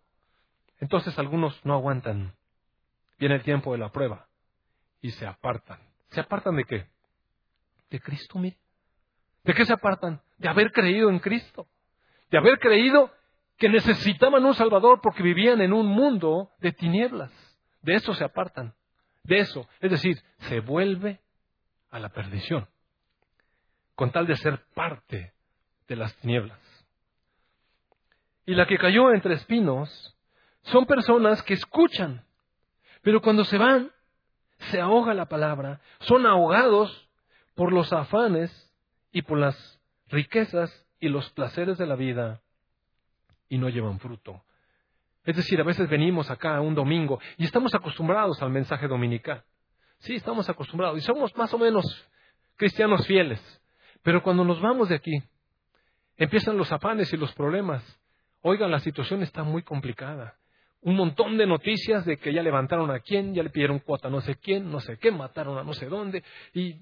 Entonces 0.79 1.17
algunos 1.17 1.63
no 1.65 1.73
aguantan. 1.73 2.33
Viene 3.17 3.35
el 3.35 3.43
tiempo 3.43 3.71
de 3.71 3.77
la 3.77 3.91
prueba 3.91 4.27
y 5.01 5.11
se 5.11 5.25
apartan. 5.25 5.79
¿Se 6.09 6.19
apartan 6.19 6.55
de 6.55 6.65
qué? 6.65 6.87
De 7.89 7.99
Cristo, 7.99 8.39
mire. 8.39 8.57
¿De 9.43 9.53
qué 9.53 9.65
se 9.65 9.73
apartan? 9.73 10.21
De 10.37 10.49
haber 10.49 10.71
creído 10.71 11.09
en 11.09 11.19
Cristo. 11.19 11.67
De 12.31 12.37
haber 12.37 12.59
creído 12.59 13.11
que 13.57 13.69
necesitaban 13.69 14.43
un 14.43 14.53
Salvador 14.53 14.99
porque 15.01 15.23
vivían 15.23 15.61
en 15.61 15.71
un 15.71 15.87
mundo 15.87 16.51
de 16.59 16.73
tinieblas. 16.73 17.31
De 17.81 17.95
eso 17.95 18.13
se 18.13 18.23
apartan. 18.23 18.73
De 19.23 19.39
eso. 19.39 19.67
Es 19.79 19.91
decir, 19.91 20.17
se 20.39 20.59
vuelve 20.59 21.21
a 21.89 21.99
la 21.99 22.09
perdición. 22.09 22.67
Con 23.95 24.11
tal 24.11 24.27
de 24.27 24.35
ser 24.35 24.65
parte 24.73 25.33
de 25.87 25.95
las 25.95 26.13
tinieblas. 26.17 26.59
Y 28.45 28.55
la 28.55 28.67
que 28.67 28.77
cayó 28.77 29.11
entre 29.11 29.35
espinos 29.35 30.14
son 30.65 30.85
personas 30.85 31.43
que 31.43 31.53
escuchan, 31.53 32.25
pero 33.01 33.21
cuando 33.21 33.43
se 33.45 33.57
van, 33.57 33.91
se 34.57 34.81
ahoga 34.81 35.13
la 35.13 35.27
palabra, 35.27 35.79
son 35.99 36.25
ahogados 36.25 37.07
por 37.53 37.71
los 37.71 37.93
afanes 37.93 38.51
y 39.11 39.21
por 39.21 39.37
las 39.37 39.79
riquezas 40.07 40.87
y 40.99 41.09
los 41.09 41.29
placeres 41.31 41.77
de 41.77 41.85
la 41.85 41.95
vida 41.95 42.41
y 43.47 43.57
no 43.57 43.69
llevan 43.69 43.99
fruto. 43.99 44.43
Es 45.23 45.35
decir, 45.35 45.59
a 45.59 45.63
veces 45.63 45.89
venimos 45.89 46.31
acá 46.31 46.59
un 46.61 46.73
domingo 46.73 47.19
y 47.37 47.45
estamos 47.45 47.73
acostumbrados 47.75 48.41
al 48.41 48.49
mensaje 48.49 48.87
dominical. 48.87 49.43
Sí, 49.99 50.15
estamos 50.15 50.49
acostumbrados 50.49 50.97
y 50.97 51.01
somos 51.01 51.35
más 51.37 51.53
o 51.53 51.59
menos 51.59 51.85
cristianos 52.55 53.05
fieles. 53.05 53.39
Pero 54.01 54.21
cuando 54.21 54.43
nos 54.43 54.61
vamos 54.61 54.89
de 54.89 54.95
aquí, 54.95 55.23
empiezan 56.17 56.57
los 56.57 56.71
afanes 56.71 57.11
y 57.13 57.17
los 57.17 57.33
problemas. 57.33 57.83
Oigan, 58.41 58.71
la 58.71 58.79
situación 58.79 59.23
está 59.23 59.43
muy 59.43 59.63
complicada 59.63 60.37
un 60.85 60.95
montón 60.95 61.35
de 61.37 61.47
noticias 61.47 62.05
de 62.05 62.17
que 62.17 62.31
ya 62.31 62.43
levantaron 62.43 62.91
a 62.91 62.99
quién, 62.99 63.33
ya 63.33 63.41
le 63.41 63.49
pidieron 63.49 63.79
cuota 63.79 64.07
a 64.07 64.11
no 64.11 64.21
sé 64.21 64.35
quién, 64.35 64.71
no 64.71 64.79
sé 64.79 64.97
qué, 64.97 65.11
mataron 65.11 65.57
a 65.57 65.63
no 65.63 65.73
sé 65.73 65.87
dónde, 65.87 66.23
y 66.53 66.75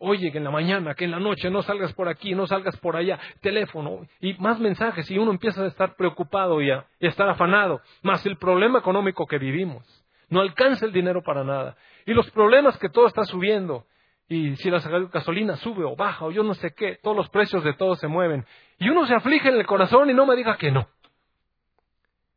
oye, 0.00 0.32
que 0.32 0.38
en 0.38 0.44
la 0.44 0.50
mañana, 0.50 0.94
que 0.94 1.04
en 1.04 1.12
la 1.12 1.20
noche, 1.20 1.48
no 1.48 1.62
salgas 1.62 1.92
por 1.94 2.08
aquí, 2.08 2.34
no 2.34 2.48
salgas 2.48 2.76
por 2.78 2.96
allá, 2.96 3.20
teléfono, 3.40 4.00
y 4.20 4.34
más 4.34 4.58
mensajes, 4.58 5.08
y 5.12 5.16
uno 5.16 5.30
empieza 5.30 5.62
a 5.62 5.68
estar 5.68 5.94
preocupado 5.94 6.60
y 6.60 6.72
a, 6.72 6.86
estar 6.98 7.28
afanado, 7.28 7.80
más 8.02 8.26
el 8.26 8.36
problema 8.36 8.80
económico 8.80 9.26
que 9.26 9.38
vivimos. 9.38 9.84
No 10.28 10.40
alcanza 10.40 10.84
el 10.84 10.92
dinero 10.92 11.22
para 11.22 11.44
nada. 11.44 11.76
Y 12.04 12.14
los 12.14 12.28
problemas 12.32 12.76
que 12.78 12.88
todo 12.88 13.06
está 13.06 13.22
subiendo. 13.22 13.86
Y 14.28 14.56
si 14.56 14.70
la 14.70 14.80
gasolina 14.80 15.54
sube 15.54 15.84
o 15.84 15.94
baja 15.94 16.24
o 16.24 16.32
yo 16.32 16.42
no 16.42 16.54
sé 16.54 16.74
qué, 16.74 16.98
todos 17.00 17.16
los 17.16 17.28
precios 17.30 17.62
de 17.62 17.74
todo 17.74 17.94
se 17.94 18.08
mueven. 18.08 18.44
Y 18.80 18.88
uno 18.88 19.06
se 19.06 19.14
aflige 19.14 19.50
en 19.50 19.54
el 19.54 19.66
corazón 19.66 20.10
y 20.10 20.14
no 20.14 20.26
me 20.26 20.34
diga 20.34 20.56
que 20.56 20.72
no. 20.72 20.88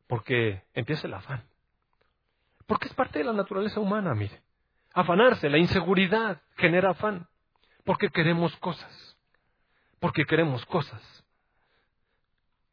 Porque 0.10 0.64
empieza 0.74 1.06
el 1.06 1.14
afán. 1.14 1.44
Porque 2.66 2.88
es 2.88 2.94
parte 2.96 3.20
de 3.20 3.26
la 3.26 3.32
naturaleza 3.32 3.80
humana, 3.80 4.16
mire. 4.16 4.42
Afanarse, 4.92 5.52
la 5.52 5.60
inseguridad 5.60 6.42
genera 6.58 6.90
afán. 6.90 7.28
Porque 7.86 8.10
queremos 8.10 8.56
cosas. 8.58 9.16
Porque 10.00 10.26
queremos 10.26 10.66
cosas. 10.66 11.24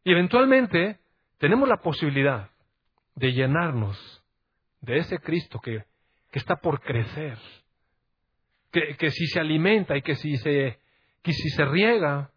Y 0.03 0.13
eventualmente 0.13 0.99
tenemos 1.37 1.69
la 1.69 1.77
posibilidad 1.77 2.49
de 3.17 3.35
llenarnos 3.35 4.25
de 4.81 4.97
ese 4.97 5.19
Cristo 5.19 5.61
que, 5.61 5.85
que 6.31 6.39
está 6.39 6.57
por 6.57 6.81
crecer. 6.81 7.37
Que, 8.73 8.97
que, 8.97 9.11
si 9.11 9.27
se 9.27 9.41
alimenta 9.41 9.95
y 9.95 10.01
que 10.01 10.15
si 10.15 10.39
se, 10.39 10.81
que 11.23 11.33
si 11.35 11.51
se 11.51 11.67
riega, 11.67 12.31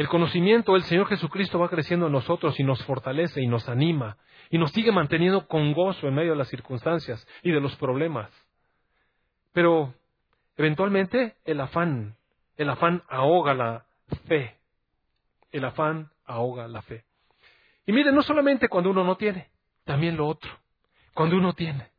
el 0.00 0.08
conocimiento 0.08 0.72
del 0.72 0.84
Señor 0.84 1.08
Jesucristo 1.08 1.58
va 1.58 1.68
creciendo 1.68 2.06
en 2.06 2.12
nosotros 2.12 2.58
y 2.58 2.64
nos 2.64 2.82
fortalece 2.86 3.42
y 3.42 3.46
nos 3.46 3.68
anima 3.68 4.16
y 4.48 4.56
nos 4.56 4.72
sigue 4.72 4.92
manteniendo 4.92 5.46
con 5.46 5.74
gozo 5.74 6.08
en 6.08 6.14
medio 6.14 6.30
de 6.30 6.38
las 6.38 6.48
circunstancias 6.48 7.28
y 7.42 7.50
de 7.50 7.60
los 7.60 7.76
problemas. 7.76 8.30
Pero 9.52 9.92
eventualmente 10.56 11.36
el 11.44 11.60
afán, 11.60 12.16
el 12.56 12.70
afán 12.70 13.02
ahoga 13.10 13.52
la 13.52 13.84
fe. 14.26 14.56
El 15.52 15.66
afán 15.66 16.08
ahoga 16.24 16.66
la 16.66 16.80
fe. 16.80 17.04
Y 17.84 17.92
mire, 17.92 18.10
no 18.10 18.22
solamente 18.22 18.70
cuando 18.70 18.88
uno 18.88 19.04
no 19.04 19.18
tiene, 19.18 19.50
también 19.84 20.16
lo 20.16 20.28
otro. 20.28 20.50
Cuando 21.12 21.36
uno 21.36 21.52
tiene 21.52 21.90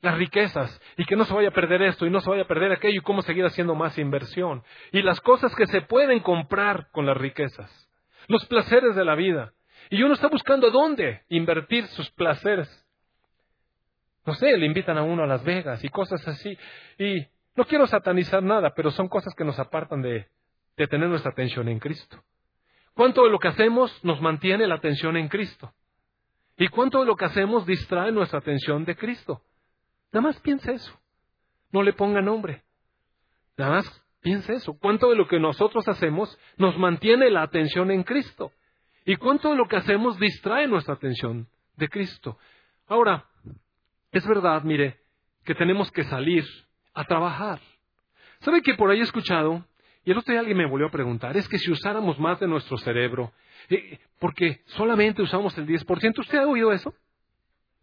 las 0.00 0.16
riquezas 0.16 0.80
y 0.96 1.04
que 1.04 1.16
no 1.16 1.24
se 1.24 1.34
vaya 1.34 1.48
a 1.48 1.52
perder 1.52 1.82
esto 1.82 2.06
y 2.06 2.10
no 2.10 2.20
se 2.20 2.30
vaya 2.30 2.42
a 2.42 2.48
perder 2.48 2.72
aquello 2.72 3.00
y 3.00 3.02
cómo 3.02 3.22
seguir 3.22 3.44
haciendo 3.44 3.74
más 3.74 3.98
inversión. 3.98 4.62
Y 4.92 5.02
las 5.02 5.20
cosas 5.20 5.54
que 5.54 5.66
se 5.66 5.82
pueden 5.82 6.20
comprar 6.20 6.88
con 6.92 7.06
las 7.06 7.16
riquezas. 7.16 7.70
Los 8.28 8.44
placeres 8.46 8.94
de 8.94 9.04
la 9.04 9.14
vida. 9.14 9.52
Y 9.90 10.02
uno 10.02 10.14
está 10.14 10.28
buscando 10.28 10.70
dónde 10.70 11.22
invertir 11.28 11.86
sus 11.88 12.10
placeres. 12.10 12.68
No 14.24 14.34
sé, 14.34 14.56
le 14.56 14.66
invitan 14.66 14.98
a 14.98 15.02
uno 15.02 15.22
a 15.22 15.26
Las 15.26 15.44
Vegas 15.44 15.84
y 15.84 15.88
cosas 15.88 16.26
así. 16.26 16.58
Y 16.98 17.26
no 17.54 17.64
quiero 17.64 17.86
satanizar 17.86 18.42
nada, 18.42 18.74
pero 18.74 18.90
son 18.90 19.08
cosas 19.08 19.34
que 19.34 19.44
nos 19.44 19.58
apartan 19.58 20.02
de, 20.02 20.26
de 20.76 20.86
tener 20.88 21.08
nuestra 21.08 21.30
atención 21.30 21.68
en 21.68 21.78
Cristo. 21.78 22.22
¿Cuánto 22.94 23.24
de 23.24 23.30
lo 23.30 23.38
que 23.38 23.48
hacemos 23.48 24.02
nos 24.04 24.20
mantiene 24.20 24.66
la 24.66 24.76
atención 24.76 25.16
en 25.16 25.28
Cristo? 25.28 25.72
¿Y 26.56 26.68
cuánto 26.68 27.00
de 27.00 27.06
lo 27.06 27.14
que 27.14 27.26
hacemos 27.26 27.66
distrae 27.66 28.10
nuestra 28.10 28.38
atención 28.38 28.84
de 28.84 28.96
Cristo? 28.96 29.42
Nada 30.16 30.28
más 30.28 30.40
piense 30.40 30.72
eso. 30.72 30.98
No 31.70 31.82
le 31.82 31.92
ponga 31.92 32.22
nombre. 32.22 32.62
Nada 33.58 33.72
más 33.72 34.02
piense 34.22 34.54
eso. 34.54 34.72
¿Cuánto 34.80 35.10
de 35.10 35.14
lo 35.14 35.28
que 35.28 35.38
nosotros 35.38 35.86
hacemos 35.88 36.38
nos 36.56 36.78
mantiene 36.78 37.28
la 37.28 37.42
atención 37.42 37.90
en 37.90 38.02
Cristo? 38.02 38.50
¿Y 39.04 39.16
cuánto 39.16 39.50
de 39.50 39.56
lo 39.56 39.68
que 39.68 39.76
hacemos 39.76 40.18
distrae 40.18 40.68
nuestra 40.68 40.94
atención 40.94 41.46
de 41.76 41.90
Cristo? 41.90 42.38
Ahora, 42.86 43.26
es 44.10 44.26
verdad, 44.26 44.62
mire, 44.62 44.98
que 45.44 45.54
tenemos 45.54 45.92
que 45.92 46.04
salir 46.04 46.46
a 46.94 47.04
trabajar. 47.04 47.60
¿Sabe 48.40 48.62
que 48.62 48.72
por 48.72 48.90
ahí 48.90 49.00
he 49.00 49.02
escuchado? 49.02 49.66
Y 50.06 50.12
el 50.12 50.16
otro 50.16 50.32
día 50.32 50.40
alguien 50.40 50.56
me 50.56 50.66
volvió 50.66 50.86
a 50.86 50.90
preguntar, 50.90 51.36
es 51.36 51.46
que 51.46 51.58
si 51.58 51.70
usáramos 51.70 52.18
más 52.18 52.40
de 52.40 52.48
nuestro 52.48 52.78
cerebro, 52.78 53.34
eh, 53.68 53.98
porque 54.18 54.62
solamente 54.64 55.20
usamos 55.20 55.58
el 55.58 55.66
10%, 55.66 56.20
¿usted 56.20 56.38
ha 56.38 56.46
oído 56.46 56.72
eso? 56.72 56.94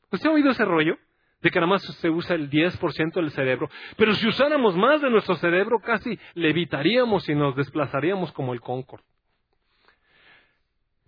¿Usted 0.10 0.30
ha 0.30 0.34
oído 0.34 0.50
ese 0.50 0.66
rollo? 0.66 0.98
De 1.44 1.52
que 1.52 1.60
nada 1.60 1.70
más 1.70 1.84
se 1.84 2.10
usa 2.10 2.36
el 2.36 2.50
10% 2.50 3.14
del 3.14 3.30
cerebro. 3.32 3.70
Pero 3.98 4.14
si 4.14 4.28
usáramos 4.28 4.78
más 4.78 5.02
de 5.02 5.10
nuestro 5.10 5.36
cerebro, 5.36 5.80
casi 5.80 6.18
levitaríamos 6.36 7.28
y 7.28 7.36
nos 7.36 7.54
desplazaríamos 7.56 8.32
como 8.32 8.54
el 8.54 8.62
Concorde. 8.62 9.04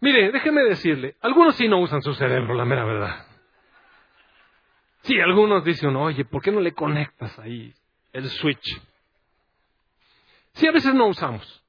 Mire, 0.02 0.32
déjeme 0.34 0.62
decirle, 0.64 1.16
algunos 1.22 1.56
sí 1.56 1.70
no 1.70 1.80
usan 1.80 2.02
su 2.02 2.14
cerebro, 2.14 2.54
la 2.54 2.66
mera 2.66 2.84
verdad. 2.84 3.26
Sí, 5.04 5.18
algunos 5.20 5.64
dicen, 5.64 5.96
oye, 5.96 6.26
¿por 6.26 6.42
qué 6.42 6.52
no 6.52 6.60
le 6.60 6.74
conectas 6.74 7.40
ahí 7.40 7.74
el 8.12 8.26
switch? 8.26 8.82
Sí, 10.54 10.68
a 10.68 10.72
veces 10.72 10.94
no 10.94 11.08
usamos. 11.08 11.64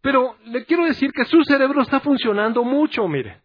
Pero 0.00 0.36
le 0.46 0.64
quiero 0.64 0.86
decir 0.86 1.12
que 1.12 1.24
su 1.24 1.44
cerebro 1.44 1.82
está 1.82 2.00
funcionando 2.00 2.64
mucho, 2.64 3.06
mire. 3.06 3.42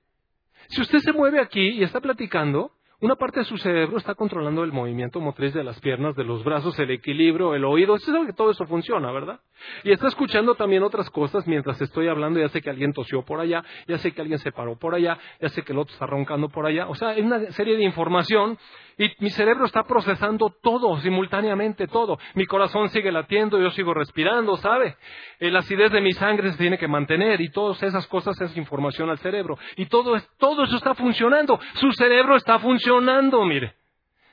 Si 0.69 0.79
usted 0.79 0.99
se 0.99 1.11
mueve 1.11 1.41
aquí 1.41 1.69
y 1.69 1.83
está 1.83 1.99
platicando, 1.99 2.71
una 3.01 3.15
parte 3.15 3.39
de 3.39 3.45
su 3.45 3.57
cerebro 3.57 3.97
está 3.97 4.13
controlando 4.13 4.63
el 4.63 4.71
movimiento 4.71 5.19
motriz 5.19 5.53
de 5.53 5.63
las 5.63 5.79
piernas, 5.79 6.15
de 6.15 6.23
los 6.23 6.43
brazos, 6.43 6.77
el 6.79 6.91
equilibrio, 6.91 7.55
el 7.55 7.65
oído. 7.65 7.95
Usted 7.95 8.13
sabe 8.13 8.27
que 8.27 8.33
todo 8.33 8.51
eso 8.51 8.65
funciona, 8.67 9.11
¿verdad? 9.11 9.39
Y 9.83 9.91
está 9.91 10.07
escuchando 10.07 10.55
también 10.55 10.83
otras 10.83 11.09
cosas 11.09 11.47
mientras 11.47 11.81
estoy 11.81 12.07
hablando. 12.07 12.39
Ya 12.39 12.49
sé 12.49 12.61
que 12.61 12.69
alguien 12.69 12.93
tosió 12.93 13.23
por 13.23 13.39
allá, 13.39 13.63
ya 13.87 13.97
sé 13.97 14.11
que 14.11 14.21
alguien 14.21 14.39
se 14.39 14.51
paró 14.51 14.77
por 14.77 14.95
allá, 14.95 15.17
ya 15.39 15.49
sé 15.49 15.63
que 15.63 15.73
el 15.73 15.79
otro 15.79 15.93
está 15.93 16.05
roncando 16.05 16.49
por 16.49 16.65
allá. 16.65 16.87
O 16.87 16.95
sea, 16.95 17.09
hay 17.09 17.21
una 17.21 17.51
serie 17.51 17.77
de 17.77 17.83
información 17.83 18.57
y 18.97 19.11
mi 19.19 19.29
cerebro 19.29 19.65
está 19.65 19.83
procesando 19.83 20.53
todo 20.61 20.97
simultáneamente, 20.97 21.87
todo. 21.87 22.19
Mi 22.35 22.45
corazón 22.45 22.89
sigue 22.89 23.11
latiendo, 23.11 23.59
yo 23.59 23.71
sigo 23.71 23.93
respirando, 23.93 24.57
¿sabe? 24.57 24.95
La 25.39 25.59
acidez 25.59 25.91
de 25.91 26.01
mi 26.01 26.11
sangre 26.13 26.51
se 26.51 26.57
tiene 26.57 26.77
que 26.77 26.87
mantener 26.87 27.41
y 27.41 27.49
todas 27.49 27.81
esas 27.83 28.05
cosas 28.07 28.39
es 28.41 28.55
información 28.57 29.09
al 29.09 29.17
cerebro. 29.19 29.57
Y 29.75 29.87
todo, 29.87 30.15
todo 30.37 30.63
eso 30.63 30.75
está 30.75 30.93
funcionando. 30.93 31.59
Su 31.73 31.91
cerebro 31.93 32.35
está 32.35 32.59
funcionando, 32.59 33.43
mire. 33.45 33.75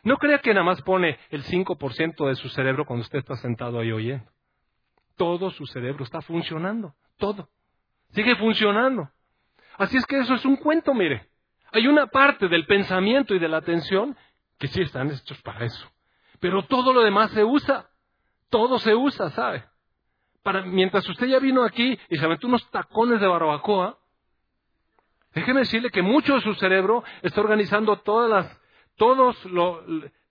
No 0.04 0.16
crea 0.16 0.38
que 0.38 0.54
nada 0.54 0.64
más 0.64 0.80
pone 0.82 1.18
el 1.30 1.42
5% 1.44 2.28
de 2.28 2.34
su 2.36 2.48
cerebro 2.48 2.84
cuando 2.84 3.02
usted 3.02 3.18
está 3.18 3.36
sentado 3.36 3.80
ahí 3.80 3.92
oyendo. 3.92 4.24
Todo 5.18 5.50
su 5.50 5.66
cerebro 5.66 6.04
está 6.04 6.22
funcionando, 6.22 6.94
todo. 7.18 7.50
Sigue 8.12 8.36
funcionando. 8.36 9.10
Así 9.76 9.96
es 9.96 10.06
que 10.06 10.20
eso 10.20 10.34
es 10.34 10.44
un 10.44 10.56
cuento, 10.56 10.94
mire. 10.94 11.28
Hay 11.72 11.86
una 11.88 12.06
parte 12.06 12.48
del 12.48 12.64
pensamiento 12.66 13.34
y 13.34 13.40
de 13.40 13.48
la 13.48 13.58
atención 13.58 14.16
que 14.58 14.68
sí 14.68 14.80
están 14.80 15.10
hechos 15.10 15.42
para 15.42 15.66
eso. 15.66 15.86
Pero 16.40 16.64
todo 16.64 16.92
lo 16.92 17.02
demás 17.02 17.32
se 17.32 17.44
usa. 17.44 17.90
Todo 18.48 18.78
se 18.78 18.94
usa, 18.94 19.30
¿sabe? 19.30 19.64
Para, 20.44 20.62
mientras 20.62 21.06
usted 21.08 21.26
ya 21.26 21.40
vino 21.40 21.64
aquí 21.64 21.98
y 22.08 22.16
se 22.16 22.24
aventó 22.24 22.46
unos 22.46 22.70
tacones 22.70 23.20
de 23.20 23.26
barbacoa, 23.26 23.98
déjeme 25.34 25.60
decirle 25.60 25.90
que 25.90 26.00
mucho 26.00 26.34
de 26.34 26.40
su 26.42 26.54
cerebro 26.54 27.02
está 27.22 27.40
organizando 27.40 27.96
todas 27.98 28.30
las, 28.30 28.60
todos 28.96 29.36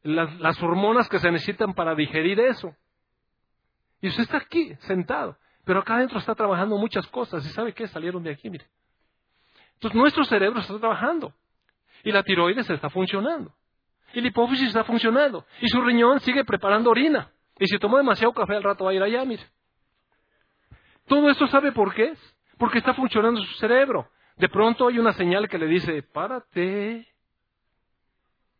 las 0.02 0.63
hormonas 0.63 1.10
que 1.10 1.19
se 1.19 1.30
necesitan 1.30 1.73
para 1.73 1.93
digerir 1.93 2.39
eso. 2.39 2.73
Y 4.08 4.10
usted 4.10 4.24
está 4.24 4.38
aquí, 4.38 4.74
sentado. 4.88 5.38
Pero 5.65 5.82
acá 5.82 5.96
adentro 5.96 6.17
está 6.17 6.34
trabajando 6.34 6.78
muchas 6.78 7.06
cosas. 7.08 7.46
¿Y 7.46 7.50
sabe 7.50 7.74
qué? 7.74 7.88
Salieron 7.89 8.24
de 8.24 8.32
aquí, 8.32 8.50
mire. 8.50 8.65
Entonces 9.74 10.00
nuestro 10.00 10.24
cerebro 10.24 10.62
está 10.62 10.80
trabajando. 10.80 11.34
Y 12.06 12.12
la 12.13 12.24
tiroides 12.24 12.70
está 12.70 12.89
funcionando. 12.89 13.54
Y 14.13 14.22
la 14.22 14.28
hipófisis 14.30 14.70
está 14.70 14.86
funcionando. 14.86 15.46
Y 15.60 15.67
su 15.67 15.82
riñón 15.82 16.22
sigue 16.22 16.46
preparando 16.46 16.89
orina. 16.89 17.30
Y 17.60 17.67
si 17.67 17.78
tomó 17.80 17.98
demasiado 17.98 18.32
café 18.32 18.56
al 18.56 18.63
rato 18.63 18.86
va 18.86 18.91
a 18.91 18.93
ir 18.93 19.04
allá, 19.04 19.26
mire. 19.26 19.43
Todo 21.06 21.30
esto 21.30 21.46
sabe 21.48 21.74
por 21.74 21.93
qué 21.93 22.12
es. 22.12 22.36
Porque 22.58 22.78
está 22.78 22.93
funcionando 22.93 23.41
su 23.41 23.56
cerebro. 23.56 24.10
De 24.38 24.48
pronto 24.48 24.88
hay 24.88 25.00
una 25.00 25.12
señal 25.13 25.50
que 25.50 25.58
le 25.58 25.67
dice, 25.67 26.02
párate, 26.02 27.06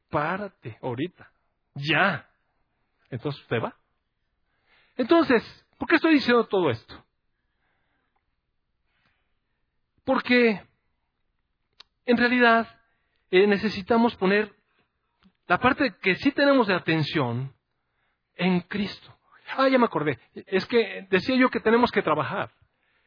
párate, 0.10 0.78
ahorita, 0.82 1.32
ya. 1.74 2.28
Entonces 3.10 3.42
usted 3.44 3.64
va. 3.64 3.74
Entonces, 4.98 5.44
¿por 5.78 5.88
qué 5.88 5.96
estoy 5.96 6.16
diciendo 6.16 6.46
todo 6.46 6.70
esto? 6.70 7.04
Porque 10.04 10.62
en 12.06 12.18
realidad 12.18 12.68
eh, 13.30 13.46
necesitamos 13.46 14.16
poner 14.16 14.54
la 15.48 15.60
parte 15.60 15.96
que 16.02 16.16
sí 16.16 16.32
tenemos 16.32 16.68
de 16.68 16.74
atención 16.74 17.54
en 18.36 18.62
Cristo. 18.62 19.14
Ah, 19.56 19.70
ya 19.70 19.78
me 19.78 19.86
acordé. 19.86 20.20
Es 20.34 20.66
que 20.66 21.08
decía 21.10 21.36
yo 21.36 21.50
que 21.50 21.60
tenemos 21.60 21.92
que 21.92 22.02
trabajar. 22.02 22.52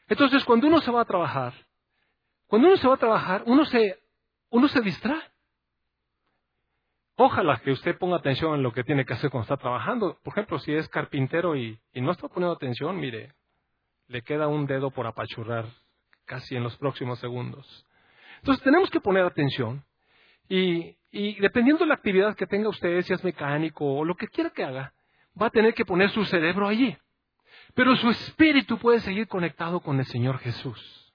Entonces, 0.09 0.45
cuando 0.45 0.67
uno 0.67 0.81
se 0.81 0.91
va 0.91 1.03
a 1.03 1.05
trabajar, 1.05 1.55
cuando 2.47 2.69
uno 2.69 2.77
se 2.77 2.89
va 2.89 2.95
a 2.95 2.99
trabajar, 2.99 3.43
uno 3.47 3.65
se, 3.65 3.99
uno 4.49 4.69
se 4.69 4.81
distrae. 4.81 5.30
Ojalá 7.23 7.61
que 7.63 7.71
usted 7.71 7.99
ponga 7.99 8.17
atención 8.17 8.55
en 8.55 8.63
lo 8.63 8.73
que 8.73 8.83
tiene 8.83 9.05
que 9.05 9.13
hacer 9.13 9.29
cuando 9.29 9.43
está 9.43 9.59
trabajando. 9.59 10.19
Por 10.25 10.33
ejemplo, 10.33 10.59
si 10.59 10.73
es 10.73 10.89
carpintero 10.89 11.55
y, 11.55 11.79
no 11.93 12.13
está 12.13 12.29
poniendo 12.29 12.55
atención, 12.55 12.99
mire, 12.99 13.35
le 14.09 14.23
queda 14.23 14.49
un 14.49 14.65
dedo 14.65 14.91
por 14.91 15.07
apachurrar 15.07 15.67
casi 16.25 16.57
en 16.57 16.63
los 16.63 16.79
próximos 16.79 17.19
segundos. 17.19 17.87
Entonces 18.39 18.65
tenemos 18.65 18.89
que 18.89 19.03
poner 19.03 19.27
atención 19.27 19.85
y, 20.49 20.97
dependiendo 21.41 21.85
de 21.85 21.89
la 21.89 21.97
actividad 21.97 22.35
que 22.35 22.47
tenga 22.47 22.71
usted, 22.71 23.03
si 23.03 23.13
es 23.13 23.23
mecánico 23.23 23.85
o 23.85 24.03
lo 24.03 24.15
que 24.15 24.29
quiera 24.29 24.49
que 24.49 24.65
haga, 24.65 24.95
va 25.39 25.49
a 25.49 25.51
tener 25.51 25.75
que 25.75 25.85
poner 25.85 26.09
su 26.13 26.25
cerebro 26.25 26.69
allí. 26.69 26.97
Pero 27.75 27.97
su 27.97 28.09
espíritu 28.09 28.79
puede 28.79 29.01
seguir 29.01 29.29
conectado 29.29 29.81
con 29.81 29.99
el 29.99 30.07
Señor 30.07 30.39
Jesús. 30.39 31.10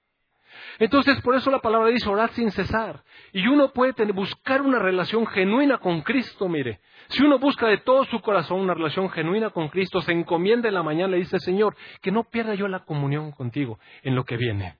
Entonces, 0.78 1.20
por 1.22 1.34
eso 1.34 1.50
la 1.50 1.60
palabra 1.60 1.88
dice 1.88 2.08
orar 2.08 2.30
sin 2.32 2.50
cesar. 2.50 3.02
Y 3.32 3.46
uno 3.46 3.72
puede 3.72 3.92
buscar 4.12 4.62
una 4.62 4.78
relación 4.78 5.26
genuina 5.26 5.78
con 5.78 6.02
Cristo, 6.02 6.48
mire. 6.48 6.80
Si 7.08 7.22
uno 7.22 7.38
busca 7.38 7.66
de 7.66 7.78
todo 7.78 8.04
su 8.04 8.20
corazón 8.20 8.60
una 8.60 8.74
relación 8.74 9.08
genuina 9.10 9.50
con 9.50 9.68
Cristo, 9.68 10.00
se 10.00 10.12
encomienda 10.12 10.68
en 10.68 10.74
la 10.74 10.82
mañana 10.82 11.08
y 11.08 11.10
le 11.12 11.16
dice, 11.18 11.38
Señor, 11.40 11.76
que 12.02 12.10
no 12.10 12.24
pierda 12.24 12.54
yo 12.54 12.68
la 12.68 12.84
comunión 12.84 13.32
contigo 13.32 13.78
en 14.02 14.14
lo 14.14 14.24
que 14.24 14.36
viene. 14.36 14.76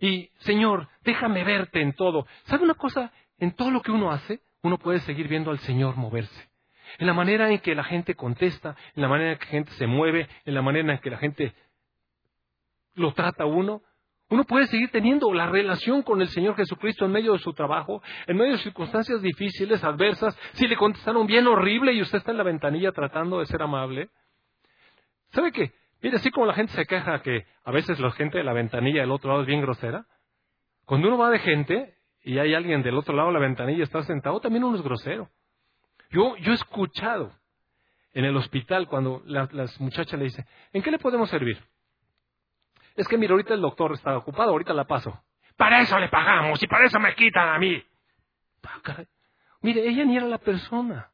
Y, 0.00 0.30
Señor, 0.38 0.88
déjame 1.02 1.44
verte 1.44 1.80
en 1.80 1.92
todo. 1.92 2.26
¿Sabe 2.44 2.64
una 2.64 2.74
cosa? 2.74 3.12
En 3.38 3.52
todo 3.52 3.70
lo 3.70 3.82
que 3.82 3.92
uno 3.92 4.10
hace, 4.10 4.40
uno 4.62 4.78
puede 4.78 5.00
seguir 5.00 5.28
viendo 5.28 5.50
al 5.50 5.58
Señor 5.60 5.96
moverse. 5.96 6.50
En 6.98 7.06
la 7.06 7.14
manera 7.14 7.50
en 7.50 7.58
que 7.58 7.74
la 7.74 7.84
gente 7.84 8.14
contesta, 8.14 8.76
en 8.94 9.02
la 9.02 9.08
manera 9.08 9.32
en 9.32 9.38
que 9.38 9.44
la 9.46 9.50
gente 9.50 9.72
se 9.72 9.86
mueve, 9.86 10.28
en 10.44 10.54
la 10.54 10.62
manera 10.62 10.92
en 10.92 10.98
que 10.98 11.10
la 11.10 11.18
gente 11.18 11.54
lo 12.94 13.12
trata 13.14 13.46
uno, 13.46 13.82
uno 14.32 14.44
puede 14.44 14.66
seguir 14.66 14.90
teniendo 14.90 15.30
la 15.34 15.46
relación 15.46 16.02
con 16.02 16.22
el 16.22 16.28
Señor 16.28 16.56
Jesucristo 16.56 17.04
en 17.04 17.12
medio 17.12 17.34
de 17.34 17.38
su 17.38 17.52
trabajo, 17.52 18.02
en 18.26 18.38
medio 18.38 18.52
de 18.52 18.62
circunstancias 18.62 19.20
difíciles, 19.20 19.84
adversas, 19.84 20.34
si 20.54 20.66
le 20.66 20.74
contestaron 20.74 21.26
bien 21.26 21.46
horrible 21.46 21.92
y 21.92 22.00
usted 22.00 22.16
está 22.16 22.30
en 22.30 22.38
la 22.38 22.42
ventanilla 22.42 22.92
tratando 22.92 23.40
de 23.40 23.46
ser 23.46 23.60
amable. 23.60 24.08
¿Sabe 25.32 25.52
qué? 25.52 25.72
Mire, 26.00 26.16
así 26.16 26.30
como 26.30 26.46
la 26.46 26.54
gente 26.54 26.72
se 26.72 26.86
queja 26.86 27.20
que 27.20 27.44
a 27.62 27.70
veces 27.72 28.00
la 28.00 28.10
gente 28.12 28.38
de 28.38 28.44
la 28.44 28.54
ventanilla 28.54 29.02
del 29.02 29.10
otro 29.10 29.28
lado 29.28 29.42
es 29.42 29.46
bien 29.46 29.60
grosera, 29.60 30.06
cuando 30.86 31.08
uno 31.08 31.18
va 31.18 31.28
de 31.28 31.38
gente 31.38 31.94
y 32.22 32.38
hay 32.38 32.54
alguien 32.54 32.82
del 32.82 32.96
otro 32.96 33.14
lado 33.14 33.28
de 33.28 33.34
la 33.34 33.40
ventanilla 33.40 33.84
está 33.84 34.02
sentado, 34.02 34.40
también 34.40 34.64
uno 34.64 34.78
es 34.78 34.82
grosero. 34.82 35.28
Yo, 36.10 36.36
yo 36.38 36.52
he 36.52 36.54
escuchado 36.54 37.32
en 38.14 38.24
el 38.24 38.34
hospital 38.34 38.88
cuando 38.88 39.22
las 39.26 39.78
muchachas 39.78 40.18
le 40.18 40.24
dicen, 40.24 40.46
¿en 40.72 40.82
qué 40.82 40.90
le 40.90 40.98
podemos 40.98 41.28
servir? 41.28 41.58
Es 42.96 43.08
que 43.08 43.16
mira, 43.16 43.32
ahorita 43.32 43.54
el 43.54 43.60
doctor 43.60 43.92
está 43.92 44.16
ocupado, 44.16 44.50
ahorita 44.50 44.74
la 44.74 44.84
paso. 44.84 45.22
Para 45.56 45.80
eso 45.80 45.98
le 45.98 46.08
pagamos 46.08 46.62
y 46.62 46.66
para 46.66 46.86
eso 46.86 46.98
me 46.98 47.14
quitan 47.14 47.48
a 47.48 47.58
mí. 47.58 47.82
Ah, 48.64 49.04
mire, 49.60 49.86
ella 49.86 50.04
ni 50.04 50.16
era 50.16 50.26
la 50.26 50.38
persona. 50.38 51.10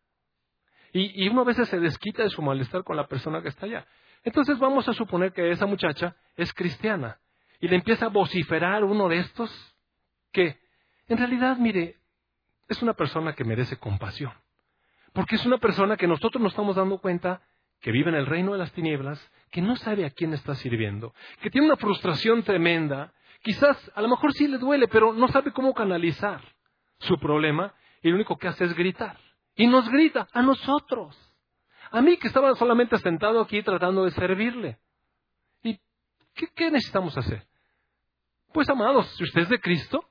Y, 0.93 1.25
y 1.25 1.29
uno 1.29 1.43
a 1.43 1.45
veces 1.45 1.69
se 1.69 1.79
desquita 1.79 2.23
de 2.23 2.31
su 2.31 2.43
malestar 2.43 2.85
con 2.85 2.97
la 2.97 3.07
persona 3.07 3.43
que 3.43 3.49
está 3.49 3.67
allá. 3.67 3.87
Entonces 4.25 4.59
vamos 4.59 4.89
a 4.89 4.93
suponer 4.93 5.33
que 5.33 5.51
esa 5.51 5.67
muchacha 5.67 6.17
es 6.37 6.53
cristiana 6.53 7.19
y 7.61 7.69
le 7.69 7.77
empieza 7.77 8.07
a 8.07 8.09
vociferar 8.09 8.85
uno 8.85 9.09
de 9.09 9.19
estos 9.19 9.77
que 10.33 10.59
en 11.09 11.17
realidad, 11.17 11.57
mire, 11.57 11.97
es 12.69 12.83
una 12.83 12.93
persona 12.93 13.33
que 13.33 13.45
merece 13.45 13.79
compasión. 13.79 14.33
Porque 15.13 15.37
es 15.37 15.47
una 15.47 15.59
persona 15.59 15.97
que 15.97 16.07
nosotros 16.07 16.41
nos 16.43 16.53
estamos 16.53 16.77
dando 16.77 16.99
cuenta 16.99 17.41
que 17.81 17.93
vive 17.93 18.11
en 18.11 18.17
el 18.17 18.27
reino 18.27 18.53
de 18.53 18.59
las 18.59 18.73
tinieblas, 18.73 19.21
que 19.51 19.63
no 19.63 19.77
sabe 19.77 20.05
a 20.05 20.11
quién 20.11 20.35
está 20.35 20.55
sirviendo, 20.55 21.15
que 21.41 21.51
tiene 21.51 21.67
una 21.67 21.77
frustración 21.77 22.43
tremenda, 22.43 23.13
quizás 23.43 23.91
a 23.95 24.03
lo 24.03 24.09
mejor 24.09 24.33
sí 24.33 24.49
le 24.49 24.59
duele, 24.59 24.89
pero 24.89 25.13
no 25.13 25.29
sabe 25.29 25.53
cómo 25.53 25.75
canalizar 25.75 26.41
su 26.99 27.19
problema 27.19 27.75
y 28.03 28.09
lo 28.09 28.17
único 28.17 28.37
que 28.37 28.49
hace 28.49 28.65
es 28.65 28.75
gritar. 28.75 29.19
Y 29.55 29.67
nos 29.67 29.89
grita 29.89 30.29
a 30.33 30.43
nosotros. 30.43 31.17
A 31.91 32.01
mí 32.01 32.17
que 32.17 32.29
estaba 32.29 32.55
solamente 32.55 32.97
sentado 32.99 33.41
aquí 33.41 33.63
tratando 33.63 34.05
de 34.05 34.11
servirle. 34.13 34.79
¿Y 35.63 35.81
qué, 36.35 36.49
qué 36.55 36.71
necesitamos 36.71 37.17
hacer? 37.17 37.47
Pues 38.53 38.69
amados, 38.69 39.07
si 39.17 39.25
usted 39.25 39.43
es 39.43 39.49
de 39.49 39.61
Cristo, 39.61 40.05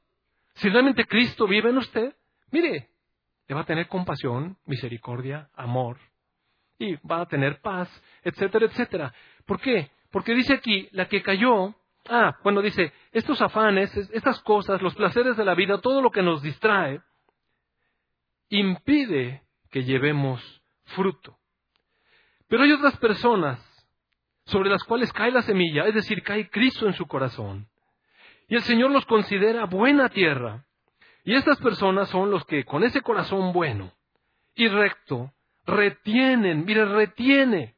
si 0.56 0.70
realmente 0.70 1.06
Cristo 1.06 1.48
vive 1.48 1.70
en 1.70 1.78
usted, 1.78 2.16
mire, 2.52 2.90
le 3.48 3.56
va 3.56 3.62
a 3.62 3.66
tener 3.66 3.88
compasión, 3.88 4.58
misericordia, 4.66 5.50
amor, 5.54 5.98
y 6.80 6.96
va 7.08 7.22
a 7.22 7.26
tener 7.28 7.60
paz, 7.62 7.90
etcétera, 8.24 8.66
etcétera. 8.66 9.14
¿Por 9.46 9.60
qué? 9.60 9.92
Porque 10.12 10.34
dice 10.34 10.54
aquí, 10.54 10.88
la 10.92 11.08
que 11.08 11.22
cayó, 11.22 11.76
ah, 12.10 12.38
bueno, 12.44 12.62
dice, 12.62 12.94
estos 13.12 13.42
afanes, 13.42 13.96
estas 14.14 14.42
cosas, 14.42 14.82
los 14.82 14.96
placeres 14.96 15.38
de 15.38 15.46
la 15.46 15.56
vida, 15.56 15.82
todo 15.82 16.02
lo 16.02 16.12
que 16.12 16.22
nos 16.22 16.42
distrae, 16.42 17.02
impide 18.50 19.44
que 19.70 19.84
llevemos 19.84 20.42
fruto. 20.86 21.38
Pero 22.48 22.64
hay 22.64 22.72
otras 22.72 22.98
personas 22.98 23.64
sobre 24.46 24.70
las 24.70 24.84
cuales 24.84 25.12
cae 25.12 25.32
la 25.32 25.42
semilla, 25.42 25.86
es 25.88 25.94
decir, 25.94 26.24
cae 26.24 26.50
Cristo 26.50 26.88
en 26.88 26.94
su 26.94 27.06
corazón. 27.06 27.68
Y 28.48 28.56
el 28.56 28.62
Señor 28.62 28.92
los 28.92 29.06
considera 29.06 29.66
buena 29.66 30.08
tierra. 30.08 30.66
Y 31.26 31.36
estas 31.36 31.58
personas 31.60 32.08
son 32.10 32.32
los 32.32 32.46
que 32.46 32.64
con 32.64 32.84
ese 32.84 33.02
corazón 33.02 33.52
bueno 33.52 33.92
y 34.56 34.70
recto 34.70 35.34
retienen, 35.68 36.66
mire, 36.66 36.86
retiene, 36.86 37.76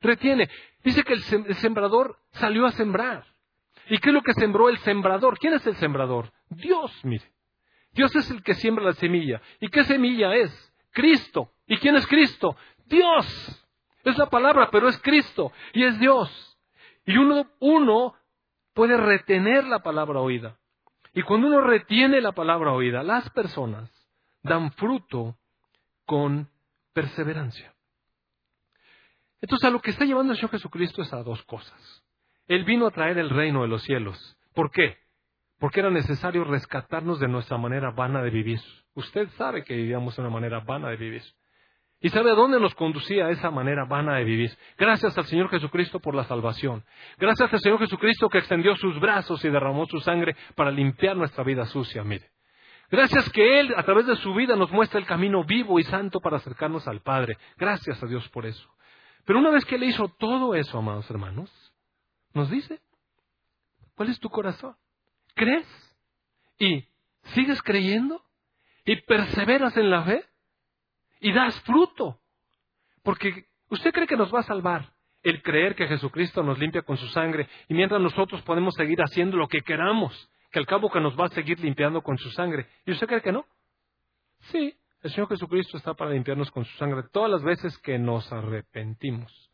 retiene. 0.00 0.48
Dice 0.84 1.02
que 1.02 1.14
el 1.14 1.54
sembrador 1.56 2.18
salió 2.32 2.66
a 2.66 2.72
sembrar. 2.72 3.24
¿Y 3.88 3.98
qué 3.98 4.10
es 4.10 4.14
lo 4.14 4.22
que 4.22 4.34
sembró 4.34 4.68
el 4.68 4.78
sembrador? 4.78 5.38
¿Quién 5.38 5.54
es 5.54 5.66
el 5.66 5.74
sembrador? 5.76 6.32
Dios, 6.48 6.92
mire. 7.04 7.24
Dios 7.92 8.14
es 8.16 8.30
el 8.30 8.42
que 8.42 8.54
siembra 8.54 8.84
la 8.84 8.94
semilla. 8.94 9.42
¿Y 9.60 9.68
qué 9.68 9.84
semilla 9.84 10.34
es? 10.34 10.74
Cristo. 10.92 11.52
¿Y 11.66 11.76
quién 11.78 11.96
es 11.96 12.06
Cristo? 12.06 12.56
Dios. 12.86 13.66
Es 14.04 14.16
la 14.18 14.26
palabra, 14.26 14.68
pero 14.70 14.88
es 14.88 14.98
Cristo 15.00 15.52
y 15.72 15.84
es 15.84 15.98
Dios. 15.98 16.58
Y 17.06 17.16
uno, 17.16 17.46
uno 17.60 18.14
puede 18.74 18.96
retener 18.96 19.66
la 19.66 19.80
palabra 19.80 20.20
oída. 20.20 20.58
Y 21.14 21.22
cuando 21.22 21.48
uno 21.48 21.60
retiene 21.60 22.20
la 22.20 22.32
palabra 22.32 22.72
oída, 22.72 23.02
las 23.02 23.28
personas 23.30 23.90
dan 24.42 24.72
fruto 24.72 25.36
con 26.06 26.48
perseverancia. 26.92 27.74
Entonces, 29.40 29.66
a 29.66 29.70
lo 29.70 29.80
que 29.80 29.90
está 29.90 30.04
llevando 30.04 30.32
el 30.32 30.38
Señor 30.38 30.52
Jesucristo 30.52 31.02
es 31.02 31.12
a 31.12 31.22
dos 31.22 31.42
cosas. 31.44 32.04
Él 32.46 32.64
vino 32.64 32.86
a 32.86 32.90
traer 32.90 33.18
el 33.18 33.30
reino 33.30 33.62
de 33.62 33.68
los 33.68 33.82
cielos. 33.82 34.38
¿Por 34.54 34.70
qué? 34.70 34.98
Porque 35.58 35.80
era 35.80 35.90
necesario 35.90 36.44
rescatarnos 36.44 37.18
de 37.20 37.28
nuestra 37.28 37.56
manera 37.56 37.90
vana 37.90 38.22
de 38.22 38.30
vivir. 38.30 38.60
Usted 38.94 39.28
sabe 39.36 39.64
que 39.64 39.74
vivíamos 39.74 40.16
de 40.16 40.22
una 40.22 40.30
manera 40.30 40.60
vana 40.60 40.90
de 40.90 40.96
vivir. 40.96 41.22
¿Y 42.00 42.08
sabe 42.08 42.32
a 42.32 42.34
dónde 42.34 42.58
nos 42.58 42.74
conducía 42.74 43.30
esa 43.30 43.52
manera 43.52 43.84
vana 43.84 44.16
de 44.16 44.24
vivir? 44.24 44.50
Gracias 44.76 45.16
al 45.16 45.24
Señor 45.26 45.48
Jesucristo 45.50 46.00
por 46.00 46.16
la 46.16 46.24
salvación. 46.24 46.84
Gracias 47.16 47.52
al 47.52 47.60
Señor 47.60 47.78
Jesucristo 47.78 48.28
que 48.28 48.38
extendió 48.38 48.74
sus 48.74 48.98
brazos 48.98 49.44
y 49.44 49.48
derramó 49.48 49.86
su 49.86 50.00
sangre 50.00 50.34
para 50.56 50.72
limpiar 50.72 51.16
nuestra 51.16 51.44
vida 51.44 51.64
sucia, 51.66 52.02
mire. 52.02 52.31
Gracias 52.92 53.28
que 53.30 53.58
Él, 53.58 53.74
a 53.76 53.82
través 53.82 54.06
de 54.06 54.14
su 54.16 54.32
vida, 54.34 54.54
nos 54.54 54.70
muestra 54.70 55.00
el 55.00 55.06
camino 55.06 55.42
vivo 55.42 55.80
y 55.80 55.82
santo 55.82 56.20
para 56.20 56.36
acercarnos 56.36 56.86
al 56.86 57.00
Padre. 57.00 57.36
Gracias 57.56 58.00
a 58.00 58.06
Dios 58.06 58.28
por 58.28 58.46
eso. 58.46 58.72
Pero 59.24 59.40
una 59.40 59.50
vez 59.50 59.64
que 59.64 59.74
Él 59.74 59.82
hizo 59.82 60.06
todo 60.18 60.54
eso, 60.54 60.78
amados 60.78 61.10
hermanos, 61.10 61.50
nos 62.34 62.48
dice, 62.50 62.80
¿cuál 63.96 64.10
es 64.10 64.20
tu 64.20 64.30
corazón? 64.30 64.76
¿Crees? 65.34 65.66
¿Y 66.60 66.86
sigues 67.34 67.60
creyendo? 67.62 68.22
¿Y 68.84 69.00
perseveras 69.02 69.76
en 69.76 69.90
la 69.90 70.04
fe? 70.04 70.24
y 71.22 71.32
das 71.32 71.58
fruto. 71.62 72.18
Porque 73.02 73.46
usted 73.70 73.92
cree 73.92 74.06
que 74.06 74.16
nos 74.16 74.34
va 74.34 74.40
a 74.40 74.44
salvar 74.44 74.92
el 75.22 75.40
creer 75.40 75.74
que 75.74 75.86
Jesucristo 75.86 76.42
nos 76.42 76.58
limpia 76.58 76.82
con 76.82 76.96
su 76.98 77.06
sangre 77.08 77.48
y 77.68 77.74
mientras 77.74 78.00
nosotros 78.00 78.42
podemos 78.42 78.74
seguir 78.74 78.98
haciendo 79.00 79.36
lo 79.36 79.48
que 79.48 79.62
queramos, 79.62 80.30
que 80.52 80.58
al 80.58 80.66
cabo 80.66 80.90
que 80.90 81.00
nos 81.00 81.18
va 81.18 81.26
a 81.26 81.30
seguir 81.30 81.58
limpiando 81.60 82.02
con 82.02 82.18
su 82.18 82.30
sangre. 82.30 82.66
¿Y 82.84 82.92
usted 82.92 83.06
cree 83.06 83.22
que 83.22 83.32
no? 83.32 83.46
Sí, 84.50 84.76
el 85.02 85.10
Señor 85.10 85.28
Jesucristo 85.28 85.78
está 85.78 85.94
para 85.94 86.10
limpiarnos 86.10 86.50
con 86.50 86.64
su 86.64 86.76
sangre 86.76 87.04
todas 87.10 87.30
las 87.30 87.42
veces 87.42 87.76
que 87.78 87.98
nos 87.98 88.30
arrepentimos. 88.30 89.50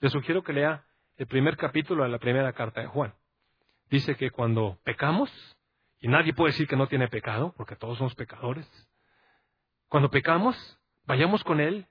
Le 0.00 0.08
sugiero 0.08 0.42
que 0.42 0.54
lea 0.54 0.84
el 1.18 1.26
primer 1.26 1.58
capítulo 1.58 2.04
de 2.04 2.08
la 2.08 2.18
primera 2.18 2.52
carta 2.54 2.80
de 2.80 2.86
Juan. 2.86 3.14
Dice 3.90 4.16
que 4.16 4.30
cuando 4.30 4.78
pecamos, 4.82 5.30
y 6.00 6.08
nadie 6.08 6.32
puede 6.32 6.52
decir 6.52 6.66
que 6.66 6.76
no 6.76 6.86
tiene 6.86 7.08
pecado, 7.08 7.52
porque 7.56 7.76
todos 7.76 7.98
somos 7.98 8.14
pecadores, 8.14 8.66
cuando 9.88 10.10
pecamos, 10.10 10.56
vayamos 11.04 11.44
con 11.44 11.60
Él 11.60 11.86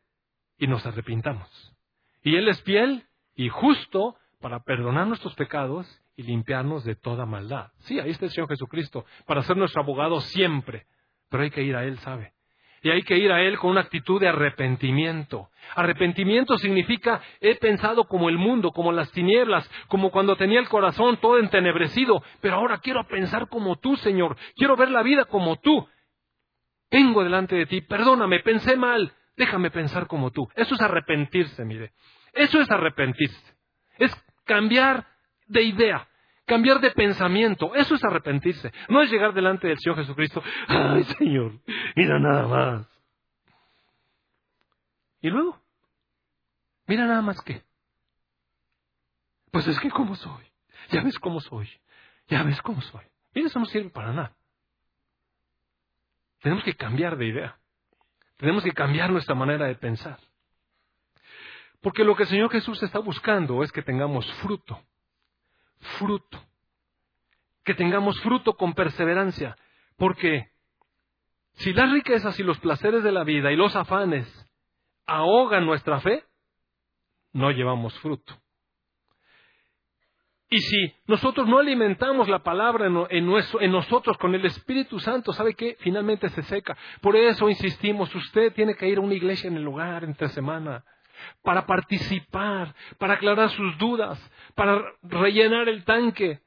y 0.58 0.66
nos 0.66 0.84
arrepintamos. 0.88 1.76
Y 2.24 2.36
Él 2.36 2.48
es 2.48 2.62
fiel 2.64 3.06
y 3.36 3.50
justo 3.50 4.18
para 4.40 4.62
perdonar 4.62 5.08
nuestros 5.08 5.36
pecados 5.36 5.88
y 6.16 6.24
limpiarnos 6.24 6.84
de 6.84 6.96
toda 6.96 7.26
maldad. 7.26 7.72
Sí, 7.80 8.00
ahí 8.00 8.12
está 8.12 8.26
el 8.26 8.32
Señor 8.32 8.50
Jesucristo, 8.50 9.06
para 9.26 9.42
ser 9.44 9.58
nuestro 9.58 9.82
abogado 9.82 10.20
siempre. 10.22 10.86
Pero 11.30 11.44
hay 11.44 11.52
que 11.52 11.64
ir 11.64 11.76
a 11.76 11.84
Él, 11.84 11.98
¿sabe? 12.00 12.34
Y 12.82 12.90
hay 12.90 13.04
que 13.04 13.18
ir 13.18 13.32
a 13.32 13.42
Él 13.42 13.58
con 13.58 13.72
una 13.72 13.82
actitud 13.82 14.20
de 14.20 14.30
arrepentimiento. 14.30 15.50
Arrepentimiento 15.76 16.58
significa 16.58 17.22
he 17.42 17.56
pensado 17.56 18.06
como 18.06 18.30
el 18.30 18.38
mundo, 18.38 18.72
como 18.72 18.92
las 18.92 19.12
tinieblas, 19.12 19.70
como 19.88 20.12
cuando 20.12 20.38
tenía 20.38 20.60
el 20.60 20.70
corazón 20.70 21.18
todo 21.18 21.40
entenebrecido, 21.40 22.24
pero 22.42 22.56
ahora 22.56 22.80
quiero 22.80 23.06
pensar 23.08 23.50
como 23.50 23.76
tú, 23.78 23.98
Señor. 23.98 24.38
Quiero 24.56 24.78
ver 24.78 24.92
la 24.92 25.04
vida 25.04 25.26
como 25.26 25.58
tú. 25.58 25.88
Vengo 26.90 27.24
delante 27.24 27.56
de 27.56 27.66
ti, 27.66 27.82
perdóname, 27.82 28.40
pensé 28.40 28.76
mal, 28.78 29.14
déjame 29.36 29.70
pensar 29.72 30.08
como 30.08 30.32
tú. 30.32 30.48
Eso 30.56 30.74
es 30.74 30.82
arrepentirse, 30.82 31.66
mire. 31.66 31.92
Eso 32.34 32.62
es 32.62 32.72
arrepentirse. 32.72 33.56
Es 33.98 34.16
cambiar 34.50 35.06
de 35.46 35.62
idea, 35.62 36.08
cambiar 36.48 36.82
de 36.82 36.90
pensamiento. 36.90 37.76
Eso 37.76 37.94
es 37.94 38.04
arrepentirse. 38.04 38.74
No 38.90 39.00
es 39.04 39.12
llegar 39.12 39.32
delante 39.32 39.68
del 39.68 39.78
Señor 39.78 40.00
Jesucristo. 40.00 40.42
Ay, 40.68 41.04
Señor, 41.20 41.54
mira 41.96 42.20
nada 42.20 42.48
más. 42.48 42.88
Y 45.22 45.30
luego, 45.30 45.62
mira 46.88 47.06
nada 47.06 47.22
más 47.22 47.40
que. 47.42 47.62
Pues 49.52 49.68
es 49.68 49.80
que 49.80 49.92
cómo 49.92 50.16
soy. 50.16 50.46
Ya 50.90 51.04
ves 51.04 51.20
cómo 51.20 51.40
soy. 51.42 51.70
Ya 52.28 52.42
ves 52.42 52.60
cómo 52.64 52.82
soy. 52.82 53.06
Mira, 53.36 53.48
eso 53.48 53.60
no 53.60 53.66
sirve 53.66 53.92
para 53.92 54.14
nada. 54.14 54.36
Tenemos 56.42 56.64
que 56.64 56.74
cambiar 56.74 57.18
de 57.18 57.28
idea. 57.28 57.60
Tenemos 58.38 58.64
que 58.64 58.72
cambiar 58.72 59.12
nuestra 59.12 59.36
manera 59.36 59.68
de 59.68 59.76
pensar. 59.76 60.18
Porque 61.82 62.04
lo 62.04 62.16
que 62.16 62.24
el 62.24 62.30
Señor 62.30 62.52
Jesús 62.52 62.82
está 62.84 63.00
buscando 63.00 63.64
es 63.64 63.72
que 63.72 63.82
tengamos 63.82 64.30
fruto. 64.42 64.82
Fruto. 65.98 66.44
Que 67.64 67.74
tengamos 67.74 68.20
fruto 68.22 68.56
con 68.56 68.74
perseverancia. 68.74 69.56
Porque 69.98 70.50
si 71.54 71.74
las 71.74 71.92
riquezas 71.92 72.40
y 72.40 72.44
los 72.44 72.60
placeres 72.60 73.04
de 73.04 73.12
la 73.12 73.24
vida 73.24 73.52
y 73.52 73.56
los 73.56 73.76
afanes 73.76 74.28
ahogan 75.06 75.66
nuestra 75.66 76.00
fe, 76.02 76.26
no 77.32 77.52
llevamos 77.52 77.98
fruto. 78.00 78.42
Y 80.52 80.58
si 80.58 80.96
nosotros 81.06 81.48
no 81.48 81.60
alimentamos 81.60 82.28
la 82.28 82.40
palabra 82.40 82.88
en, 82.88 83.72
nosotros 83.72 84.18
con 84.18 84.34
el 84.34 84.44
Espíritu 84.46 85.00
Santo, 85.00 85.32
¿sabe 85.32 85.54
qué? 85.54 85.78
Finalmente 85.80 86.28
se 86.30 86.42
seca. 86.44 86.76
Por 87.02 87.16
eso 87.16 87.50
insistimos, 87.50 88.14
usted 88.16 88.52
tiene 88.54 88.74
que 88.74 88.88
ir 88.88 88.98
a 88.98 89.02
una 89.02 89.14
iglesia 89.14 89.48
en 89.48 89.58
el 89.58 89.64
lugar 89.64 90.04
entre 90.04 90.28
semana 90.30 90.84
para 91.44 91.66
participar, 91.66 92.76
para 92.98 93.16
aclarar 93.16 93.50
sus 93.52 93.78
dudas, 93.78 94.20
para 94.56 94.82
rellenar 95.04 95.70
el 95.70 95.84
tanque. 95.84 96.40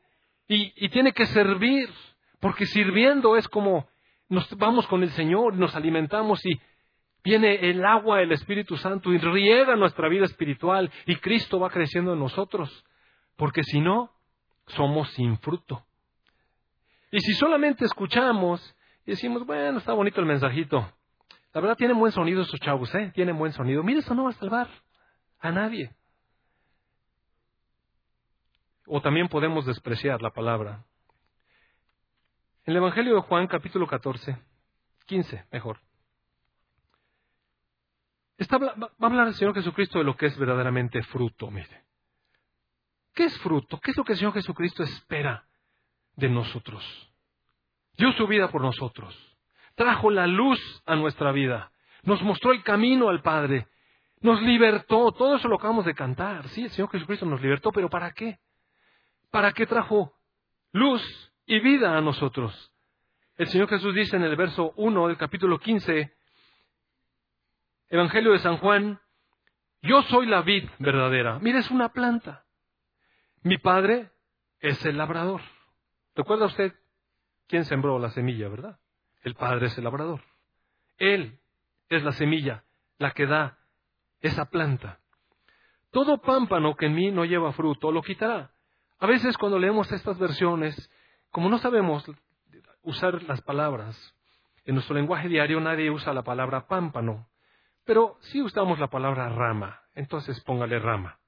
Y, 0.48 0.88
tiene 0.90 1.12
que 1.12 1.26
servir, 1.26 1.88
porque 2.40 2.66
sirviendo 2.66 3.36
es 3.36 3.48
como 3.48 3.88
nos 4.28 4.48
vamos 4.56 4.86
con 4.86 5.02
el 5.02 5.10
Señor, 5.10 5.54
nos 5.54 5.74
alimentamos 5.74 6.44
y 6.46 6.60
viene 7.22 7.70
el 7.70 7.84
agua 7.84 8.18
del 8.18 8.32
Espíritu 8.32 8.76
Santo 8.76 9.12
y 9.12 9.18
riega 9.18 9.76
nuestra 9.76 10.08
vida 10.08 10.24
espiritual 10.24 10.90
y 11.06 11.16
Cristo 11.16 11.60
va 11.60 11.70
creciendo 11.70 12.14
en 12.14 12.18
nosotros 12.18 12.84
porque 13.36 13.62
si 13.64 13.80
no, 13.80 14.12
somos 14.68 15.10
sin 15.12 15.38
fruto. 15.38 15.84
Y 17.10 17.20
si 17.20 17.34
solamente 17.34 17.84
escuchamos 17.84 18.74
y 19.04 19.10
decimos, 19.10 19.44
bueno, 19.44 19.78
está 19.78 19.92
bonito 19.92 20.20
el 20.20 20.26
mensajito, 20.26 20.90
la 21.52 21.60
verdad 21.60 21.76
tienen 21.76 21.98
buen 21.98 22.12
sonido 22.12 22.42
esos 22.42 22.58
chavos, 22.60 22.94
¿eh? 22.94 23.10
Tienen 23.14 23.36
buen 23.36 23.52
sonido. 23.52 23.82
Mire, 23.82 24.00
eso 24.00 24.14
no 24.14 24.24
va 24.24 24.30
a 24.30 24.34
salvar 24.34 24.68
a 25.38 25.50
nadie. 25.50 25.94
O 28.86 29.02
también 29.02 29.28
podemos 29.28 29.66
despreciar 29.66 30.22
la 30.22 30.30
palabra. 30.30 30.84
En 32.64 32.72
el 32.72 32.76
Evangelio 32.78 33.14
de 33.16 33.20
Juan, 33.22 33.46
capítulo 33.48 33.86
14, 33.86 34.38
15, 35.06 35.46
mejor. 35.50 35.78
Está, 38.38 38.58
va 38.58 38.90
a 38.98 39.06
hablar 39.06 39.28
el 39.28 39.34
Señor 39.34 39.54
Jesucristo 39.54 39.98
de 39.98 40.04
lo 40.04 40.16
que 40.16 40.26
es 40.26 40.38
verdaderamente 40.38 41.02
fruto, 41.02 41.50
mire. 41.50 41.84
¿Qué 43.14 43.24
es 43.24 43.38
fruto? 43.40 43.78
¿Qué 43.78 43.90
es 43.90 43.96
lo 43.96 44.04
que 44.04 44.12
el 44.12 44.18
Señor 44.18 44.32
Jesucristo 44.32 44.82
espera 44.82 45.46
de 46.16 46.30
nosotros? 46.30 46.82
Dio 47.98 48.10
su 48.12 48.26
vida 48.26 48.50
por 48.50 48.62
nosotros. 48.62 49.31
Trajo 49.74 50.10
la 50.10 50.26
luz 50.26 50.60
a 50.86 50.96
nuestra 50.96 51.32
vida. 51.32 51.72
Nos 52.02 52.22
mostró 52.22 52.52
el 52.52 52.62
camino 52.62 53.08
al 53.08 53.22
Padre. 53.22 53.68
Nos 54.20 54.40
libertó. 54.42 55.12
Todo 55.12 55.36
eso 55.36 55.48
lo 55.48 55.56
acabamos 55.56 55.84
de 55.84 55.94
cantar. 55.94 56.48
Sí, 56.48 56.64
el 56.64 56.70
Señor 56.70 56.90
Jesucristo 56.90 57.26
nos 57.26 57.40
libertó, 57.40 57.72
pero 57.72 57.88
¿para 57.88 58.12
qué? 58.12 58.38
¿Para 59.30 59.52
qué 59.52 59.66
trajo 59.66 60.14
luz 60.72 61.02
y 61.46 61.60
vida 61.60 61.96
a 61.96 62.00
nosotros? 62.00 62.72
El 63.36 63.48
Señor 63.48 63.68
Jesús 63.68 63.94
dice 63.94 64.16
en 64.16 64.22
el 64.22 64.36
verso 64.36 64.72
1 64.76 65.08
del 65.08 65.16
capítulo 65.16 65.58
15, 65.58 66.14
Evangelio 67.88 68.32
de 68.32 68.38
San 68.38 68.58
Juan, 68.58 69.00
Yo 69.80 70.02
soy 70.02 70.26
la 70.26 70.42
vid 70.42 70.68
verdadera. 70.78 71.38
Mire, 71.40 71.58
es 71.58 71.70
una 71.70 71.88
planta. 71.88 72.44
Mi 73.42 73.58
padre 73.58 74.10
es 74.60 74.84
el 74.84 74.96
labrador. 74.96 75.40
¿Recuerda 76.14 76.46
usted 76.46 76.72
quién 77.48 77.64
sembró 77.64 77.98
la 77.98 78.10
semilla, 78.10 78.48
verdad? 78.48 78.78
El 79.22 79.34
padre 79.34 79.66
es 79.66 79.78
el 79.78 79.84
labrador. 79.84 80.20
Él 80.98 81.40
es 81.88 82.02
la 82.02 82.12
semilla, 82.12 82.64
la 82.98 83.12
que 83.12 83.26
da 83.26 83.58
esa 84.20 84.46
planta. 84.46 85.00
Todo 85.90 86.20
pámpano 86.22 86.74
que 86.76 86.86
en 86.86 86.94
mí 86.94 87.10
no 87.10 87.24
lleva 87.24 87.52
fruto 87.52 87.92
lo 87.92 88.02
quitará. 88.02 88.52
A 88.98 89.06
veces 89.06 89.36
cuando 89.36 89.58
leemos 89.58 89.90
estas 89.92 90.18
versiones, 90.18 90.90
como 91.30 91.48
no 91.48 91.58
sabemos 91.58 92.04
usar 92.82 93.22
las 93.24 93.42
palabras, 93.42 94.14
en 94.64 94.74
nuestro 94.74 94.94
lenguaje 94.94 95.28
diario 95.28 95.60
nadie 95.60 95.90
usa 95.90 96.14
la 96.14 96.22
palabra 96.22 96.66
pámpano, 96.66 97.28
pero 97.84 98.16
sí 98.20 98.40
usamos 98.40 98.78
la 98.78 98.88
palabra 98.88 99.28
rama. 99.28 99.82
Entonces 99.94 100.40
póngale 100.44 100.78
rama. 100.78 101.18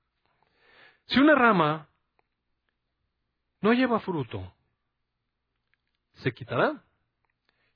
Si 1.06 1.18
una 1.18 1.34
rama 1.34 1.88
no 3.60 3.72
lleva 3.72 4.00
fruto, 4.00 4.52
se 6.14 6.32
quitará 6.32 6.83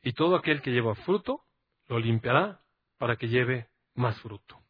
y 0.03 0.13
todo 0.13 0.37
aquel 0.37 0.63
que 0.63 0.71
lleva 0.71 0.95
fruto 0.95 1.43
lo 1.89 1.99
limpiará 1.99 2.61
para 2.99 3.17
que 3.17 3.29
lleve 3.29 3.69
más 3.95 4.21
fruto. 4.21 4.61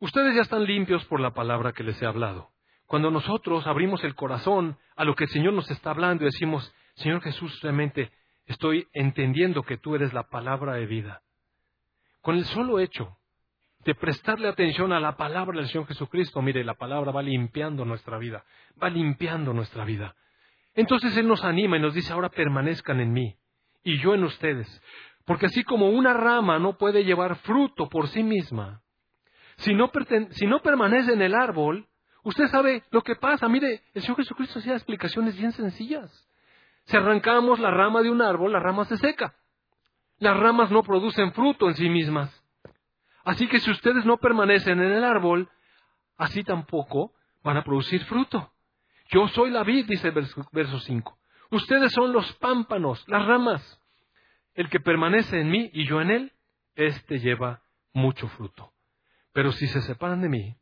Ustedes 0.00 0.34
ya 0.34 0.42
están 0.42 0.64
limpios 0.64 1.04
por 1.06 1.20
la 1.20 1.32
palabra 1.32 1.72
que 1.72 1.82
les 1.82 2.00
he 2.02 2.06
hablado. 2.06 2.50
Cuando 2.86 3.10
nosotros 3.10 3.66
abrimos 3.66 4.04
el 4.04 4.14
corazón 4.14 4.78
a 4.96 5.04
lo 5.04 5.14
que 5.14 5.24
el 5.24 5.30
Señor 5.30 5.54
nos 5.54 5.70
está 5.70 5.90
hablando 5.90 6.24
y 6.24 6.26
decimos, 6.26 6.74
Señor 6.94 7.22
Jesús, 7.22 7.60
realmente 7.62 8.12
estoy 8.46 8.86
entendiendo 8.92 9.62
que 9.62 9.78
tú 9.78 9.94
eres 9.94 10.12
la 10.12 10.24
palabra 10.24 10.74
de 10.74 10.86
vida. 10.86 11.22
Con 12.20 12.36
el 12.36 12.44
solo 12.44 12.78
hecho 12.78 13.18
de 13.80 13.94
prestarle 13.94 14.48
atención 14.48 14.92
a 14.92 15.00
la 15.00 15.16
palabra 15.16 15.58
del 15.58 15.68
Señor 15.68 15.86
Jesucristo, 15.86 16.40
mire, 16.42 16.64
la 16.64 16.74
palabra 16.74 17.12
va 17.12 17.22
limpiando 17.22 17.84
nuestra 17.84 18.18
vida, 18.18 18.44
va 18.82 18.90
limpiando 18.90 19.52
nuestra 19.52 19.84
vida. 19.84 20.14
Entonces 20.74 21.16
Él 21.16 21.28
nos 21.28 21.44
anima 21.44 21.76
y 21.76 21.80
nos 21.80 21.94
dice, 21.94 22.12
ahora 22.12 22.28
permanezcan 22.28 23.00
en 23.00 23.12
mí 23.12 23.38
y 23.84 23.98
yo 23.98 24.14
en 24.14 24.24
ustedes. 24.24 24.82
Porque 25.24 25.46
así 25.46 25.62
como 25.62 25.90
una 25.90 26.12
rama 26.12 26.58
no 26.58 26.76
puede 26.76 27.04
llevar 27.04 27.36
fruto 27.36 27.88
por 27.88 28.08
sí 28.08 28.22
misma, 28.22 28.82
si 29.56 29.72
no, 29.74 29.90
si 30.30 30.46
no 30.46 30.60
permanece 30.60 31.12
en 31.12 31.22
el 31.22 31.34
árbol, 31.34 31.86
usted 32.24 32.48
sabe 32.48 32.82
lo 32.90 33.02
que 33.02 33.14
pasa. 33.14 33.48
Mire, 33.48 33.82
el 33.94 34.02
Señor 34.02 34.16
Jesucristo 34.16 34.58
hacía 34.58 34.74
explicaciones 34.74 35.36
bien 35.36 35.52
sencillas. 35.52 36.28
Si 36.84 36.96
arrancamos 36.96 37.60
la 37.60 37.70
rama 37.70 38.02
de 38.02 38.10
un 38.10 38.20
árbol, 38.20 38.52
la 38.52 38.60
rama 38.60 38.84
se 38.84 38.96
seca. 38.96 39.36
Las 40.18 40.36
ramas 40.36 40.70
no 40.70 40.82
producen 40.82 41.32
fruto 41.32 41.68
en 41.68 41.74
sí 41.74 41.88
mismas. 41.88 42.42
Así 43.24 43.46
que 43.48 43.58
si 43.60 43.70
ustedes 43.70 44.04
no 44.04 44.18
permanecen 44.18 44.80
en 44.80 44.92
el 44.92 45.04
árbol, 45.04 45.48
así 46.18 46.44
tampoco 46.44 47.12
van 47.42 47.56
a 47.56 47.64
producir 47.64 48.04
fruto. 48.04 48.52
Yo 49.10 49.28
soy 49.28 49.50
la 49.50 49.62
vid, 49.64 49.86
dice 49.86 50.08
el 50.08 50.14
verso 50.52 50.78
5. 50.78 51.18
Ustedes 51.50 51.92
son 51.92 52.12
los 52.12 52.32
pámpanos, 52.36 53.04
las 53.08 53.24
ramas. 53.26 53.80
El 54.54 54.68
que 54.68 54.80
permanece 54.80 55.40
en 55.40 55.50
mí 55.50 55.70
y 55.72 55.86
yo 55.86 56.00
en 56.00 56.10
él, 56.10 56.32
éste 56.74 57.18
lleva 57.18 57.62
mucho 57.92 58.28
fruto. 58.28 58.72
Pero 59.32 59.52
si 59.52 59.66
se 59.66 59.82
separan 59.82 60.22
de 60.22 60.28
mí, 60.28 60.56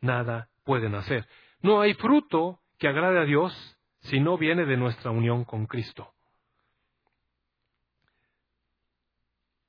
nada 0.00 0.48
pueden 0.64 0.94
hacer. 0.94 1.26
No 1.60 1.80
hay 1.80 1.94
fruto 1.94 2.60
que 2.78 2.88
agrade 2.88 3.18
a 3.20 3.24
Dios 3.24 3.78
si 4.00 4.20
no 4.20 4.38
viene 4.38 4.64
de 4.64 4.76
nuestra 4.76 5.10
unión 5.10 5.44
con 5.44 5.66
Cristo. 5.66 6.12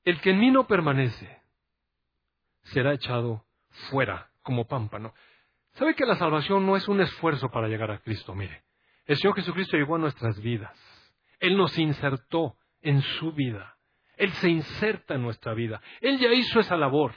El 0.04 0.20
que 0.20 0.30
en 0.30 0.40
mí 0.40 0.50
no 0.50 0.66
permanece 0.66 1.40
será 2.62 2.94
echado 2.94 3.44
fuera 3.90 4.30
como 4.42 4.66
pámpano. 4.66 5.14
¿Sabe 5.74 5.94
que 5.94 6.06
la 6.06 6.16
salvación 6.16 6.66
no 6.66 6.76
es 6.76 6.88
un 6.88 7.00
esfuerzo 7.00 7.50
para 7.50 7.68
llegar 7.68 7.90
a 7.90 7.98
Cristo? 7.98 8.34
Mire, 8.34 8.64
el 9.10 9.16
Señor 9.16 9.34
Jesucristo 9.34 9.76
llegó 9.76 9.96
a 9.96 9.98
nuestras 9.98 10.40
vidas. 10.40 10.72
Él 11.40 11.56
nos 11.56 11.76
insertó 11.76 12.54
en 12.80 13.02
su 13.02 13.32
vida. 13.32 13.76
Él 14.16 14.30
se 14.34 14.48
inserta 14.48 15.16
en 15.16 15.22
nuestra 15.22 15.52
vida. 15.52 15.82
Él 16.00 16.20
ya 16.20 16.32
hizo 16.32 16.60
esa 16.60 16.76
labor. 16.76 17.12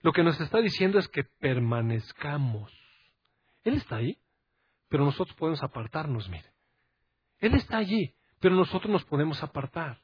Lo 0.00 0.10
que 0.12 0.24
nos 0.24 0.40
está 0.40 0.58
diciendo 0.58 0.98
es 0.98 1.06
que 1.06 1.22
permanezcamos. 1.22 2.72
Él 3.62 3.74
está 3.74 3.98
ahí, 3.98 4.18
pero 4.88 5.04
nosotros 5.04 5.36
podemos 5.36 5.62
apartarnos, 5.62 6.28
mire. 6.28 6.50
Él 7.38 7.54
está 7.54 7.76
allí, 7.76 8.16
pero 8.40 8.56
nosotros 8.56 8.90
nos 8.90 9.04
podemos 9.04 9.40
apartar. 9.44 10.00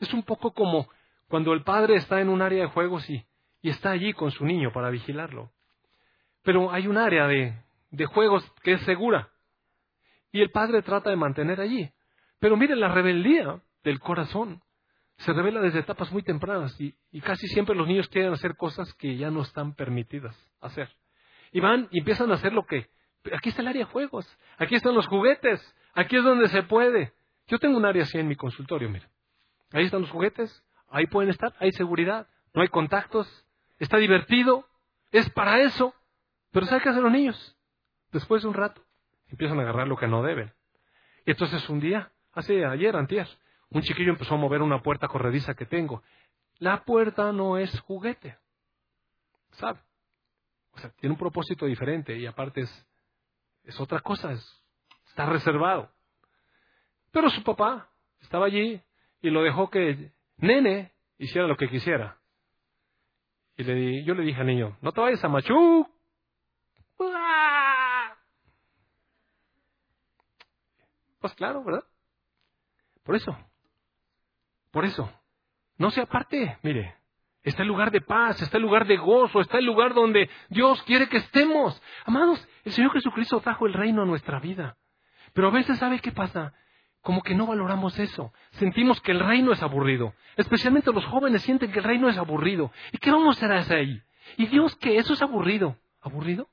Es 0.00 0.14
un 0.14 0.22
poco 0.22 0.54
como 0.54 0.88
cuando 1.28 1.52
el 1.52 1.64
padre 1.64 1.96
está 1.96 2.22
en 2.22 2.30
un 2.30 2.40
área 2.40 2.62
de 2.62 2.70
juegos 2.70 3.10
y, 3.10 3.26
está 3.60 3.90
allí 3.90 4.14
con 4.14 4.30
su 4.30 4.46
niño 4.46 4.72
para 4.72 4.88
vigilarlo. 4.88 5.52
Pero 6.42 6.72
hay 6.72 6.86
un 6.86 6.96
área 6.96 7.26
de, 7.26 7.62
de 7.90 8.06
juegos 8.06 8.50
que 8.62 8.72
es 8.72 8.80
segura. 8.86 9.35
Y 10.36 10.42
el 10.42 10.50
padre 10.50 10.82
trata 10.82 11.08
de 11.08 11.16
mantener 11.16 11.62
allí. 11.62 11.90
Pero 12.40 12.58
mire 12.58 12.76
la 12.76 12.88
rebeldía 12.88 13.58
del 13.82 13.98
corazón. 14.00 14.60
Se 15.16 15.32
revela 15.32 15.62
desde 15.62 15.78
etapas 15.78 16.12
muy 16.12 16.22
tempranas 16.22 16.78
y, 16.78 16.94
casi 17.22 17.48
siempre 17.48 17.74
los 17.74 17.88
niños 17.88 18.06
quieren 18.08 18.34
hacer 18.34 18.54
cosas 18.54 18.92
que 18.98 19.16
ya 19.16 19.30
no 19.30 19.40
están 19.40 19.74
permitidas 19.74 20.36
hacer. 20.60 20.90
Y 21.52 21.60
van 21.60 21.88
y 21.90 22.00
empiezan 22.00 22.30
a 22.30 22.34
hacer 22.34 22.52
lo 22.52 22.66
que... 22.66 22.90
Aquí 23.32 23.48
está 23.48 23.62
el 23.62 23.68
área 23.68 23.86
de 23.86 23.90
juegos, 23.90 24.30
aquí 24.58 24.74
están 24.74 24.94
los 24.94 25.06
juguetes, 25.06 25.74
aquí 25.94 26.16
es 26.16 26.22
donde 26.22 26.48
se 26.48 26.62
puede. 26.64 27.14
Yo 27.46 27.58
tengo 27.58 27.78
un 27.78 27.86
área 27.86 28.02
así 28.02 28.18
en 28.18 28.28
mi 28.28 28.36
consultorio, 28.36 28.90
mire. 28.90 29.08
Ahí 29.72 29.86
están 29.86 30.02
los 30.02 30.10
juguetes, 30.10 30.62
ahí 30.90 31.06
pueden 31.06 31.30
estar, 31.30 31.54
hay 31.60 31.72
seguridad, 31.72 32.28
no 32.52 32.60
hay 32.60 32.68
contactos, 32.68 33.26
está 33.78 33.96
divertido, 33.96 34.68
es 35.12 35.30
para 35.30 35.62
eso. 35.62 35.94
Pero 36.50 36.66
¿sabe 36.66 36.82
qué 36.82 36.90
hacen 36.90 37.04
los 37.04 37.12
niños? 37.12 37.56
Después 38.12 38.42
de 38.42 38.48
un 38.48 38.54
rato, 38.54 38.85
empiezan 39.28 39.58
a 39.58 39.62
agarrar 39.62 39.88
lo 39.88 39.96
que 39.96 40.06
no 40.06 40.22
deben. 40.22 40.52
Y 41.24 41.32
entonces 41.32 41.68
un 41.68 41.80
día, 41.80 42.12
hace 42.32 42.64
ayer, 42.64 42.96
antier, 42.96 43.28
un 43.70 43.82
chiquillo 43.82 44.10
empezó 44.10 44.34
a 44.34 44.38
mover 44.38 44.62
una 44.62 44.82
puerta 44.82 45.08
corrediza 45.08 45.54
que 45.54 45.66
tengo. 45.66 46.02
La 46.58 46.84
puerta 46.84 47.32
no 47.32 47.58
es 47.58 47.78
juguete. 47.80 48.38
¿Sabe? 49.52 49.80
O 50.72 50.78
sea, 50.78 50.90
tiene 51.00 51.14
un 51.14 51.18
propósito 51.18 51.66
diferente 51.66 52.16
y 52.16 52.26
aparte 52.26 52.60
es, 52.60 52.86
es 53.64 53.80
otra 53.80 54.00
cosa, 54.00 54.32
está 55.08 55.26
reservado. 55.26 55.90
Pero 57.10 57.30
su 57.30 57.42
papá 57.42 57.88
estaba 58.20 58.46
allí 58.46 58.80
y 59.22 59.30
lo 59.30 59.42
dejó 59.42 59.70
que 59.70 60.12
nene 60.36 60.92
hiciera 61.18 61.48
lo 61.48 61.56
que 61.56 61.68
quisiera. 61.68 62.18
Y 63.56 63.64
le 63.64 64.04
yo 64.04 64.14
le 64.14 64.22
dije 64.22 64.40
al 64.40 64.46
niño, 64.46 64.76
no 64.82 64.92
te 64.92 65.00
vayas 65.00 65.24
a 65.24 65.28
Machu. 65.28 65.88
Pues 71.20 71.34
claro, 71.34 71.64
¿verdad? 71.64 71.84
Por 73.02 73.16
eso, 73.16 73.36
por 74.70 74.84
eso, 74.84 75.10
no 75.78 75.90
se 75.90 76.00
aparte, 76.00 76.58
mire, 76.62 76.96
está 77.42 77.62
el 77.62 77.68
lugar 77.68 77.90
de 77.90 78.00
paz, 78.00 78.42
está 78.42 78.56
el 78.56 78.64
lugar 78.64 78.86
de 78.86 78.96
gozo, 78.96 79.40
está 79.40 79.58
el 79.58 79.64
lugar 79.64 79.94
donde 79.94 80.28
Dios 80.48 80.82
quiere 80.82 81.08
que 81.08 81.18
estemos. 81.18 81.80
Amados, 82.04 82.46
el 82.64 82.72
Señor 82.72 82.92
Jesucristo 82.92 83.40
trajo 83.40 83.66
el 83.66 83.74
reino 83.74 84.02
a 84.02 84.06
nuestra 84.06 84.40
vida. 84.40 84.76
Pero 85.32 85.48
a 85.48 85.52
veces, 85.52 85.78
¿sabe 85.78 86.00
qué 86.00 86.12
pasa? 86.12 86.52
Como 87.00 87.22
que 87.22 87.36
no 87.36 87.46
valoramos 87.46 87.98
eso. 88.00 88.32
Sentimos 88.52 89.00
que 89.00 89.12
el 89.12 89.20
reino 89.20 89.52
es 89.52 89.62
aburrido. 89.62 90.14
Especialmente 90.36 90.92
los 90.92 91.06
jóvenes 91.06 91.42
sienten 91.42 91.70
que 91.70 91.78
el 91.78 91.84
reino 91.84 92.08
es 92.08 92.18
aburrido. 92.18 92.72
¿Y 92.90 92.98
qué 92.98 93.12
vamos 93.12 93.40
a 93.40 93.54
hacer 93.54 93.78
ahí? 93.78 94.02
¿Y 94.36 94.46
Dios 94.48 94.74
qué? 94.76 94.96
Eso 94.96 95.12
es 95.12 95.22
aburrido. 95.22 95.76
¿Aburrido? 96.00 96.48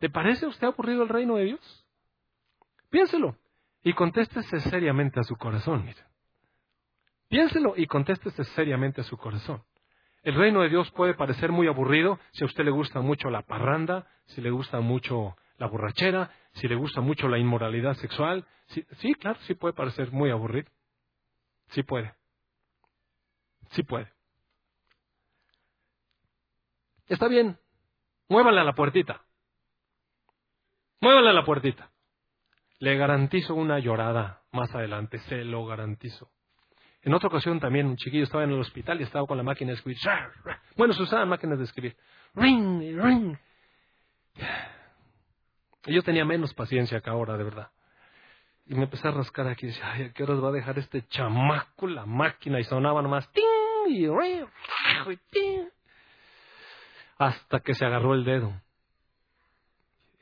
¿Le 0.00 0.10
parece 0.10 0.46
a 0.46 0.48
usted 0.48 0.66
aburrido 0.66 1.04
el 1.04 1.08
reino 1.08 1.36
de 1.36 1.44
Dios? 1.44 1.86
Piénselo 2.90 3.36
y 3.82 3.92
contéstese 3.94 4.60
seriamente 4.60 5.20
a 5.20 5.24
su 5.24 5.36
corazón. 5.36 5.84
Mire. 5.84 6.02
Piénselo 7.28 7.74
y 7.76 7.86
contéstese 7.86 8.44
seriamente 8.44 9.00
a 9.00 9.04
su 9.04 9.16
corazón. 9.16 9.62
El 10.22 10.34
reino 10.34 10.60
de 10.62 10.68
Dios 10.68 10.90
puede 10.92 11.14
parecer 11.14 11.50
muy 11.50 11.66
aburrido 11.66 12.20
si 12.32 12.44
a 12.44 12.46
usted 12.46 12.64
le 12.64 12.70
gusta 12.70 13.00
mucho 13.00 13.28
la 13.30 13.42
parranda, 13.42 14.06
si 14.26 14.40
le 14.40 14.50
gusta 14.50 14.80
mucho 14.80 15.36
la 15.56 15.66
borrachera, 15.66 16.30
si 16.52 16.68
le 16.68 16.76
gusta 16.76 17.00
mucho 17.00 17.28
la 17.28 17.38
inmoralidad 17.38 17.94
sexual. 17.94 18.46
Sí, 18.66 18.84
sí, 18.98 19.14
claro, 19.14 19.38
sí 19.42 19.54
puede 19.54 19.74
parecer 19.74 20.12
muy 20.12 20.30
aburrido. 20.30 20.70
Sí 21.70 21.82
puede. 21.82 22.14
Sí 23.70 23.82
puede. 23.82 24.12
Está 27.08 27.28
bien. 27.28 27.58
Muévale 28.28 28.60
a 28.60 28.64
la 28.64 28.74
puertita. 28.74 29.24
Muévale 31.00 31.30
a 31.30 31.32
la 31.32 31.44
puertita. 31.44 31.91
Le 32.82 32.96
garantizo 32.96 33.54
una 33.54 33.78
llorada 33.78 34.42
más 34.50 34.74
adelante, 34.74 35.20
se 35.20 35.44
lo 35.44 35.64
garantizo. 35.64 36.32
En 37.02 37.14
otra 37.14 37.28
ocasión 37.28 37.60
también 37.60 37.86
un 37.86 37.96
chiquillo 37.96 38.24
estaba 38.24 38.42
en 38.42 38.50
el 38.50 38.58
hospital 38.58 38.98
y 38.98 39.04
estaba 39.04 39.24
con 39.24 39.36
la 39.36 39.44
máquina 39.44 39.70
de 39.70 39.76
escribir. 39.76 40.00
Bueno, 40.76 40.92
se 40.92 41.04
usaban 41.04 41.28
máquinas 41.28 41.58
de 41.58 41.64
escribir. 41.64 41.96
Ring, 42.34 43.00
ring. 43.00 43.36
Y 45.86 45.94
yo 45.94 46.02
tenía 46.02 46.24
menos 46.24 46.54
paciencia 46.54 47.00
que 47.00 47.08
ahora, 47.08 47.36
de 47.36 47.44
verdad. 47.44 47.70
Y 48.66 48.74
me 48.74 48.82
empecé 48.82 49.06
a 49.06 49.12
rascar 49.12 49.46
aquí 49.46 49.66
y 49.66 49.68
decía, 49.68 49.92
ay, 49.92 50.02
¿a 50.06 50.12
qué 50.12 50.24
horas 50.24 50.42
va 50.42 50.48
a 50.48 50.52
dejar 50.52 50.76
este 50.80 51.06
chamaco 51.06 51.86
la 51.86 52.04
máquina? 52.04 52.58
Y 52.58 52.64
sonaba 52.64 53.00
nomás 53.00 53.30
ting 53.30 53.44
y 53.90 54.08
ting. 55.30 55.68
hasta 57.16 57.60
que 57.60 57.74
se 57.74 57.84
agarró 57.84 58.14
el 58.14 58.24
dedo. 58.24 58.60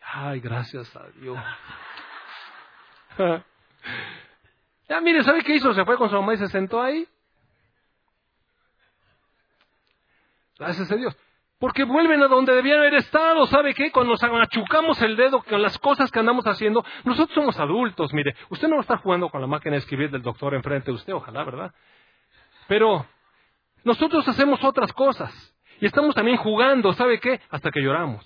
Ay, 0.03 0.41
gracias 0.41 0.95
a 0.95 1.09
Dios. 1.19 1.39
ya, 4.89 5.01
mire, 5.01 5.23
¿sabe 5.23 5.43
qué 5.43 5.55
hizo? 5.57 5.73
Se 5.75 5.85
fue 5.85 5.97
con 5.97 6.09
su 6.09 6.17
mamá 6.17 6.35
y 6.35 6.39
se 6.39 6.49
sentó 6.49 6.83
ahí. 6.83 7.07
Gracias 10.59 10.91
a 10.91 10.97
Dios. 10.97 11.17
Porque 11.59 11.85
vuelven 11.85 12.23
a 12.23 12.29
donde 12.29 12.55
debían 12.55 12.79
haber 12.79 12.95
estado, 12.95 13.47
¿sabe 13.47 13.75
qué? 13.75 13.93
Cuando 13.93 14.13
nos 14.13 14.23
achucamos 14.23 15.01
el 15.03 15.15
dedo 15.15 15.43
con 15.43 15.61
las 15.61 15.79
cosas 15.79 16.11
que 16.11 16.19
andamos 16.19 16.47
haciendo, 16.47 16.83
nosotros 17.05 17.35
somos 17.35 17.59
adultos, 17.59 18.15
mire, 18.15 18.35
usted 18.49 18.67
no 18.67 18.77
va 18.77 18.81
a 18.81 18.83
estar 18.83 19.03
jugando 19.03 19.29
con 19.29 19.43
la 19.43 19.47
máquina 19.47 19.73
de 19.73 19.81
escribir 19.81 20.11
del 20.11 20.23
doctor 20.23 20.55
enfrente 20.55 20.91
de 20.91 20.95
usted, 20.97 21.13
ojalá, 21.13 21.45
¿verdad? 21.45 21.75
Pero 22.67 23.05
nosotros 23.85 24.27
hacemos 24.27 24.65
otras 24.65 24.91
cosas 24.95 25.55
y 25.81 25.87
estamos 25.87 26.15
también 26.15 26.39
jugando, 26.39 26.95
¿sabe 26.95 27.21
qué? 27.21 27.41
Hasta 27.51 27.71
que 27.71 27.83
lloramos. 27.83 28.25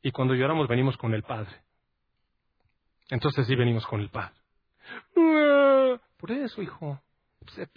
Y 0.00 0.12
cuando 0.12 0.34
lloramos 0.34 0.68
venimos 0.68 0.96
con 0.96 1.14
el 1.14 1.24
Padre. 1.24 1.50
Entonces 3.08 3.46
sí 3.46 3.54
venimos 3.54 3.86
con 3.86 4.00
el 4.00 4.10
Padre. 4.10 4.34
Por 6.16 6.30
eso, 6.30 6.62
hijo, 6.62 7.00
pues, 7.40 7.68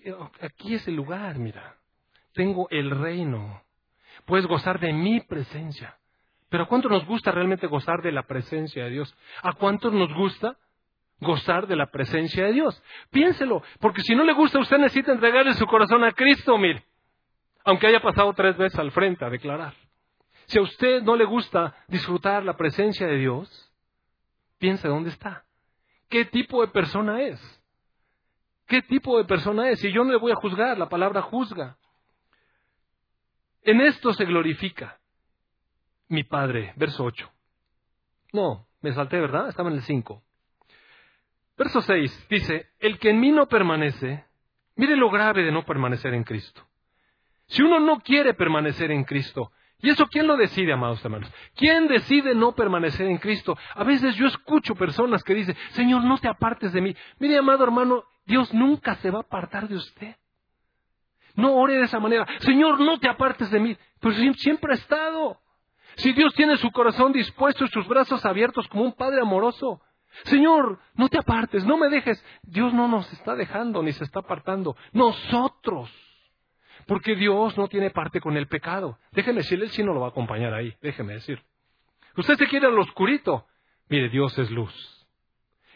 aquí 0.42 0.76
es 0.76 0.88
el 0.88 0.96
lugar, 0.96 1.38
mira. 1.38 1.76
Tengo 2.34 2.68
el 2.70 2.90
reino 2.92 3.62
puedes 4.26 4.46
gozar 4.46 4.80
de 4.80 4.94
mi 4.94 5.20
presencia. 5.22 5.98
Pero 6.50 6.64
¿a 6.64 6.68
cuánto 6.68 6.90
nos 6.90 7.06
gusta 7.06 7.32
realmente 7.32 7.68
gozar 7.68 8.02
de 8.02 8.12
la 8.12 8.24
presencia 8.24 8.84
de 8.84 8.92
Dios? 8.92 9.16
¿A 9.42 9.54
cuántos 9.54 9.94
nos 9.94 10.14
gusta 10.14 10.58
gozar 11.20 11.68
de 11.68 11.76
la 11.76 11.88
presencia 11.88 12.46
de 12.46 12.54
Dios? 12.54 12.82
Piénselo, 13.10 13.64
porque 13.80 14.02
si 14.02 14.16
no 14.16 14.24
le 14.24 14.34
gusta, 14.34 14.60
usted 14.60 14.78
necesita 14.78 15.14
entregarle 15.14 15.54
su 15.54 15.66
corazón 15.66 16.04
a 16.04 16.12
Cristo, 16.12 16.58
mire, 16.58 16.84
aunque 17.64 17.88
haya 17.88 18.02
pasado 18.02 18.34
tres 18.34 18.58
veces 18.58 18.78
al 18.80 18.92
frente 18.92 19.24
a 19.24 19.30
declarar. 19.30 19.74
Si 20.46 20.60
a 20.60 20.62
usted 20.62 21.02
no 21.04 21.16
le 21.16 21.24
gusta 21.24 21.74
disfrutar 21.88 22.44
la 22.44 22.58
presencia 22.58 23.08
de 23.08 23.18
Dios, 23.18 23.70
piense 24.62 24.88
dónde 24.88 25.09
está. 25.09 25.43
¿Qué 26.07 26.24
tipo 26.24 26.62
de 26.62 26.72
persona 26.72 27.24
es? 27.24 27.41
¿Qué 28.68 28.84
tipo 28.84 29.18
de 29.18 29.26
persona 29.26 29.70
es? 29.70 29.84
Y 29.84 29.91
yo 29.91 30.03
no 30.03 30.12
le 30.12 30.18
voy 30.18 30.32
a 30.32 30.36
juzgar, 30.36 30.78
la 30.78 30.88
palabra 30.88 31.24
juzga. 31.24 31.78
En 33.64 33.82
esto 33.82 34.14
se 34.14 34.24
glorifica 34.24 34.99
mi 36.07 36.24
Padre. 36.24 36.74
Verso 36.76 37.03
8. 37.03 37.30
No, 38.34 38.68
me 38.82 38.93
salté, 38.93 39.20
¿verdad? 39.20 39.49
Estaba 39.49 39.70
en 39.70 39.76
el 39.76 39.82
5. 39.82 40.24
Verso 41.57 41.82
6 41.82 42.28
dice, 42.30 42.70
el 42.80 42.99
que 42.99 43.09
en 43.09 43.20
mí 43.20 43.32
no 43.32 43.47
permanece, 43.47 44.26
mire 44.76 44.95
lo 44.95 45.09
grave 45.09 45.43
de 45.43 45.51
no 45.51 45.66
permanecer 45.66 46.14
en 46.14 46.24
Cristo. 46.24 46.66
Si 47.47 47.64
uno 47.64 47.80
no 47.80 47.99
quiere 47.99 48.34
permanecer 48.36 48.91
en 48.91 49.03
Cristo, 49.05 49.51
¿y 49.82 49.90
eso 49.90 50.08
quién 50.08 50.28
lo 50.28 50.38
decide, 50.38 50.74
amados 50.74 51.04
hermanos? 51.04 51.32
¿Quién 51.56 51.88
decide 51.88 52.36
no 52.36 52.54
permanecer 52.54 53.08
en 53.08 53.18
Cristo? 53.18 53.58
A 53.76 53.84
veces 53.84 54.16
yo 54.16 54.28
escucho 54.28 54.76
personas 54.76 55.24
que 55.24 55.34
dicen, 55.34 55.56
Señor, 55.72 56.04
no 56.04 56.18
te 56.18 56.28
apartes 56.28 56.74
de 56.74 56.82
mí. 56.82 56.96
Mire, 57.20 57.38
amado 57.38 57.64
hermano, 57.64 58.04
Dios 58.26 58.54
nunca 58.54 58.96
se 58.96 59.12
va 59.12 59.20
a 59.20 59.22
apartar 59.22 59.68
de 59.68 59.76
usted. 59.76 60.16
No 61.36 61.56
ore 61.56 61.76
de 61.76 61.84
esa 61.84 62.00
manera. 62.00 62.28
Señor, 62.40 62.80
no 62.80 63.00
te 63.00 63.10
apartes 63.10 63.50
de 63.52 63.60
mí. 63.60 63.78
Pues 64.00 64.18
siempre 64.38 64.74
ha 64.74 64.76
estado. 64.76 65.40
Si 65.96 66.14
Dios 66.14 66.34
tiene 66.36 66.58
su 66.58 66.72
corazón 66.72 67.12
dispuesto 67.12 67.66
y 67.66 67.70
sus 67.70 67.88
brazos 67.88 68.26
abiertos 68.26 68.68
como 68.68 68.84
un 68.84 68.94
Padre 68.94 69.22
amoroso. 69.22 69.82
Señor, 70.24 70.80
no 70.96 71.10
te 71.10 71.18
apartes, 71.18 71.66
no 71.66 71.78
me 71.78 71.90
dejes. 71.90 72.24
Dios 72.44 72.74
no 72.74 72.88
nos 72.88 73.12
está 73.14 73.36
dejando 73.36 73.82
ni 73.82 73.94
se 73.94 74.04
está 74.04 74.20
apartando. 74.20 74.76
Nosotros. 74.92 75.90
Porque 76.92 77.16
Dios 77.16 77.58
no 77.58 77.70
tiene 77.70 77.89
parte 77.89 78.20
con 78.20 78.36
el 78.36 78.48
pecado. 78.48 79.00
Déjeme 79.14 79.38
decirle, 79.38 79.64
Él 79.64 79.72
sí 79.72 79.82
no 79.82 79.94
lo 79.94 80.02
va 80.02 80.08
a 80.08 80.10
acompañar 80.10 80.54
ahí. 80.54 80.76
Déjeme 80.82 81.14
decir. 81.14 81.42
Usted 82.18 82.36
se 82.36 82.48
quiere 82.48 82.68
al 82.68 82.78
oscurito. 82.78 83.48
Mire, 83.88 84.10
Dios 84.10 84.38
es 84.38 84.52
luz. 84.52 85.08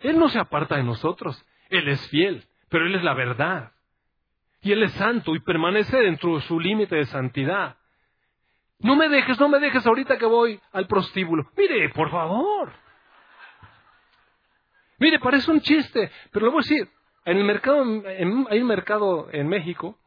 Él 0.02 0.20
no 0.20 0.28
se 0.28 0.40
aparta 0.40 0.76
de 0.76 0.84
nosotros. 0.84 1.42
Él 1.70 1.88
es 1.88 2.06
fiel, 2.10 2.44
pero 2.68 2.86
Él 2.86 2.96
es 2.96 3.02
la 3.02 3.14
verdad 3.14 3.72
y 4.62 4.74
Él 4.74 4.84
es 4.84 4.92
santo 4.92 5.34
y 5.36 5.40
permanece 5.40 5.96
dentro 5.96 6.36
de 6.36 6.42
su 6.42 6.60
límite 6.60 6.98
de 6.98 7.06
santidad. 7.06 7.78
No 8.80 8.98
me 8.98 9.08
dejes, 9.08 9.40
no 9.40 9.48
me 9.48 9.60
dejes 9.60 9.88
ahorita 9.88 10.18
que 10.18 10.26
voy 10.26 10.60
al 10.74 10.86
prostíbulo. 10.86 11.50
Mire, 11.56 11.88
por 11.92 12.12
favor. 12.12 12.74
Mire, 15.00 15.20
parece 15.20 15.50
un 15.50 15.62
chiste, 15.62 16.12
pero 16.34 16.48
le 16.48 16.52
voy 16.52 16.60
a 16.60 16.68
decir, 16.68 16.90
en 17.24 17.38
el 17.38 17.46
mercado, 17.46 17.86
hay 18.50 18.60
un 18.60 18.68
mercado 18.68 19.30
en 19.32 19.48
México, 19.48 19.98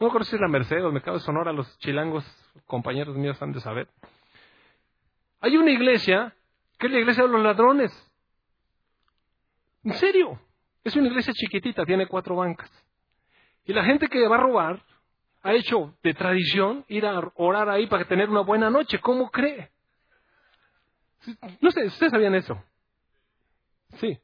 no 0.00 0.10
me 0.10 0.20
es 0.20 0.32
la 0.32 0.48
Merced 0.48 0.82
o 0.82 0.86
el 0.86 0.94
mercado 0.94 1.18
de 1.18 1.22
Sonora, 1.22 1.52
los 1.52 1.78
chilangos, 1.78 2.24
compañeros 2.66 3.14
míos 3.16 3.40
han 3.42 3.52
de 3.52 3.60
saber. 3.60 3.86
Hay 5.40 5.58
una 5.58 5.70
iglesia, 5.70 6.34
que 6.78 6.86
es 6.86 6.92
la 6.92 7.00
iglesia 7.00 7.24
de 7.24 7.28
los 7.28 7.42
ladrones. 7.42 7.92
En 9.84 9.92
serio, 9.94 10.40
es 10.84 10.96
una 10.96 11.08
iglesia 11.08 11.34
chiquitita, 11.34 11.84
tiene 11.84 12.06
cuatro 12.06 12.36
bancas. 12.36 12.70
Y 13.66 13.74
la 13.74 13.84
gente 13.84 14.08
que 14.08 14.26
va 14.26 14.36
a 14.36 14.40
robar 14.40 14.82
ha 15.42 15.52
hecho 15.52 15.94
de 16.02 16.14
tradición 16.14 16.84
ir 16.88 17.04
a 17.04 17.20
orar 17.34 17.68
ahí 17.68 17.86
para 17.86 18.06
tener 18.06 18.30
una 18.30 18.40
buena 18.40 18.70
noche. 18.70 19.00
¿Cómo 19.00 19.30
cree? 19.30 19.70
No 21.60 21.70
sé, 21.70 21.84
¿ustedes 21.84 22.10
sabían 22.10 22.34
eso? 22.34 22.62
Sí. 23.98 24.18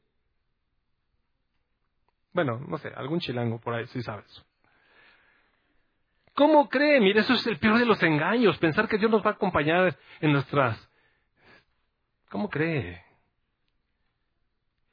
Bueno, 2.33 2.59
no 2.67 2.79
sé, 2.79 2.89
algún 2.95 3.19
chilango 3.19 3.59
por 3.59 3.75
ahí 3.75 3.85
sí 3.87 4.01
sabe 4.01 4.23
eso. 4.27 4.43
¿Cómo 6.37 6.69
cree? 6.69 6.99
Mire, 6.99 7.21
eso 7.21 7.33
es 7.33 7.47
el 7.47 7.57
peor 7.57 7.79
de 7.79 7.85
los 7.87 8.01
engaños, 8.03 8.59
pensar 8.59 8.87
que 8.87 8.99
Dios 8.99 9.09
nos 9.09 9.25
va 9.25 9.31
a 9.31 9.33
acompañar 9.33 9.97
en 10.21 10.33
nuestras... 10.33 10.87
¿Cómo 12.29 12.47
cree? 12.47 13.03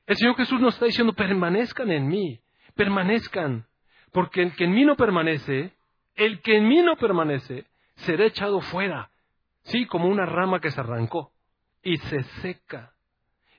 El 0.07 0.16
Señor 0.16 0.36
Jesús 0.36 0.59
nos 0.59 0.72
está 0.72 0.86
diciendo, 0.86 1.12
permanezcan 1.12 1.90
en 1.90 2.09
mí, 2.09 2.40
permanezcan. 2.74 3.66
Porque 4.11 4.40
el 4.40 4.57
que 4.57 4.64
en 4.64 4.72
mí 4.72 4.86
no 4.86 4.97
permanece, 4.97 5.74
el 6.14 6.40
que 6.40 6.57
en 6.57 6.66
mí 6.66 6.80
no 6.80 6.97
permanece, 6.97 7.66
será 7.97 8.24
echado 8.24 8.62
fuera. 8.62 9.11
Sí, 9.64 9.84
como 9.84 10.09
una 10.09 10.24
rama 10.24 10.61
que 10.61 10.70
se 10.70 10.80
arrancó 10.80 11.30
y 11.82 11.99
se 11.99 12.22
seca. 12.40 12.95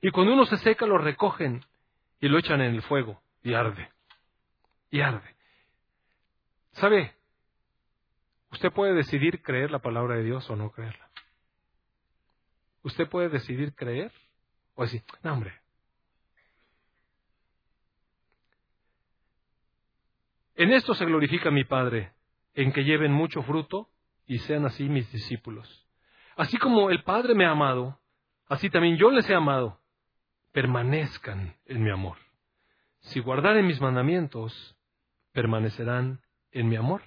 Y 0.02 0.10
cuando 0.10 0.32
uno 0.32 0.44
se 0.46 0.56
seca 0.56 0.86
lo 0.86 0.98
recogen 0.98 1.64
y 2.20 2.26
lo 2.26 2.38
echan 2.38 2.60
en 2.62 2.74
el 2.74 2.82
fuego 2.82 3.22
y 3.44 3.54
arde. 3.54 3.92
Y 4.90 5.02
arde. 5.02 5.36
¿Sabe? 6.72 7.14
Usted 8.50 8.72
puede 8.72 8.94
decidir 8.94 9.42
creer 9.42 9.70
la 9.70 9.80
palabra 9.80 10.16
de 10.16 10.24
Dios 10.24 10.48
o 10.50 10.56
no 10.56 10.70
creerla. 10.70 11.10
Usted 12.82 13.08
puede 13.08 13.28
decidir 13.28 13.74
creer 13.74 14.12
o 14.74 14.82
decir, 14.82 15.02
no 15.22 15.32
hombre, 15.32 15.54
En 20.56 20.72
esto 20.72 20.94
se 20.94 21.04
glorifica 21.04 21.50
mi 21.50 21.64
Padre, 21.64 22.12
en 22.54 22.72
que 22.72 22.82
lleven 22.82 23.12
mucho 23.12 23.42
fruto 23.42 23.90
y 24.26 24.38
sean 24.38 24.64
así 24.64 24.88
mis 24.88 25.10
discípulos. 25.12 25.86
Así 26.34 26.56
como 26.56 26.90
el 26.90 27.02
Padre 27.02 27.34
me 27.34 27.44
ha 27.44 27.50
amado, 27.50 28.00
así 28.48 28.70
también 28.70 28.96
yo 28.96 29.10
les 29.10 29.28
he 29.28 29.34
amado. 29.34 29.80
Permanezcan 30.52 31.56
en 31.66 31.82
mi 31.82 31.90
amor. 31.90 32.16
Si 33.00 33.20
guardaren 33.20 33.66
mis 33.66 33.82
mandamientos, 33.82 34.78
permanecerán 35.32 36.22
en 36.52 36.68
mi 36.70 36.76
amor. 36.76 37.02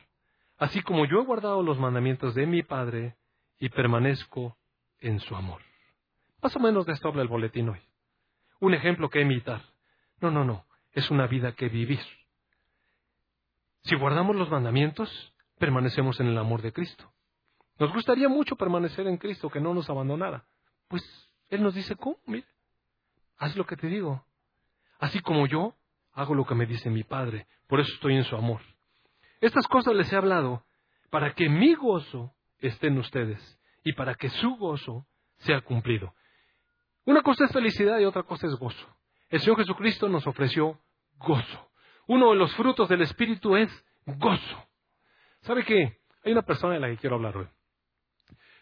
Así 0.60 0.82
como 0.82 1.06
yo 1.06 1.22
he 1.22 1.26
guardado 1.26 1.64
los 1.64 1.80
mandamientos 1.80 2.36
de 2.36 2.46
mi 2.46 2.64
Padre 2.64 3.16
y 3.60 3.70
permanezco 3.70 4.58
en 5.00 5.22
su 5.22 5.36
amor. 5.36 5.62
Más 6.42 6.54
o 6.56 6.60
menos 6.60 6.86
de 6.86 6.94
esto 6.94 7.08
habla 7.08 7.22
el 7.22 7.30
boletín 7.30 7.70
hoy. 7.70 7.80
Un 8.60 8.74
ejemplo 8.74 9.10
que 9.10 9.22
imitar. 9.22 9.62
No, 10.20 10.30
no, 10.30 10.44
no. 10.44 10.66
Es 10.92 11.10
una 11.12 11.28
vida 11.28 11.54
que 11.54 11.70
vivir. 11.70 12.02
Si 13.84 13.96
guardamos 13.96 14.36
los 14.36 14.50
mandamientos, 14.50 15.34
permanecemos 15.58 16.20
en 16.20 16.28
el 16.28 16.38
amor 16.38 16.62
de 16.62 16.74
Cristo. 16.74 17.10
Nos 17.80 17.94
gustaría 17.94 18.28
mucho 18.28 18.58
permanecer 18.58 19.08
en 19.08 19.16
Cristo, 19.16 19.50
que 19.50 19.62
no 19.62 19.74
nos 19.74 19.90
abandonara. 19.90 20.44
Pues 20.90 21.02
Él 21.48 21.64
nos 21.64 21.74
dice, 21.74 21.96
¿cómo? 21.96 22.18
Mire, 22.26 22.46
haz 23.38 23.56
lo 23.56 23.66
que 23.66 23.78
te 23.78 23.88
digo. 23.88 24.26
Así 25.00 25.22
como 25.22 25.48
yo 25.48 25.76
hago 26.12 26.36
lo 26.36 26.46
que 26.46 26.56
me 26.56 26.66
dice 26.66 26.90
mi 26.90 27.06
Padre, 27.06 27.48
por 27.68 27.80
eso 27.80 27.94
estoy 27.94 28.18
en 28.18 28.26
su 28.26 28.36
amor. 28.36 28.62
Estas 29.42 29.68
cosas 29.68 29.96
les 29.96 30.12
he 30.12 30.16
hablado 30.16 30.66
para 31.10 31.34
que 31.34 31.50
mi 31.50 31.74
gozo 31.76 32.34
esté 32.60 32.88
en 32.88 32.98
ustedes 32.98 33.60
y 33.84 33.94
para 33.94 34.16
que 34.16 34.30
su 34.30 34.56
gozo 34.58 35.06
sea 35.38 35.62
cumplido. 35.62 36.14
Una 37.06 37.22
cosa 37.22 37.46
es 37.46 37.52
felicidad 37.52 38.00
y 38.00 38.06
otra 38.06 38.24
cosa 38.24 38.48
es 38.48 38.56
gozo. 38.56 38.88
El 39.30 39.40
Señor 39.40 39.58
Jesucristo 39.58 40.10
nos 40.10 40.28
ofreció 40.28 40.80
gozo. 41.18 41.72
Uno 42.08 42.32
de 42.32 42.36
los 42.36 42.54
frutos 42.56 42.90
del 42.90 43.02
Espíritu 43.02 43.56
es 43.56 43.86
gozo. 44.06 44.68
¿Sabe 45.42 45.64
qué? 45.64 46.00
Hay 46.24 46.32
una 46.32 46.42
persona 46.42 46.74
de 46.74 46.80
la 46.80 46.88
que 46.88 46.98
quiero 46.98 47.16
hablar 47.16 47.38
hoy. 47.38 47.48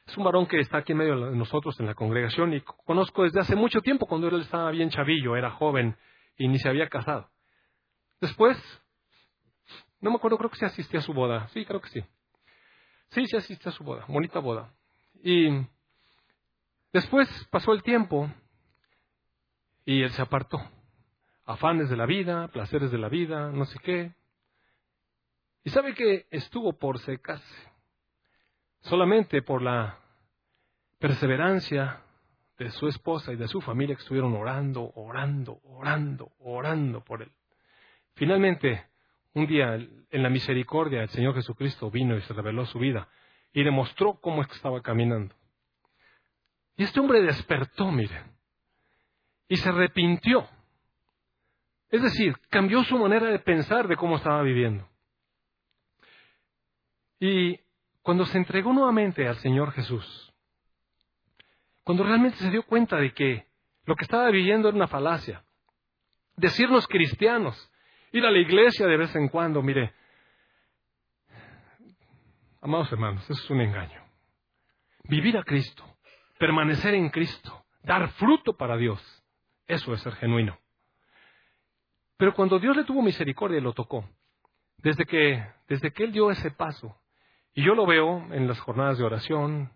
Es 0.05 0.15
un 0.15 0.23
varón 0.23 0.45
que 0.45 0.59
está 0.59 0.77
aquí 0.77 0.93
en 0.93 0.99
medio 0.99 1.29
de 1.29 1.35
nosotros 1.35 1.77
en 1.79 1.85
la 1.85 1.95
congregación 1.95 2.53
y 2.53 2.61
conozco 2.61 3.23
desde 3.23 3.41
hace 3.41 3.55
mucho 3.55 3.81
tiempo 3.81 4.05
cuando 4.05 4.27
él 4.29 4.41
estaba 4.41 4.71
bien 4.71 4.89
chavillo, 4.89 5.35
era 5.35 5.51
joven 5.51 5.97
y 6.37 6.47
ni 6.47 6.59
se 6.59 6.69
había 6.69 6.87
casado. 6.87 7.29
Después, 8.21 8.57
no 9.99 10.11
me 10.11 10.17
acuerdo, 10.17 10.37
creo 10.37 10.49
que 10.49 10.57
se 10.57 10.65
asistía 10.65 10.99
a 10.99 11.03
su 11.03 11.13
boda. 11.13 11.47
Sí, 11.49 11.65
creo 11.65 11.81
que 11.81 11.89
sí. 11.89 12.03
Sí, 13.09 13.25
se 13.27 13.37
asistía 13.37 13.71
a 13.71 13.75
su 13.75 13.83
boda, 13.83 14.05
bonita 14.07 14.39
boda. 14.39 14.73
Y 15.23 15.49
después 16.93 17.27
pasó 17.49 17.73
el 17.73 17.81
tiempo 17.83 18.29
y 19.85 20.03
él 20.03 20.11
se 20.11 20.21
apartó. 20.21 20.59
Afanes 21.45 21.89
de 21.89 21.95
la 21.95 22.05
vida, 22.05 22.49
placeres 22.49 22.91
de 22.91 22.97
la 22.97 23.09
vida, 23.09 23.51
no 23.51 23.65
sé 23.65 23.79
qué. 23.79 24.13
Y 25.63 25.69
sabe 25.69 25.93
que 25.93 26.27
estuvo 26.29 26.73
por 26.73 26.99
secarse. 26.99 27.71
Solamente 28.81 29.41
por 29.41 29.61
la 29.61 29.97
perseverancia 30.99 32.01
de 32.57 32.71
su 32.71 32.87
esposa 32.87 33.31
y 33.31 33.35
de 33.35 33.47
su 33.47 33.61
familia 33.61 33.95
que 33.95 34.01
estuvieron 34.01 34.33
orando, 34.33 34.91
orando, 34.95 35.59
orando, 35.63 36.31
orando 36.39 37.03
por 37.03 37.21
él. 37.21 37.31
Finalmente, 38.15 38.85
un 39.37 39.47
día, 39.47 39.75
en 39.75 40.23
la 40.23 40.29
misericordia, 40.29 41.03
el 41.03 41.09
Señor 41.09 41.35
Jesucristo 41.35 41.91
vino 41.91 42.17
y 42.17 42.21
se 42.21 42.33
reveló 42.33 42.65
su 42.65 42.79
vida 42.79 43.07
y 43.53 43.63
demostró 43.63 44.19
cómo 44.19 44.41
estaba 44.41 44.81
caminando. 44.81 45.35
Y 46.75 46.83
este 46.83 46.99
hombre 46.99 47.21
despertó, 47.21 47.91
mire, 47.91 48.23
y 49.47 49.57
se 49.57 49.69
arrepintió. 49.69 50.47
Es 51.89 52.01
decir, 52.01 52.35
cambió 52.49 52.83
su 52.83 52.97
manera 52.97 53.27
de 53.27 53.39
pensar 53.39 53.87
de 53.87 53.95
cómo 53.95 54.17
estaba 54.17 54.41
viviendo. 54.41 54.87
Y 57.19 57.59
cuando 58.01 58.25
se 58.25 58.37
entregó 58.37 58.73
nuevamente 58.73 59.27
al 59.27 59.37
Señor 59.37 59.71
Jesús, 59.71 60.33
cuando 61.83 62.03
realmente 62.03 62.37
se 62.37 62.49
dio 62.49 62.63
cuenta 62.63 62.97
de 62.97 63.13
que 63.13 63.47
lo 63.85 63.95
que 63.95 64.03
estaba 64.03 64.29
viviendo 64.29 64.67
era 64.67 64.75
una 64.75 64.87
falacia, 64.87 65.43
decirnos 66.35 66.87
cristianos, 66.87 67.71
Ir 68.17 68.25
a 68.25 68.31
la 68.31 68.39
iglesia 68.39 68.87
de 68.87 68.97
vez 68.97 69.15
en 69.15 69.27
cuando, 69.27 69.61
mire, 69.61 69.93
amados 72.61 72.91
hermanos, 72.91 73.23
eso 73.29 73.39
es 73.43 73.49
un 73.51 73.61
engaño. 73.61 74.03
Vivir 75.03 75.37
a 75.37 75.43
Cristo, 75.43 75.83
permanecer 76.39 76.95
en 76.95 77.11
Cristo, 77.11 77.63
dar 77.83 78.09
fruto 78.13 78.57
para 78.57 78.75
Dios, 78.75 78.99
eso 79.67 79.93
es 79.93 80.01
ser 80.01 80.15
genuino. 80.15 80.57
Pero 82.17 82.33
cuando 82.33 82.57
Dios 82.57 82.75
le 82.75 82.85
tuvo 82.85 83.03
misericordia 83.03 83.59
y 83.59 83.61
lo 83.61 83.73
tocó, 83.73 84.09
desde 84.77 85.05
que, 85.05 85.47
desde 85.67 85.93
que 85.93 86.05
Él 86.05 86.11
dio 86.11 86.31
ese 86.31 86.49
paso, 86.49 86.99
y 87.53 87.63
yo 87.63 87.75
lo 87.75 87.85
veo 87.85 88.33
en 88.33 88.47
las 88.47 88.59
jornadas 88.61 88.97
de 88.97 89.03
oración, 89.03 89.71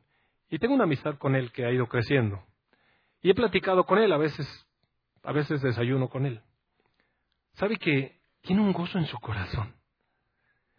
y 0.49 0.57
tengo 0.57 0.73
una 0.73 0.85
amistad 0.85 1.19
con 1.19 1.35
Él 1.35 1.51
que 1.51 1.63
ha 1.63 1.71
ido 1.71 1.85
creciendo, 1.85 2.43
y 3.21 3.29
he 3.29 3.35
platicado 3.35 3.83
con 3.83 3.99
Él, 3.99 4.11
a 4.11 4.17
veces, 4.17 4.67
a 5.21 5.31
veces 5.31 5.61
desayuno 5.61 6.09
con 6.09 6.25
Él. 6.25 6.41
¿Sabe 7.53 7.77
que 7.77 8.19
tiene 8.41 8.61
un 8.61 8.73
gozo 8.73 8.97
en 8.97 9.05
su 9.05 9.17
corazón. 9.19 9.75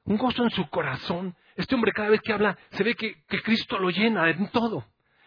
Un 0.05 0.17
gozo 0.17 0.43
en 0.43 0.51
su 0.51 0.69
corazón. 0.69 1.37
Este 1.57 1.75
hombre 1.75 1.93
cada 1.93 2.09
vez 2.09 2.21
que 2.21 2.33
habla 2.33 2.59
se 2.71 2.83
ve 2.83 2.95
que, 2.95 3.23
Cristo 3.43 3.79
lo 3.79 3.91
llena 3.91 4.29
en 4.31 4.49
todo. 4.49 4.85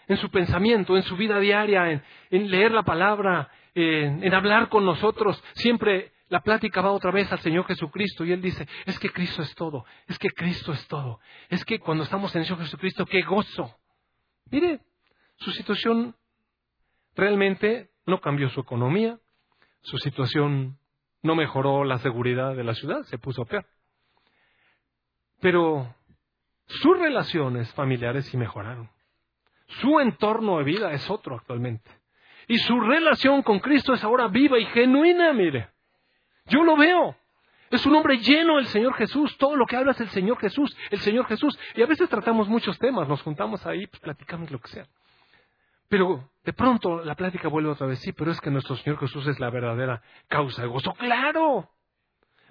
En 0.07 0.17
su 0.17 0.29
pensamiento, 0.29 0.95
en 0.95 1.03
su 1.03 1.15
vida 1.15 1.39
diaria, 1.39 1.91
en, 2.29 2.51
leer 2.51 2.71
la 2.71 2.83
palabra, 2.83 3.49
en, 3.73 4.23
en 4.23 4.33
hablar 4.33 4.69
con 4.69 4.85
nosotros. 4.85 5.41
Siempre 5.53 6.11
la 6.27 6.41
plática 6.41 6.81
va 6.81 6.91
otra 6.91 7.11
vez 7.11 7.31
al 7.31 7.39
Señor 7.39 7.65
Jesucristo 7.65 8.25
y 8.25 8.31
Él 8.31 8.41
dice, 8.41 8.67
es 8.85 8.99
que 8.99 9.09
Cristo 9.09 9.41
es 9.41 9.53
todo, 9.55 9.85
es 10.07 10.17
que 10.19 10.29
Cristo 10.29 10.73
es 10.73 10.87
todo. 10.87 11.19
Es 11.49 11.63
que 11.65 11.79
cuando 11.79 12.03
estamos 12.03 12.35
en 12.35 12.41
el 12.41 12.47
Señor 12.47 12.63
Jesucristo, 12.63 13.05
qué 13.05 13.21
gozo. 13.21 13.75
Mire, 14.51 14.81
su 15.37 15.51
situación 15.51 16.15
realmente 17.15 17.91
no 18.05 18.19
cambió 18.19 18.49
su 18.49 18.59
economía, 18.59 19.19
su 19.81 19.97
situación 19.97 20.77
no 21.25 21.35
mejoró 21.35 21.83
la 21.83 21.97
seguridad 21.97 22.55
de 22.55 22.63
la 22.63 22.75
ciudad, 22.75 23.01
se 23.03 23.17
puso 23.17 23.45
peor. 23.45 23.65
Pero 25.41 25.93
sus 26.67 26.97
relaciones 26.97 27.73
familiares 27.73 28.25
sí 28.27 28.37
mejoraron. 28.37 28.89
Su 29.81 29.99
entorno 29.99 30.59
de 30.59 30.63
vida 30.63 30.93
es 30.93 31.09
otro 31.09 31.35
actualmente. 31.35 31.89
Y 32.47 32.59
su 32.59 32.79
relación 32.79 33.41
con 33.41 33.59
Cristo 33.59 33.93
es 33.93 34.03
ahora 34.03 34.27
viva 34.27 34.59
y 34.59 34.65
genuina, 34.67 35.33
mire. 35.33 35.69
Yo 36.45 36.63
lo 36.63 36.77
veo. 36.77 37.15
Es 37.71 37.83
un 37.87 37.95
hombre 37.95 38.19
lleno 38.19 38.57
del 38.57 38.67
Señor 38.67 38.93
Jesús. 38.93 39.35
Todo 39.37 39.55
lo 39.55 39.65
que 39.65 39.75
habla 39.75 39.91
es 39.91 40.01
el 40.01 40.09
Señor 40.09 40.37
Jesús, 40.37 40.77
el 40.91 40.99
Señor 40.99 41.25
Jesús. 41.25 41.57
Y 41.73 41.81
a 41.81 41.87
veces 41.87 42.07
tratamos 42.07 42.47
muchos 42.47 42.77
temas, 42.77 43.07
nos 43.07 43.23
juntamos 43.23 43.65
ahí, 43.65 43.87
pues 43.87 43.99
platicamos 43.99 44.51
lo 44.51 44.59
que 44.59 44.67
sea. 44.67 44.87
Pero 45.87 46.29
de 46.43 46.53
pronto 46.53 47.03
la 47.03 47.15
plática 47.15 47.47
vuelve 47.47 47.69
otra 47.69 47.87
vez, 47.87 47.99
sí, 47.99 48.11
pero 48.11 48.31
es 48.31 48.41
que 48.41 48.51
nuestro 48.51 48.75
Señor 48.77 48.99
Jesús 48.99 49.27
es 49.27 49.39
la 49.39 49.49
verdadera 49.49 50.01
causa 50.27 50.61
de 50.61 50.67
gozo. 50.67 50.93
Claro, 50.93 51.69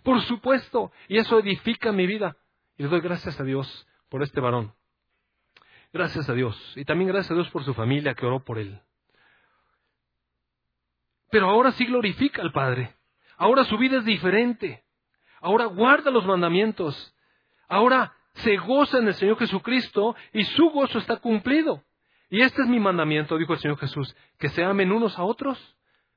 por 0.03 0.21
supuesto, 0.23 0.93
y 1.09 1.19
eso 1.19 1.39
edifica 1.39 1.93
mi 1.93 2.07
vida. 2.07 2.37
Y 2.77 2.83
le 2.83 2.89
doy 2.89 3.01
gracias 3.01 3.39
a 3.41 3.45
Dios 3.45 3.87
por 4.09 4.23
este 4.23 4.41
varón. 4.41 4.75
Gracias 5.93 6.29
a 6.29 6.35
Dios. 6.35 6.57
Y 6.77 6.85
también 6.85 7.09
gracias 7.09 7.31
a 7.31 7.35
Dios 7.35 7.49
por 7.51 7.65
su 7.65 7.73
familia 7.73 8.15
que 8.15 8.27
oró 8.27 8.43
por 8.43 8.59
él. 8.59 8.81
Pero 11.31 11.49
ahora 11.49 11.73
sí 11.73 11.87
glorifica 11.87 12.43
al 12.43 12.53
Padre. 12.53 12.97
Ahora 13.37 13.65
su 13.65 13.79
vida 13.79 13.99
es 13.99 14.05
diferente. 14.05 14.85
Ahora 15.41 15.67
guarda 15.67 16.11
los 16.11 16.27
mandamientos. 16.27 17.15
Ahora 17.69 18.13
se 18.35 18.57
goza 18.57 18.99
en 18.99 19.09
el 19.09 19.15
Señor 19.15 19.39
Jesucristo 19.39 20.17
y 20.33 20.45
su 20.45 20.71
gozo 20.71 20.99
está 20.99 21.17
cumplido. 21.17 21.83
Y 22.35 22.43
este 22.43 22.63
es 22.63 22.69
mi 22.69 22.81
mandamiento, 22.81 23.39
dijo 23.39 23.53
el 23.53 23.61
Señor 23.61 23.79
Jesús, 23.79 24.13
que 24.41 24.49
se 24.49 24.65
amen 24.65 24.91
unos 24.91 25.17
a 25.21 25.23
otros. 25.23 25.57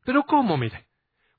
Pero 0.04 0.24
¿cómo, 0.24 0.58
mire? 0.58 0.88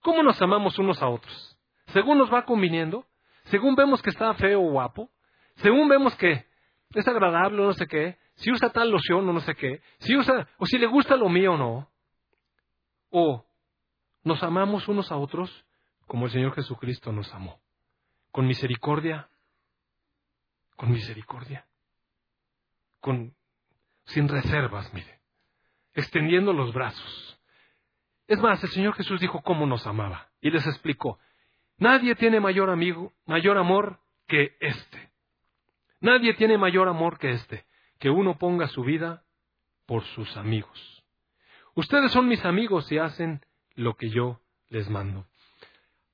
¿Cómo 0.02 0.22
nos 0.22 0.40
amamos 0.40 0.78
unos 0.78 1.02
a 1.02 1.08
otros? 1.08 1.58
Según 1.86 2.16
nos 2.16 2.32
va 2.32 2.44
conviniendo, 2.44 3.04
según 3.46 3.74
vemos 3.74 4.00
que 4.00 4.10
está 4.10 4.32
feo 4.34 4.62
o 4.62 4.70
guapo, 4.70 5.10
según 5.56 5.88
vemos 5.88 6.14
que 6.14 6.46
es 6.94 7.08
agradable 7.08 7.60
o 7.60 7.66
no 7.66 7.72
sé 7.72 7.88
qué, 7.88 8.18
si 8.36 8.52
usa 8.52 8.70
tal 8.70 8.90
loción 8.90 9.28
o 9.28 9.32
no 9.32 9.40
sé 9.40 9.56
qué, 9.56 9.82
si 9.98 10.16
usa, 10.16 10.48
o 10.58 10.66
si 10.66 10.78
le 10.78 10.86
gusta 10.86 11.16
lo 11.16 11.28
mío 11.28 11.54
o 11.54 11.56
no. 11.56 11.90
O 13.10 13.44
nos 14.22 14.40
amamos 14.44 14.86
unos 14.86 15.10
a 15.10 15.16
otros 15.16 15.66
como 16.06 16.26
el 16.26 16.30
Señor 16.30 16.54
Jesucristo 16.54 17.10
nos 17.10 17.34
amó, 17.34 17.58
con 18.30 18.46
misericordia, 18.46 19.28
con 20.76 20.92
misericordia, 20.92 21.66
con 23.00 23.34
sin 24.08 24.28
reservas, 24.28 24.92
mire, 24.92 25.20
extendiendo 25.94 26.52
los 26.52 26.72
brazos. 26.72 27.40
Es 28.26 28.38
más, 28.40 28.62
el 28.62 28.70
Señor 28.70 28.94
Jesús 28.94 29.20
dijo 29.20 29.40
cómo 29.42 29.66
nos 29.66 29.86
amaba 29.86 30.28
y 30.40 30.50
les 30.50 30.66
explicó, 30.66 31.18
nadie 31.78 32.14
tiene 32.14 32.40
mayor 32.40 32.70
amigo, 32.70 33.12
mayor 33.26 33.58
amor 33.58 34.00
que 34.26 34.56
este. 34.60 35.10
Nadie 36.00 36.34
tiene 36.34 36.58
mayor 36.58 36.88
amor 36.88 37.18
que 37.18 37.30
este, 37.30 37.66
que 37.98 38.10
uno 38.10 38.38
ponga 38.38 38.68
su 38.68 38.82
vida 38.82 39.24
por 39.86 40.04
sus 40.04 40.36
amigos. 40.36 41.04
Ustedes 41.74 42.12
son 42.12 42.28
mis 42.28 42.44
amigos 42.44 42.90
y 42.92 42.98
hacen 42.98 43.40
lo 43.74 43.94
que 43.94 44.10
yo 44.10 44.40
les 44.68 44.88
mando. 44.88 45.26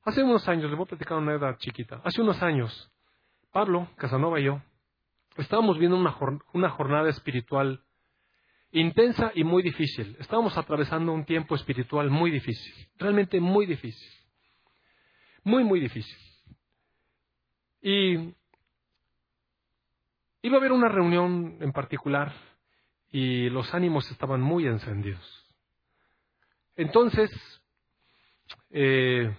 Hace 0.04 0.22
unos 0.22 0.46
años, 0.48 0.64
les 0.64 0.76
voy 0.76 0.84
a 0.84 0.88
platicar 0.88 1.18
una 1.18 1.34
edad 1.34 1.56
chiquita, 1.58 2.00
hace 2.04 2.20
unos 2.20 2.42
años, 2.42 2.90
Pablo, 3.52 3.88
Casanova 3.96 4.38
y 4.40 4.44
yo, 4.44 4.60
estábamos 5.36 5.78
viendo 5.78 5.96
una, 5.96 6.16
una 6.52 6.70
jornada 6.70 7.10
espiritual 7.10 7.82
intensa 8.70 9.30
y 9.34 9.44
muy 9.44 9.62
difícil. 9.62 10.16
Estábamos 10.18 10.56
atravesando 10.58 11.12
un 11.12 11.24
tiempo 11.24 11.54
espiritual 11.54 12.10
muy 12.10 12.30
difícil, 12.30 12.88
realmente 12.98 13.40
muy 13.40 13.66
difícil. 13.66 14.10
Muy, 15.44 15.62
muy 15.62 15.80
difícil. 15.80 16.16
Y 17.82 18.34
iba 20.42 20.56
a 20.56 20.58
haber 20.58 20.72
una 20.72 20.88
reunión 20.88 21.58
en 21.60 21.72
particular 21.72 22.32
y 23.12 23.48
los 23.50 23.72
ánimos 23.74 24.10
estaban 24.10 24.40
muy 24.40 24.66
encendidos. 24.66 25.44
Entonces, 26.76 27.30
eh, 28.70 29.36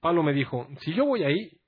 Pablo 0.00 0.22
me 0.22 0.32
dijo, 0.32 0.68
si 0.80 0.94
yo 0.94 1.06
voy 1.06 1.24
ahí, 1.24 1.58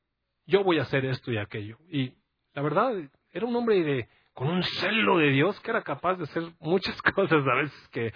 yo 0.47 0.63
voy 0.63 0.79
a 0.79 0.83
hacer 0.83 1.05
esto 1.07 1.33
y 1.33 1.39
aquello. 1.39 1.79
Y 1.91 2.15
la 2.57 2.63
verdad, 2.63 2.95
era 3.33 3.45
un 3.45 3.55
hombre 3.55 3.83
de, 3.85 4.09
con 4.33 4.49
un 4.49 4.63
celo 4.63 5.19
de 5.19 5.29
Dios 5.31 5.61
que 5.61 5.71
era 5.71 5.83
capaz 5.83 6.15
de 6.15 6.25
hacer 6.25 6.43
muchas 6.59 7.01
cosas 7.15 7.47
a 7.47 7.55
veces 7.55 7.89
que, 7.89 8.15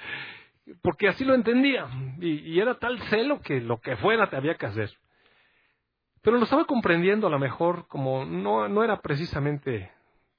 porque 0.81 1.09
así 1.09 1.27
lo 1.27 1.35
entendía, 1.35 1.87
y, 2.19 2.59
era 2.59 2.79
tal 2.79 2.99
celo 3.11 3.43
que 3.43 3.61
lo 3.61 3.83
que 3.83 3.97
fuera 3.97 4.31
te 4.31 4.37
había 4.37 4.55
que 4.55 4.65
hacer. 4.65 4.91
Pero 6.23 6.39
lo 6.39 6.45
estaba 6.45 6.65
comprendiendo 6.65 7.27
a 7.27 7.31
lo 7.31 7.39
mejor 7.39 7.87
como 7.87 8.25
no, 8.25 8.67
no 8.67 8.83
era 8.83 9.03
precisamente, 9.03 9.91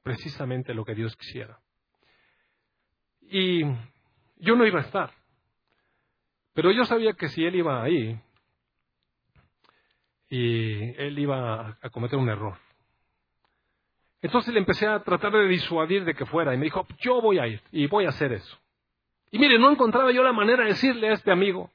precisamente 0.02 0.74
lo 0.74 0.84
que 0.84 0.96
Dios 0.96 1.16
quisiera. 1.16 1.60
Y 3.22 3.64
yo 4.38 4.56
no 4.56 4.66
iba 4.66 4.80
a 4.80 4.84
estar. 4.84 5.12
Pero 6.54 6.72
yo 6.72 6.86
sabía 6.86 7.14
que 7.14 7.30
si 7.30 7.46
él 7.46 7.56
iba 7.56 7.84
ahí, 7.84 8.20
y 10.28 11.00
él 11.00 11.20
iba 11.20 11.78
a 11.80 11.90
cometer 11.92 12.18
un 12.18 12.30
error. 12.30 12.58
Entonces 14.22 14.54
le 14.54 14.60
empecé 14.60 14.88
a 14.88 15.00
tratar 15.00 15.32
de 15.32 15.48
disuadir 15.48 16.06
de 16.06 16.14
que 16.14 16.26
fuera 16.26 16.54
y 16.54 16.58
me 16.58 16.66
dijo, 16.66 16.86
yo 17.00 17.22
voy 17.22 17.40
a 17.40 17.48
ir 17.48 17.62
y 17.72 17.88
voy 17.88 18.06
a 18.06 18.10
hacer 18.10 18.32
eso. 18.34 18.58
Y 19.32 19.40
mire, 19.40 19.58
no 19.58 19.72
encontraba 19.72 20.12
yo 20.12 20.24
la 20.24 20.34
manera 20.34 20.64
de 20.64 20.70
decirle 20.70 21.10
a 21.10 21.14
este 21.14 21.32
amigo 21.32 21.72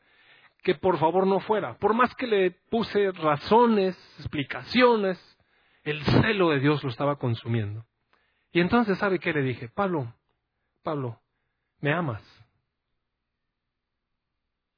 que 0.63 0.75
por 0.75 0.99
favor 0.99 1.27
no 1.27 1.41
fuera. 1.41 1.77
Por 1.79 1.95
más 1.95 2.15
que 2.15 2.27
le 2.27 2.51
puse 2.71 3.11
razones, 3.13 3.97
explicaciones, 4.19 5.19
el 5.83 6.03
celo 6.05 6.51
de 6.51 6.61
Dios 6.61 6.83
lo 6.83 6.91
estaba 6.91 7.17
consumiendo. 7.17 7.87
Y 8.53 8.61
entonces, 8.61 8.99
¿sabe 8.99 9.19
qué 9.19 9.33
le 9.33 9.43
dije? 9.43 9.69
Pablo, 9.69 10.13
Pablo, 10.83 11.21
¿me 11.81 11.93
amas? 11.93 12.23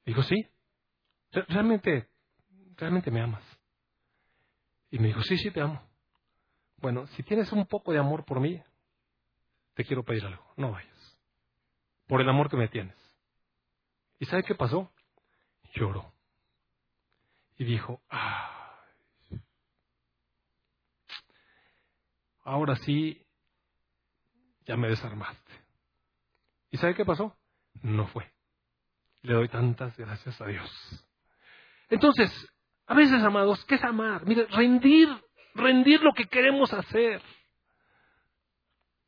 Dijo, 0.05 0.21
sí, 0.23 0.47
realmente, 1.31 2.07
realmente 2.77 3.11
me 3.11 3.21
amas. 3.21 3.43
Y 4.91 4.99
me 4.99 5.07
dijo, 5.07 5.21
sí, 5.21 5.37
sí, 5.37 5.51
te 5.51 5.61
amo. 5.61 5.88
Bueno, 6.81 7.07
si 7.07 7.23
tienes 7.23 7.51
un 7.51 7.65
poco 7.65 7.91
de 7.91 7.99
amor 7.99 8.25
por 8.25 8.39
mí, 8.39 8.61
te 9.73 9.83
quiero 9.83 10.03
pedir 10.03 10.25
algo, 10.25 10.43
no 10.55 10.71
vayas. 10.71 11.19
Por 12.07 12.21
el 12.21 12.29
amor 12.29 12.49
que 12.49 12.57
me 12.57 12.67
tienes. 12.67 12.95
¿Y 14.19 14.25
sabe 14.25 14.43
qué 14.43 14.55
pasó? 14.55 14.91
Lloró. 15.73 16.13
Y 17.57 17.65
dijo, 17.65 18.01
ah, 18.09 18.79
ahora 22.43 22.75
sí, 22.77 23.25
ya 24.65 24.77
me 24.77 24.87
desarmaste. 24.87 25.51
¿Y 26.71 26.77
sabe 26.77 26.95
qué 26.95 27.05
pasó? 27.05 27.35
No 27.81 28.07
fue. 28.07 28.31
Le 29.21 29.33
doy 29.33 29.49
tantas 29.49 29.95
gracias 29.97 30.39
a 30.39 30.45
Dios. 30.45 31.07
Entonces, 31.89 32.31
a 32.85 32.93
veces, 32.93 33.21
amados, 33.23 33.63
¿qué 33.65 33.75
es 33.75 33.83
amar? 33.83 34.25
Mire, 34.25 34.45
rendir, 34.47 35.09
rendir 35.55 36.01
lo 36.01 36.13
que 36.13 36.25
queremos 36.25 36.73
hacer. 36.73 37.21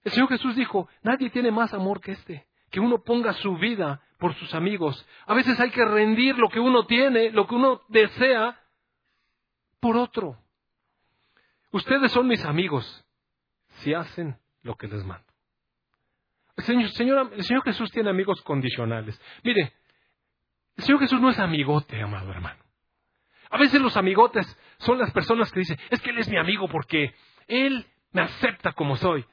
El 0.04 0.12
Señor 0.12 0.30
Jesús 0.30 0.56
dijo, 0.56 0.90
nadie 1.04 1.30
tiene 1.30 1.52
más 1.52 1.74
amor 1.74 2.02
que 2.02 2.14
este, 2.14 2.48
que 2.70 2.80
uno 2.80 3.04
ponga 3.04 3.34
su 3.34 3.56
vida 3.58 4.02
por 4.18 4.34
sus 4.36 4.54
amigos. 4.54 5.08
A 5.26 5.34
veces 5.34 5.60
hay 5.60 5.72
que 5.72 5.86
rendir 5.86 6.38
lo 6.38 6.50
que 6.50 6.60
uno 6.60 6.86
tiene, 6.86 7.32
lo 7.32 7.48
que 7.48 7.56
uno 7.56 7.82
desea, 7.90 8.60
por 9.80 9.98
otro. 9.98 10.38
Ustedes 11.72 12.12
son 12.12 12.28
mis 12.28 12.44
amigos 12.46 13.06
si 13.80 13.94
hacen 13.94 14.38
lo 14.64 14.76
que 14.76 14.88
les 14.88 15.04
mando. 15.04 15.26
El 16.58 16.92
Señor, 16.92 17.64
Jesús 17.64 17.90
tiene 17.92 18.10
amigos 18.10 18.42
condicionales. 18.42 19.20
Mire, 19.44 19.74
el 20.76 20.84
Señor 20.84 21.00
Jesús 21.00 21.20
no 21.20 21.30
es 21.30 21.40
amigote, 21.40 22.02
amado 22.02 22.32
hermano. 22.32 22.61
A 23.52 23.58
veces 23.58 23.82
los 23.82 23.98
amigotes 23.98 24.48
son 24.80 24.98
las 24.98 25.12
personas 25.12 25.52
que 25.52 25.60
dicen, 25.60 25.78
es 25.90 26.02
que 26.02 26.10
Él 26.10 26.18
es 26.18 26.30
mi 26.30 26.38
amigo 26.38 26.68
porque 26.70 27.14
Él 27.48 27.86
me 28.12 28.22
acepta 28.22 28.72
como 28.72 28.96
soy. 28.96 29.26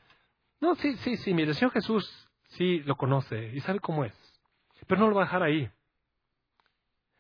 No, 0.61 0.75
sí, 0.75 0.97
sí, 0.99 1.17
sí, 1.19 1.33
mire, 1.33 1.51
el 1.51 1.55
Señor 1.55 1.73
Jesús 1.73 2.29
sí 2.49 2.81
lo 2.81 2.97
conoce 2.97 3.53
y 3.55 3.61
sabe 3.61 3.79
cómo 3.79 4.05
es. 4.05 4.15
Pero 4.87 5.01
no 5.01 5.09
lo 5.09 5.15
va 5.15 5.23
a 5.23 5.25
dejar 5.27 5.43
ahí. 5.45 5.71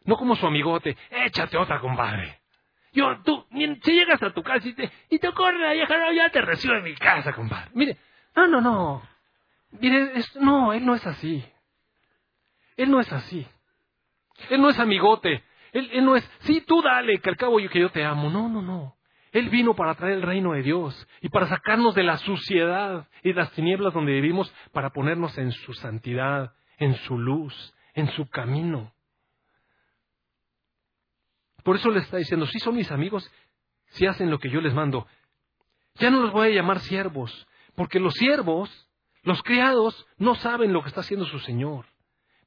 No 0.04 0.16
como 0.16 0.34
su 0.34 0.46
amigote, 0.46 0.96
échate 1.10 1.56
otra, 1.56 1.80
compadre. 1.80 2.40
Yo, 2.92 3.20
tú, 3.22 3.46
si 3.50 3.92
llegas 3.92 4.22
a 4.22 4.32
tu 4.32 4.42
casa 4.42 4.66
y 4.66 4.72
te, 4.72 4.90
y 5.10 5.18
te 5.18 5.32
corre 5.32 5.58
la 5.58 5.72
vieja, 5.72 5.96
no, 5.98 6.12
ya 6.12 6.30
te 6.30 6.40
recibo 6.40 6.74
en 6.74 6.82
mi 6.82 6.94
casa, 6.94 7.32
compadre. 7.32 7.70
Mire, 7.74 7.96
no, 8.34 8.48
no, 8.48 8.60
no. 8.60 9.02
Mire, 9.72 10.14
no, 10.36 10.72
Él 10.72 10.84
no 10.84 10.94
es 10.94 11.06
así. 11.06 11.44
Él 12.76 12.90
no 12.90 12.98
es 13.00 13.12
así. 13.12 13.46
Él 14.50 14.60
no 14.60 14.70
es 14.70 14.78
amigote. 14.78 15.44
Él, 15.72 16.04
no 16.04 16.16
es, 16.16 16.30
sí, 16.40 16.62
tú 16.66 16.82
dale, 16.82 17.20
que 17.20 17.30
al 17.30 17.36
cabo 17.36 17.60
yo 17.60 17.68
que 17.68 17.80
yo 17.80 17.90
te 17.90 18.04
amo. 18.04 18.30
No, 18.30 18.48
no, 18.48 18.62
no. 18.62 18.96
Él 19.32 19.50
vino 19.50 19.74
para 19.74 19.94
traer 19.94 20.14
el 20.14 20.22
reino 20.22 20.52
de 20.52 20.62
Dios 20.62 21.06
y 21.20 21.28
para 21.28 21.46
sacarnos 21.46 21.94
de 21.94 22.02
la 22.02 22.16
suciedad 22.16 23.08
y 23.22 23.32
las 23.32 23.52
tinieblas 23.52 23.92
donde 23.92 24.12
vivimos 24.12 24.52
para 24.72 24.90
ponernos 24.90 25.36
en 25.36 25.52
su 25.52 25.74
santidad, 25.74 26.54
en 26.78 26.94
su 26.94 27.18
luz, 27.18 27.74
en 27.94 28.08
su 28.08 28.28
camino. 28.28 28.94
Por 31.62 31.76
eso 31.76 31.90
le 31.90 32.00
está 32.00 32.16
diciendo, 32.16 32.46
sí 32.46 32.58
son 32.60 32.76
mis 32.76 32.90
amigos 32.90 33.30
si 33.88 34.06
hacen 34.06 34.30
lo 34.30 34.38
que 34.38 34.50
yo 34.50 34.60
les 34.60 34.72
mando. 34.72 35.06
Ya 35.96 36.10
no 36.10 36.20
los 36.20 36.32
voy 36.32 36.48
a 36.48 36.54
llamar 36.54 36.80
siervos, 36.80 37.46
porque 37.74 38.00
los 38.00 38.14
siervos, 38.14 38.88
los 39.22 39.42
criados, 39.42 40.06
no 40.16 40.34
saben 40.36 40.72
lo 40.72 40.82
que 40.82 40.88
está 40.88 41.00
haciendo 41.00 41.26
su 41.26 41.38
Señor. 41.40 41.86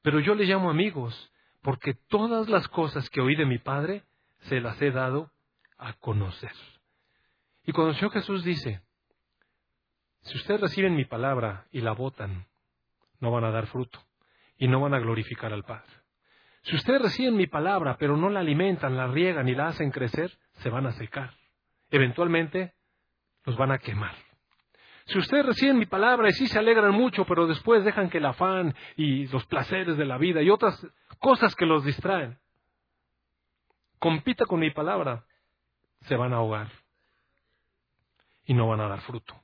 Pero 0.02 0.20
yo 0.20 0.34
les 0.34 0.48
llamo 0.48 0.70
amigos, 0.70 1.31
porque 1.62 1.94
todas 1.94 2.50
las 2.50 2.68
cosas 2.68 3.10
que 3.10 3.22
oí 3.22 3.36
de 3.36 3.46
mi 3.46 3.60
Padre 3.60 4.04
se 4.42 4.60
las 4.60 4.82
he 4.82 4.92
dado 4.92 5.32
a 5.78 5.94
conocer. 5.94 6.52
Y 7.64 7.72
Señor 7.72 8.12
Jesús 8.12 8.44
dice, 8.44 8.82
si 10.22 10.38
ustedes 10.38 10.62
reciben 10.62 10.96
mi 10.96 11.06
palabra 11.06 11.68
y 11.72 11.82
la 11.82 11.94
votan, 11.94 12.48
no 13.20 13.32
van 13.32 13.44
a 13.44 13.52
dar 13.52 13.68
fruto 13.68 14.00
y 14.58 14.68
no 14.68 14.80
van 14.80 14.94
a 14.94 15.00
glorificar 15.00 15.54
al 15.54 15.64
Padre. 15.64 15.92
Si 16.64 16.76
ustedes 16.76 17.02
reciben 17.02 17.36
mi 17.36 17.48
palabra, 17.48 17.98
pero 17.98 18.18
no 18.18 18.30
la 18.30 18.42
alimentan, 18.42 18.98
la 18.98 19.08
riegan 19.08 19.48
y 19.48 19.56
la 19.56 19.68
hacen 19.68 19.92
crecer, 19.92 20.38
se 20.58 20.70
van 20.70 20.86
a 20.86 20.92
secar. 20.92 21.34
Eventualmente 21.90 22.74
los 23.46 23.58
van 23.58 23.72
a 23.72 23.80
quemar. 23.80 24.16
Si 25.06 25.18
ustedes 25.18 25.46
reciben 25.46 25.80
mi 25.80 25.88
palabra 25.88 26.30
y 26.30 26.34
sí 26.34 26.48
se 26.48 26.60
alegran 26.60 26.92
mucho, 26.92 27.26
pero 27.26 27.48
después 27.48 27.84
dejan 27.84 28.10
que 28.10 28.20
el 28.20 28.26
afán 28.26 28.76
y 28.96 29.28
los 29.28 29.46
placeres 29.48 29.98
de 29.98 30.06
la 30.06 30.18
vida 30.18 30.42
y 30.44 30.50
otras 30.50 30.88
cosas 31.22 31.56
que 31.56 31.68
los 31.68 31.86
distraen, 31.86 32.38
compita 34.00 34.46
con 34.46 34.60
mi 34.60 34.72
palabra, 34.72 35.24
se 36.02 36.16
van 36.16 36.34
a 36.34 36.38
ahogar 36.38 36.70
y 38.44 38.56
no 38.56 38.68
van 38.68 38.82
a 38.82 38.88
dar 38.88 39.02
fruto. 39.02 39.40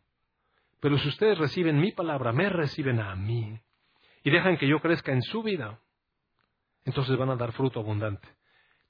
Pero 0.81 0.97
si 0.97 1.07
ustedes 1.07 1.37
reciben 1.37 1.79
mi 1.79 1.91
palabra, 1.91 2.33
me 2.33 2.49
reciben 2.49 2.99
a 2.99 3.15
mí 3.15 3.61
y 4.23 4.29
dejan 4.31 4.57
que 4.57 4.67
yo 4.67 4.79
crezca 4.79 5.11
en 5.11 5.21
su 5.21 5.43
vida, 5.43 5.79
entonces 6.83 7.15
van 7.15 7.29
a 7.29 7.35
dar 7.35 7.53
fruto 7.53 7.79
abundante. 7.79 8.27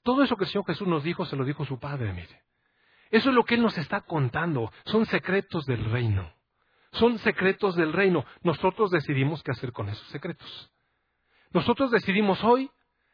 Todo 0.02 0.22
eso 0.22 0.36
que 0.36 0.44
el 0.44 0.50
Señor 0.50 0.66
Jesús 0.66 0.88
nos 0.88 1.04
dijo, 1.04 1.26
se 1.26 1.36
lo 1.36 1.44
dijo 1.44 1.66
su 1.66 1.78
Padre, 1.78 2.12
mire. 2.12 2.42
Eso 3.10 3.28
es 3.28 3.34
lo 3.34 3.44
que 3.44 3.54
Él 3.54 3.62
nos 3.62 3.76
está 3.76 4.00
contando. 4.00 4.72
Son 4.86 5.04
secretos 5.06 5.66
del 5.66 5.84
reino. 5.90 6.32
Son 6.92 7.18
secretos 7.18 7.76
del 7.76 7.92
reino. 7.92 8.24
Nosotros 8.42 8.90
decidimos 8.90 9.42
qué 9.42 9.50
hacer 9.50 9.72
con 9.72 9.90
esos 9.90 10.06
secretos. 10.08 10.72
Nosotros 11.52 11.90
decidimos 11.90 12.42
hoy 12.44 12.70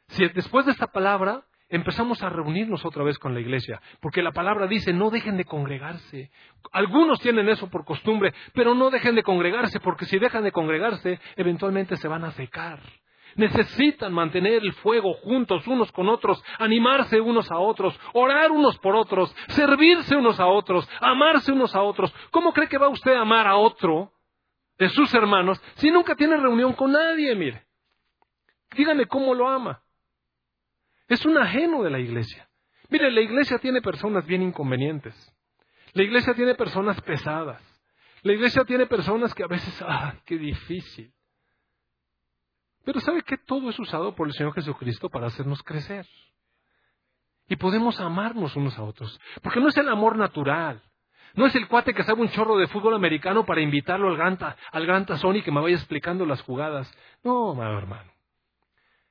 si 0.08 0.28
después 0.28 0.66
de 0.66 0.72
esta 0.72 0.88
palabra 0.88 1.44
empezamos 1.68 2.22
a 2.22 2.28
reunirnos 2.28 2.84
otra 2.84 3.02
vez 3.02 3.18
con 3.18 3.34
la 3.34 3.40
iglesia, 3.40 3.80
porque 4.00 4.22
la 4.22 4.32
palabra 4.32 4.66
dice, 4.66 4.92
no 4.92 5.10
dejen 5.10 5.36
de 5.36 5.44
congregarse. 5.44 6.30
Algunos 6.72 7.20
tienen 7.20 7.48
eso 7.48 7.68
por 7.68 7.84
costumbre, 7.84 8.32
pero 8.52 8.74
no 8.74 8.90
dejen 8.90 9.14
de 9.14 9.22
congregarse, 9.22 9.80
porque 9.80 10.04
si 10.04 10.18
dejan 10.18 10.44
de 10.44 10.52
congregarse, 10.52 11.18
eventualmente 11.36 11.96
se 11.96 12.08
van 12.08 12.24
a 12.24 12.32
secar. 12.32 12.80
Necesitan 13.36 14.12
mantener 14.12 14.62
el 14.62 14.72
fuego 14.74 15.14
juntos 15.14 15.66
unos 15.66 15.90
con 15.90 16.08
otros, 16.08 16.42
animarse 16.58 17.20
unos 17.20 17.50
a 17.50 17.58
otros, 17.58 17.98
orar 18.12 18.52
unos 18.52 18.78
por 18.78 18.94
otros, 18.94 19.34
servirse 19.48 20.14
unos 20.14 20.38
a 20.38 20.46
otros, 20.46 20.88
amarse 21.00 21.50
unos 21.50 21.74
a 21.74 21.82
otros. 21.82 22.14
¿Cómo 22.30 22.52
cree 22.52 22.68
que 22.68 22.78
va 22.78 22.88
usted 22.88 23.14
a 23.14 23.22
amar 23.22 23.48
a 23.48 23.56
otro 23.56 24.12
de 24.78 24.88
sus 24.90 25.12
hermanos 25.14 25.60
si 25.76 25.90
nunca 25.90 26.14
tiene 26.14 26.36
reunión 26.36 26.74
con 26.74 26.92
nadie? 26.92 27.34
Mire, 27.34 27.64
dígame 28.76 29.06
cómo 29.06 29.34
lo 29.34 29.48
ama. 29.48 29.83
Es 31.08 31.24
un 31.26 31.36
ajeno 31.38 31.82
de 31.82 31.90
la 31.90 31.98
iglesia. 31.98 32.48
Mire, 32.88 33.10
la 33.10 33.20
iglesia 33.20 33.58
tiene 33.58 33.82
personas 33.82 34.26
bien 34.26 34.42
inconvenientes. 34.42 35.14
La 35.92 36.02
iglesia 36.02 36.34
tiene 36.34 36.54
personas 36.54 37.00
pesadas. 37.02 37.62
La 38.22 38.32
iglesia 38.32 38.64
tiene 38.64 38.86
personas 38.86 39.34
que 39.34 39.44
a 39.44 39.46
veces, 39.46 39.82
ah, 39.86 40.14
qué 40.24 40.38
difícil. 40.38 41.12
Pero 42.84 43.00
¿sabe 43.00 43.22
que 43.22 43.38
todo 43.38 43.70
es 43.70 43.78
usado 43.78 44.14
por 44.14 44.26
el 44.26 44.34
Señor 44.34 44.54
Jesucristo 44.54 45.08
para 45.08 45.26
hacernos 45.26 45.62
crecer? 45.62 46.06
Y 47.48 47.56
podemos 47.56 48.00
amarnos 48.00 48.56
unos 48.56 48.78
a 48.78 48.82
otros. 48.82 49.20
Porque 49.42 49.60
no 49.60 49.68
es 49.68 49.76
el 49.76 49.88
amor 49.88 50.16
natural. 50.16 50.82
No 51.34 51.46
es 51.46 51.54
el 51.54 51.66
cuate 51.66 51.94
que 51.94 52.04
sabe 52.04 52.20
un 52.20 52.28
chorro 52.30 52.56
de 52.56 52.68
fútbol 52.68 52.94
americano 52.94 53.44
para 53.44 53.60
invitarlo 53.60 54.08
al 54.08 54.16
gran, 54.16 54.38
al 54.70 55.06
tazón 55.06 55.36
y 55.36 55.42
que 55.42 55.50
me 55.50 55.60
vaya 55.60 55.76
explicando 55.76 56.24
las 56.24 56.40
jugadas. 56.42 56.92
No, 57.22 57.60
hermano. 57.60 58.13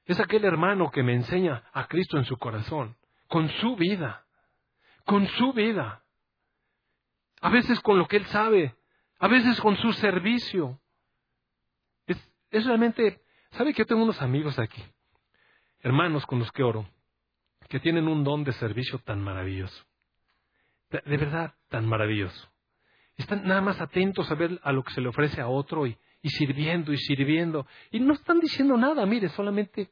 Es 0.06 0.20
aquel 0.20 0.44
hermano 0.44 0.92
que 0.92 1.04
me 1.04 1.14
enseña 1.14 1.64
a 1.72 1.88
Cristo 1.88 2.18
en 2.18 2.26
su 2.26 2.38
corazón, 2.38 2.98
con 3.28 3.50
su 3.50 3.76
vida, 3.76 4.26
con 5.06 5.28
su 5.28 5.54
vida. 5.54 6.04
A 7.42 7.50
veces 7.50 7.80
con 7.82 7.98
lo 7.98 8.08
que 8.08 8.18
él 8.18 8.26
sabe, 8.28 8.76
a 9.20 9.28
veces 9.28 9.60
con 9.62 9.78
su 9.78 9.94
servicio. 9.94 10.80
Es, 12.06 12.66
realmente, 12.66 13.22
¿sabe 13.52 13.74
que 13.74 13.80
yo 13.80 13.86
tengo 13.86 14.04
unos 14.04 14.22
amigos 14.22 14.60
aquí? 14.60 14.84
Hermanos 15.80 16.26
con 16.26 16.40
los 16.40 16.52
que 16.52 16.64
oro, 16.64 16.88
que 17.70 17.80
tienen 17.80 18.08
un 18.08 18.24
don 18.24 18.44
de 18.44 18.52
servicio 18.54 19.00
tan 19.00 19.22
maravilloso. 19.22 19.84
De, 20.90 21.18
verdad, 21.18 21.56
tan 21.70 21.88
maravilloso. 21.88 22.50
Están 23.16 23.48
nada 23.48 23.62
más 23.62 23.82
atentos 23.82 24.30
a 24.30 24.36
ver 24.36 24.60
a 24.64 24.72
lo 24.72 24.84
que 24.84 24.94
se 24.94 25.02
le 25.02 25.08
ofrece 25.08 25.42
a 25.42 25.48
otro 25.48 25.88
y, 25.88 25.98
y 26.24 26.30
sirviendo 26.30 26.92
y 26.94 26.98
sirviendo. 26.98 27.68
Y 27.92 28.00
no 28.00 28.14
están 28.14 28.40
diciendo 28.40 28.76
nada, 28.78 29.06
mire, 29.06 29.30
solamente 29.30 29.92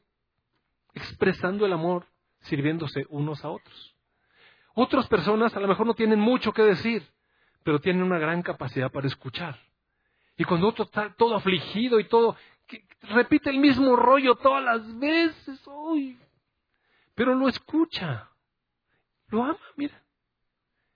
expresando 0.94 1.64
el 1.66 1.72
amor, 1.72 2.06
sirviéndose 2.40 3.06
unos 3.10 3.44
a 3.44 3.50
otros. 3.50 3.94
Otras 4.74 5.06
personas 5.06 5.54
a 5.54 5.60
lo 5.60 5.68
mejor 5.68 5.86
no 5.86 5.94
tienen 5.94 6.18
mucho 6.18 6.52
que 6.52 6.62
decir, 6.62 7.06
pero 7.62 7.80
tienen 7.80 8.02
una 8.02 8.18
gran 8.18 8.42
capacidad 8.42 8.90
para 8.90 9.06
escuchar. 9.06 9.60
Y 10.38 10.44
cuando 10.44 10.68
otro 10.68 10.84
está 10.84 11.14
todo 11.14 11.36
afligido 11.36 12.00
y 12.00 12.08
todo, 12.08 12.34
repite 13.02 13.50
el 13.50 13.58
mismo 13.58 13.94
rollo 13.94 14.34
todas 14.36 14.64
las 14.64 14.98
veces, 14.98 15.60
uy, 15.66 16.18
pero 17.14 17.34
lo 17.34 17.46
escucha, 17.46 18.30
lo 19.28 19.44
ama, 19.44 19.58
mira. 19.76 20.02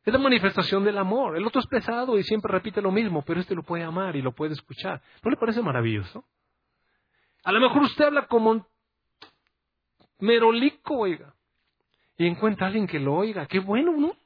Es 0.07 0.12
la 0.12 0.20
manifestación 0.20 0.84
del 0.84 0.98
amor. 0.98 1.36
El 1.36 1.44
otro 1.44 1.61
es 1.61 1.66
pesado 1.66 2.16
y 2.16 2.22
siempre 2.22 2.52
repite 2.52 2.80
lo 2.80 2.92
mismo, 2.92 3.22
pero 3.22 3.40
este 3.40 3.57
lo 3.57 3.64
puede 3.64 3.82
amar 3.82 4.14
y 4.14 4.22
lo 4.22 4.30
puede 4.30 4.52
escuchar. 4.52 5.02
¿No 5.24 5.32
le 5.32 5.36
parece 5.36 5.61
maravilloso? 5.61 6.24
A 7.42 7.50
lo 7.50 7.59
mejor 7.59 7.82
usted 7.82 8.04
habla 8.04 8.28
como 8.28 8.64
merolico, 10.20 10.96
oiga. 10.96 11.34
Y 12.16 12.28
encuentra 12.28 12.66
a 12.66 12.68
alguien 12.68 12.86
que 12.86 13.00
lo 13.00 13.16
oiga. 13.16 13.46
Qué 13.46 13.59
bueno, 13.59 13.96
¿no? 13.96 14.16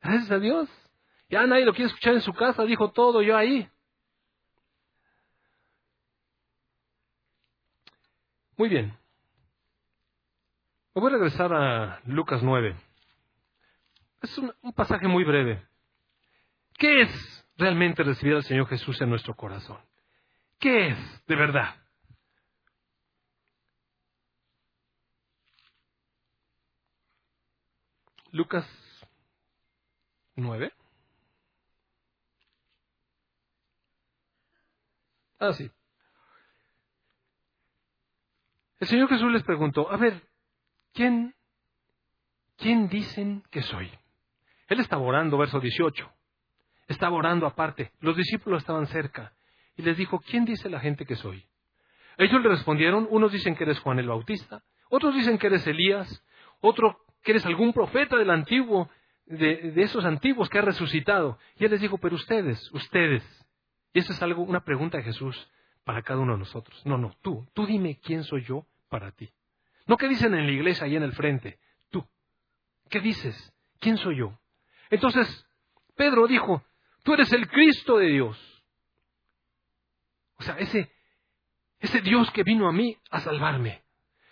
Gracias 0.00 0.30
a 0.30 0.38
Dios. 0.38 0.70
Ya 1.28 1.44
nadie 1.44 1.64
lo 1.64 1.74
quiere 1.74 1.88
escuchar 1.88 2.14
en 2.14 2.20
su 2.20 2.32
casa, 2.32 2.62
dijo 2.62 2.92
todo 2.92 3.20
yo 3.20 3.36
ahí. 3.36 3.68
Muy 8.56 8.68
bien. 8.68 8.96
Me 10.94 11.02
voy 11.02 11.10
a 11.10 11.14
regresar 11.14 11.52
a 11.52 12.00
Lucas 12.06 12.44
9. 12.44 12.87
Es 14.20 14.36
un, 14.38 14.52
pasaje 14.74 15.06
muy 15.06 15.24
breve. 15.24 15.66
¿Qué 16.74 17.02
es 17.02 17.46
realmente 17.56 18.02
recibir 18.02 18.34
al 18.34 18.44
Señor 18.44 18.68
Jesús 18.68 19.00
en 19.00 19.10
nuestro 19.10 19.34
corazón? 19.34 19.78
¿Qué 20.58 20.88
es 20.88 21.26
de 21.26 21.36
verdad? 21.36 21.76
Lucas 28.32 28.66
9. 30.36 30.72
Ah, 35.40 35.52
sí. 35.52 35.70
El 38.80 38.88
Señor 38.88 39.08
Jesús 39.08 39.32
les 39.32 39.42
preguntó, 39.42 39.90
a 39.90 39.96
ver, 39.96 40.28
¿quién, 40.92 41.34
quién 42.56 42.88
dicen 42.88 43.42
que 43.50 43.62
soy? 43.62 43.90
Él 44.68 44.80
estaba 44.80 45.02
orando, 45.02 45.38
verso 45.38 45.60
18. 45.60 46.10
Estaba 46.88 47.16
orando 47.16 47.46
aparte. 47.46 47.92
Los 48.00 48.16
discípulos 48.16 48.62
estaban 48.62 48.86
cerca. 48.86 49.32
Y 49.76 49.82
les 49.82 49.96
dijo, 49.96 50.20
¿quién 50.20 50.44
dice 50.44 50.68
la 50.68 50.80
gente 50.80 51.04
que 51.04 51.16
soy? 51.16 51.46
Ellos 52.16 52.42
le 52.42 52.48
respondieron, 52.48 53.06
unos 53.10 53.32
dicen 53.32 53.54
que 53.54 53.64
eres 53.64 53.78
Juan 53.78 53.98
el 53.98 54.08
Bautista, 54.08 54.62
otros 54.90 55.14
dicen 55.14 55.38
que 55.38 55.46
eres 55.46 55.66
Elías, 55.66 56.24
otro 56.60 56.98
que 57.22 57.32
eres 57.32 57.46
algún 57.46 57.72
profeta 57.72 58.16
del 58.16 58.30
antiguo, 58.30 58.90
de, 59.26 59.72
esos 59.76 60.04
antiguos 60.04 60.48
que 60.48 60.58
ha 60.58 60.62
resucitado. 60.62 61.38
Y 61.58 61.64
él 61.64 61.70
les 61.70 61.80
dijo, 61.80 61.98
pero 61.98 62.16
ustedes, 62.16 62.72
ustedes. 62.72 63.22
Y 63.92 64.00
eso 64.00 64.12
es 64.12 64.22
algo, 64.22 64.42
una 64.42 64.64
pregunta 64.64 64.98
de 64.98 65.04
Jesús 65.04 65.48
para 65.84 66.02
cada 66.02 66.20
uno 66.20 66.32
de 66.32 66.40
nosotros. 66.40 66.84
No, 66.84 66.98
no, 66.98 67.14
tú, 67.22 67.46
tú 67.54 67.66
dime 67.66 68.00
quién 68.02 68.24
soy 68.24 68.42
yo 68.44 68.66
para 68.88 69.12
ti. 69.12 69.30
No 69.86 69.96
qué 69.96 70.08
dicen 70.08 70.34
en 70.34 70.46
la 70.46 70.52
iglesia 70.52 70.86
ahí 70.86 70.96
en 70.96 71.02
el 71.02 71.12
frente, 71.12 71.58
tú. 71.90 72.04
¿Qué 72.90 73.00
dices? 73.00 73.54
¿Quién 73.78 73.96
soy 73.96 74.16
yo? 74.16 74.38
Entonces, 74.90 75.46
Pedro 75.96 76.26
dijo, 76.26 76.64
tú 77.02 77.14
eres 77.14 77.32
el 77.32 77.48
Cristo 77.48 77.98
de 77.98 78.06
Dios. 78.06 78.64
O 80.36 80.42
sea, 80.42 80.56
ese, 80.58 80.90
ese 81.80 82.00
Dios 82.00 82.30
que 82.30 82.44
vino 82.44 82.68
a 82.68 82.72
mí 82.72 82.96
a 83.10 83.20
salvarme. 83.20 83.82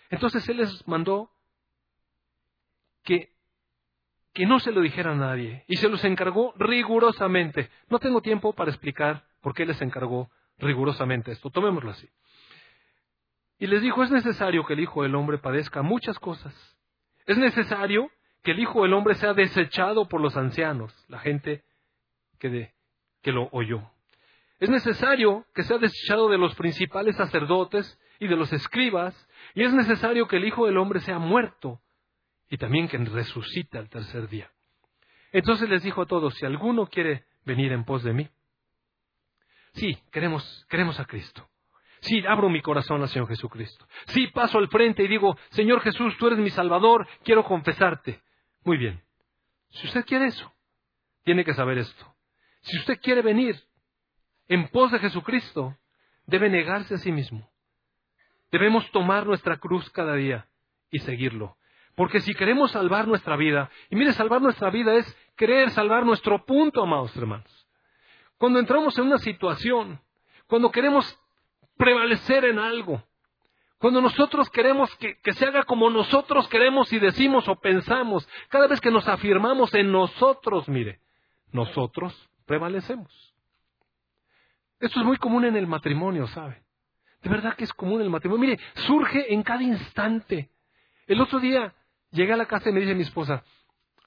Entonces 0.09 0.47
Él 0.49 0.57
les 0.57 0.87
mandó 0.87 1.31
que, 3.03 3.33
que 4.33 4.45
no 4.45 4.59
se 4.59 4.71
lo 4.71 4.81
dijera 4.81 5.11
a 5.11 5.15
nadie 5.15 5.65
y 5.67 5.77
se 5.77 5.89
los 5.89 6.03
encargó 6.03 6.53
rigurosamente. 6.57 7.69
No 7.89 7.99
tengo 7.99 8.21
tiempo 8.21 8.53
para 8.53 8.71
explicar 8.71 9.25
por 9.41 9.53
qué 9.53 9.65
les 9.65 9.81
encargó 9.81 10.31
rigurosamente 10.57 11.31
esto. 11.31 11.49
Tomémoslo 11.49 11.91
así. 11.91 12.09
Y 13.59 13.67
les 13.67 13.81
dijo, 13.81 14.03
es 14.03 14.11
necesario 14.11 14.65
que 14.65 14.73
el 14.73 14.81
Hijo 14.81 15.03
del 15.03 15.15
Hombre 15.15 15.39
padezca 15.39 15.81
muchas 15.81 16.19
cosas. 16.19 16.53
Es 17.25 17.37
necesario 17.37 18.09
que 18.47 18.51
el 18.51 18.59
Hijo 18.59 18.83
del 18.83 18.93
Hombre 18.93 19.15
sea 19.15 19.33
desechado 19.33 20.07
por 20.07 20.21
los 20.21 20.37
ancianos, 20.37 20.95
la 21.09 21.19
gente 21.19 21.65
que, 22.39 22.47
de, 22.47 22.73
que 23.21 23.33
lo 23.33 23.49
oyó. 23.51 23.81
Es 24.57 24.69
necesario 24.69 25.45
que 25.53 25.63
sea 25.63 25.77
desechado 25.77 26.29
de 26.29 26.37
los 26.37 26.55
principales 26.55 27.17
sacerdotes 27.17 27.99
y 28.21 28.27
de 28.27 28.37
los 28.37 28.53
escribas, 28.53 29.27
y 29.53 29.63
es 29.63 29.73
necesario 29.73 30.29
que 30.29 30.37
el 30.37 30.45
Hijo 30.45 30.65
del 30.65 30.77
Hombre 30.77 31.01
sea 31.01 31.19
muerto 31.19 31.81
y 32.49 32.55
también 32.55 32.87
que 32.87 32.97
resucite 32.97 33.79
al 33.79 33.89
tercer 33.89 34.29
día. 34.29 34.49
Entonces 35.33 35.67
les 35.67 35.83
dijo 35.83 36.03
a 36.03 36.05
todos, 36.05 36.33
si 36.35 36.45
alguno 36.45 36.87
quiere 36.87 37.25
venir 37.43 37.73
en 37.73 37.83
pos 37.83 38.01
de 38.01 38.13
mí, 38.13 38.29
sí, 39.73 39.97
queremos, 40.09 40.65
queremos 40.69 40.97
a 41.01 41.05
Cristo. 41.05 41.49
Sí, 41.99 42.23
abro 42.25 42.49
mi 42.49 42.61
corazón 42.61 43.01
al 43.01 43.09
Señor 43.09 43.27
Jesucristo. 43.27 43.85
Sí, 44.05 44.27
paso 44.27 44.57
al 44.57 44.69
frente 44.69 45.03
y 45.03 45.09
digo, 45.09 45.37
Señor 45.49 45.81
Jesús, 45.81 46.15
tú 46.17 46.27
eres 46.27 46.39
mi 46.39 46.49
Salvador, 46.49 47.05
quiero 47.25 47.43
confesarte. 47.43 48.21
Muy 48.63 48.77
bien. 48.77 49.01
Si 49.69 49.87
usted 49.87 50.05
quiere 50.05 50.27
eso, 50.27 50.53
tiene 51.23 51.43
que 51.43 51.53
saber 51.53 51.77
esto. 51.77 52.15
Si 52.61 52.77
usted 52.77 52.99
quiere 53.01 53.21
venir 53.21 53.61
en 54.47 54.67
pos 54.69 54.91
de 54.91 54.99
Jesucristo, 54.99 55.77
debe 56.25 56.49
negarse 56.49 56.95
a 56.95 56.97
sí 56.97 57.11
mismo. 57.11 57.49
Debemos 58.51 58.89
tomar 58.91 59.25
nuestra 59.25 59.57
cruz 59.57 59.89
cada 59.89 60.15
día 60.15 60.47
y 60.89 60.99
seguirlo. 60.99 61.57
Porque 61.95 62.21
si 62.21 62.33
queremos 62.33 62.71
salvar 62.71 63.07
nuestra 63.07 63.35
vida, 63.35 63.69
y 63.89 63.95
mire, 63.95 64.13
salvar 64.13 64.41
nuestra 64.41 64.69
vida 64.69 64.93
es 64.95 65.17
querer 65.35 65.71
salvar 65.71 66.05
nuestro 66.05 66.45
punto, 66.45 66.83
amados 66.83 67.15
hermanos. 67.17 67.67
Cuando 68.37 68.59
entramos 68.59 68.97
en 68.97 69.05
una 69.05 69.17
situación, 69.17 69.99
cuando 70.45 70.71
queremos 70.71 71.19
prevalecer 71.75 72.45
en 72.45 72.59
algo, 72.59 73.03
cuando 73.77 74.01
nosotros 74.01 74.49
queremos 74.49 74.93
que, 74.97 75.17
se 75.33 75.45
haga 75.45 75.63
como 75.63 75.89
nosotros 75.89 76.47
queremos 76.47 76.91
y 76.91 76.99
decimos 76.99 77.47
o 77.47 77.55
pensamos, 77.57 78.27
cada 78.49 78.67
vez 78.67 78.81
que 78.81 78.89
nos 78.89 79.07
afirmamos 79.07 79.73
en 79.75 79.91
nosotros, 79.91 80.67
mire, 80.67 80.99
nosotros 81.51 82.29
prevalecemos. 82.45 83.35
Esto 84.79 84.99
es 84.99 85.05
muy 85.05 85.17
común 85.17 85.45
en 85.45 85.55
el 85.55 85.67
matrimonio, 85.67 86.27
¿sabe? 86.27 86.63
De 87.21 87.29
verdad 87.29 87.55
que 87.55 87.65
es 87.65 87.73
común 87.73 87.99
en 87.99 88.05
el 88.05 88.09
matrimonio. 88.09 88.47
Mire, 88.47 88.59
surge 88.87 89.31
en 89.33 89.43
cada 89.43 89.61
instante. 89.61 90.49
El 91.05 91.21
otro 91.21 91.39
día 91.39 91.73
llegué 92.11 92.33
a 92.33 92.37
la 92.37 92.45
casa 92.45 92.69
y 92.69 92.73
me 92.73 92.79
dice 92.79 92.95
mi 92.95 93.03
esposa, 93.03 93.43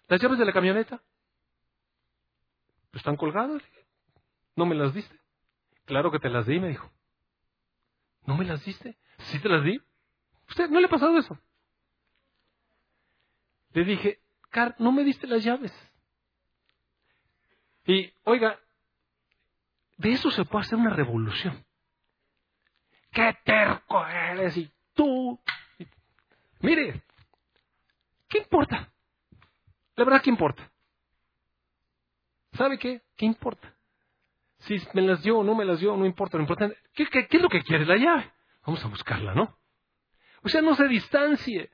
¿las 0.08 0.20
llaves 0.20 0.38
de 0.38 0.44
la 0.44 0.52
camioneta? 0.52 1.00
¿Están 2.92 3.16
colgadas? 3.16 3.62
¿No 4.56 4.66
me 4.66 4.74
las 4.74 4.92
diste? 4.94 5.16
Claro 5.84 6.10
que 6.10 6.18
te 6.18 6.28
las 6.28 6.46
di, 6.46 6.58
me 6.58 6.68
dijo. 6.68 6.90
¿No 8.26 8.36
me 8.36 8.44
las 8.44 8.64
diste? 8.64 8.96
¿Sí 9.24 9.38
te 9.38 9.48
las 9.48 9.64
di? 9.64 9.80
¿Usted 10.48 10.68
no 10.70 10.80
le 10.80 10.86
ha 10.86 10.90
pasado 10.90 11.16
eso? 11.18 11.38
Le 13.72 13.84
dije, 13.84 14.20
Car, 14.50 14.74
no 14.78 14.90
me 14.92 15.04
diste 15.04 15.26
las 15.26 15.44
llaves. 15.44 15.72
Y, 17.86 18.12
oiga, 18.24 18.58
de 19.96 20.12
eso 20.12 20.30
se 20.30 20.44
puede 20.44 20.64
hacer 20.64 20.78
una 20.78 20.90
revolución. 20.90 21.64
¡Qué 23.12 23.36
terco 23.44 24.06
eres! 24.06 24.56
Y 24.56 24.70
tú. 24.94 25.40
Mire, 26.60 27.02
¿qué 28.28 28.38
importa? 28.38 28.92
La 29.96 30.04
verdad, 30.04 30.22
¿qué 30.22 30.30
importa? 30.30 30.70
¿Sabe 32.52 32.78
qué? 32.78 33.02
¿Qué 33.16 33.26
importa? 33.26 33.74
Si 34.58 34.76
me 34.94 35.02
las 35.02 35.22
dio 35.22 35.38
o 35.38 35.44
no 35.44 35.54
me 35.54 35.64
las 35.64 35.80
dio, 35.80 35.96
no 35.96 36.04
importa. 36.04 36.36
Lo 36.36 36.42
importante, 36.42 36.76
¿qué, 36.92 37.06
qué, 37.06 37.26
qué 37.26 37.36
es 37.36 37.42
lo 37.42 37.48
que 37.48 37.62
quiere 37.62 37.86
la 37.86 37.96
llave? 37.96 38.30
Vamos 38.66 38.84
a 38.84 38.88
buscarla, 38.88 39.34
¿no? 39.34 39.58
O 40.42 40.48
sea, 40.48 40.62
no 40.62 40.74
se 40.74 40.88
distancie. 40.88 41.70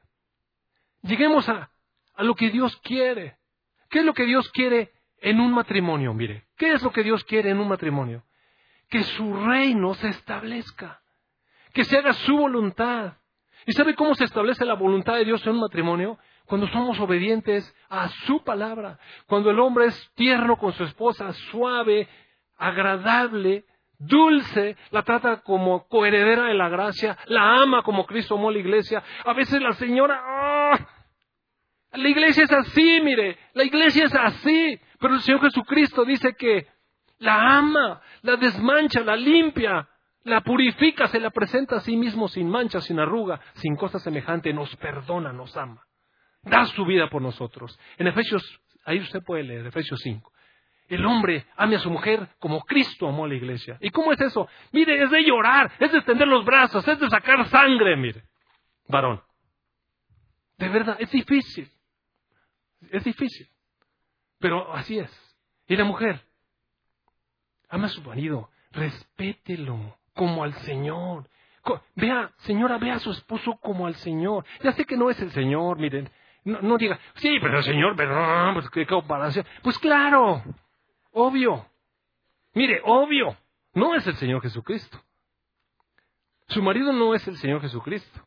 Lleguemos 1.03 1.49
a, 1.49 1.71
a 2.15 2.23
lo 2.23 2.35
que 2.35 2.51
Dios 2.51 2.77
quiere. 2.83 3.39
¿Qué 3.89 4.01
es 4.01 4.05
lo 4.05 4.15
que 4.15 4.25
Dios 4.25 4.51
quiere 4.51 4.93
en 5.19 5.41
un 5.41 5.53
matrimonio? 5.53 6.13
Mire, 6.15 6.47
¿qué 6.57 6.73
es 6.73 6.83
lo 6.83 6.93
que 6.93 7.03
Dios 7.03 7.25
quiere 7.25 7.51
en 7.51 7.59
un 7.59 7.69
matrimonio? 7.69 8.25
Que 8.89 9.03
su 9.03 9.35
reino 9.35 9.95
se 9.95 10.09
establezca. 10.09 11.03
Que 11.73 11.85
se 11.85 11.99
haga 11.99 12.13
su 12.13 12.37
voluntad. 12.37 13.15
¿Y 13.67 13.73
sabe 13.73 13.95
cómo 13.95 14.15
se 14.15 14.25
establece 14.25 14.65
la 14.65 14.75
voluntad 14.75 15.15
de 15.15 15.25
Dios 15.25 15.45
en 15.47 15.55
un 15.55 15.61
matrimonio? 15.61 16.19
Cuando 16.47 16.69
somos 16.69 16.99
obedientes 17.01 17.75
a 17.89 18.09
su 18.09 18.43
palabra. 18.45 18.99
Cuando 19.27 19.51
el 19.51 19.59
hombre 19.59 19.87
es 19.87 20.13
tierno 20.15 20.57
con 20.57 20.73
su 20.73 20.85
esposa, 20.85 21.33
suave, 21.51 22.09
agradable, 22.57 23.65
dulce, 23.99 24.77
la 24.91 25.03
trata 25.03 25.41
como 25.43 25.87
coheredera 25.89 26.45
de 26.45 26.55
la 26.55 26.69
gracia, 26.69 27.17
la 27.27 27.63
ama 27.63 27.83
como 27.83 28.07
Cristo 28.07 28.35
amó 28.35 28.51
la 28.51 28.59
iglesia. 28.59 29.03
A 29.25 29.33
veces 29.33 29.61
la 29.61 29.73
señora, 29.73 30.21
¡ah! 30.25 30.89
la 31.93 32.09
iglesia 32.09 32.45
es 32.45 32.53
así, 32.53 33.01
mire, 33.03 33.39
la 33.55 33.65
iglesia 33.65 34.05
es 34.05 34.15
así, 34.15 34.79
pero 35.01 35.15
el 35.15 35.21
Señor 35.21 35.41
Jesucristo 35.43 36.05
dice 36.05 36.35
que 36.35 36.67
la 37.19 37.59
ama, 37.59 38.01
la 38.23 38.37
desmancha, 38.37 39.01
la 39.01 39.17
limpia, 39.17 39.89
la 40.25 40.41
purifica, 40.43 41.07
se 41.07 41.21
la 41.21 41.31
presenta 41.31 41.77
a 41.77 41.81
sí 41.81 41.97
mismo 41.97 42.29
sin 42.29 42.49
mancha, 42.49 42.81
sin 42.81 42.99
arruga, 42.99 43.41
sin 43.55 43.77
cosa 43.77 43.99
semejante, 43.99 44.53
nos 44.53 44.75
perdona, 44.77 45.33
nos 45.33 45.57
ama, 45.57 45.83
da 46.43 46.67
su 46.67 46.85
vida 46.85 47.09
por 47.09 47.23
nosotros. 47.23 47.79
En 47.97 48.09
Efesios, 48.09 48.43
ahí 48.85 49.01
usted 49.01 49.21
puede 49.25 49.45
leer, 49.45 49.67
Efesios 49.67 50.01
5 50.03 50.33
el 50.89 51.05
hombre 51.05 51.47
ame 51.57 51.77
a 51.77 51.81
su 51.81 51.91
mujer 51.91 52.29
como 52.39 52.61
Cristo 52.63 53.09
amó 53.09 53.25
a 53.25 53.29
la 53.29 53.35
iglesia. 53.35 53.79
¿Y 53.81 53.91
cómo 53.91 54.13
es 54.13 54.21
eso? 54.21 54.49
Mire, 54.73 55.03
es 55.03 55.11
de 55.11 55.25
llorar, 55.25 55.73
es 55.79 55.93
de 55.93 55.99
extender 55.99 56.29
los 56.29 56.45
brazos, 56.45 56.87
es 56.87 56.99
de 56.99 57.09
sacar 57.09 57.47
sangre, 57.49 57.97
mire. 57.97 58.23
Varón. 58.89 59.23
De 60.59 60.69
verdad, 60.69 60.97
es 60.99 61.11
difícil. 61.11 61.71
Es 62.91 63.05
difícil. 63.05 63.49
Pero 64.39 64.73
así 64.75 64.99
es. 64.99 65.39
Y 65.69 65.77
la 65.77 65.85
mujer, 65.85 66.21
ama 67.69 67.87
a 67.87 67.91
su 67.91 68.03
marido, 68.03 68.51
respételo 68.73 69.99
como 70.15 70.45
al 70.45 70.55
Señor, 70.55 71.29
Vea, 71.95 72.31
señora, 72.39 72.79
vea 72.79 72.95
a 72.95 72.99
su 73.01 73.11
esposo 73.11 73.59
como 73.61 73.87
al 73.87 73.95
Señor. 73.97 74.45
Ya 74.63 74.73
sé 74.73 74.85
que 74.85 74.97
no 74.97 75.11
es 75.11 75.21
el 75.21 75.31
Señor, 75.33 75.79
miren. 75.79 76.09
No, 76.45 76.79
diga, 76.79 76.99
sí, 77.15 77.39
pero 77.41 77.59
el 77.59 77.65
Señor, 77.65 77.97
perdón, 77.97 78.55
pues 78.55 78.71
qué 78.71 78.87
comparación. 78.87 79.45
Pues 79.63 79.79
claro, 79.79 80.45
obvio. 81.17 81.67
Mire, 82.53 82.81
obvio, 82.85 83.37
no 83.73 83.95
es 83.95 84.07
el 84.07 84.17
Señor 84.17 84.43
Jesucristo. 84.43 85.03
Su 86.49 86.63
marido 86.63 86.93
no 86.93 87.15
es 87.15 87.27
el 87.27 87.37
Señor 87.39 87.61
Jesucristo. 87.63 88.21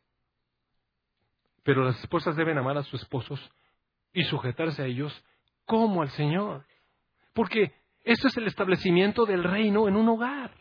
Pero 1.64 1.84
las 1.84 2.00
esposas 2.00 2.36
deben 2.36 2.58
amar 2.58 2.78
a 2.78 2.84
sus 2.84 3.02
esposos 3.02 3.40
y 4.12 4.24
sujetarse 4.24 4.82
a 4.82 4.86
ellos 4.86 5.24
como 5.66 6.02
al 6.02 6.10
Señor. 6.10 6.66
Porque 7.34 7.74
esto 8.04 8.28
es 8.28 8.38
el 8.38 8.48
establecimiento 8.48 9.26
del 9.26 9.44
reino 9.44 9.88
en 9.88 9.96
un 9.96 10.10
hogar. 10.10 10.52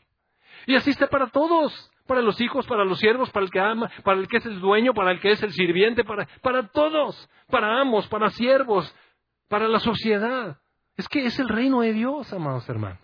Y 0.66 0.76
así 0.76 0.90
está 0.90 1.06
para 1.08 1.28
todos, 1.28 1.90
para 2.06 2.20
los 2.20 2.38
hijos, 2.42 2.66
para 2.66 2.84
los 2.84 2.98
siervos, 2.98 3.30
para 3.30 3.46
el 3.46 3.50
que 3.50 3.60
ama, 3.60 3.90
para 4.04 4.20
el 4.20 4.28
que 4.28 4.36
es 4.36 4.46
el 4.46 4.60
dueño, 4.60 4.92
para 4.92 5.12
el 5.12 5.20
que 5.20 5.30
es 5.30 5.42
el 5.42 5.52
sirviente, 5.52 6.04
para, 6.04 6.26
para 6.42 6.68
todos, 6.68 7.28
para 7.48 7.80
ambos, 7.80 8.06
para 8.08 8.28
siervos, 8.30 8.94
para 9.48 9.66
la 9.66 9.80
sociedad. 9.80 10.58
Es 10.98 11.08
que 11.08 11.24
es 11.24 11.38
el 11.38 11.48
reino 11.48 11.80
de 11.80 11.92
Dios, 11.92 12.32
amados 12.32 12.68
hermanos. 12.68 12.98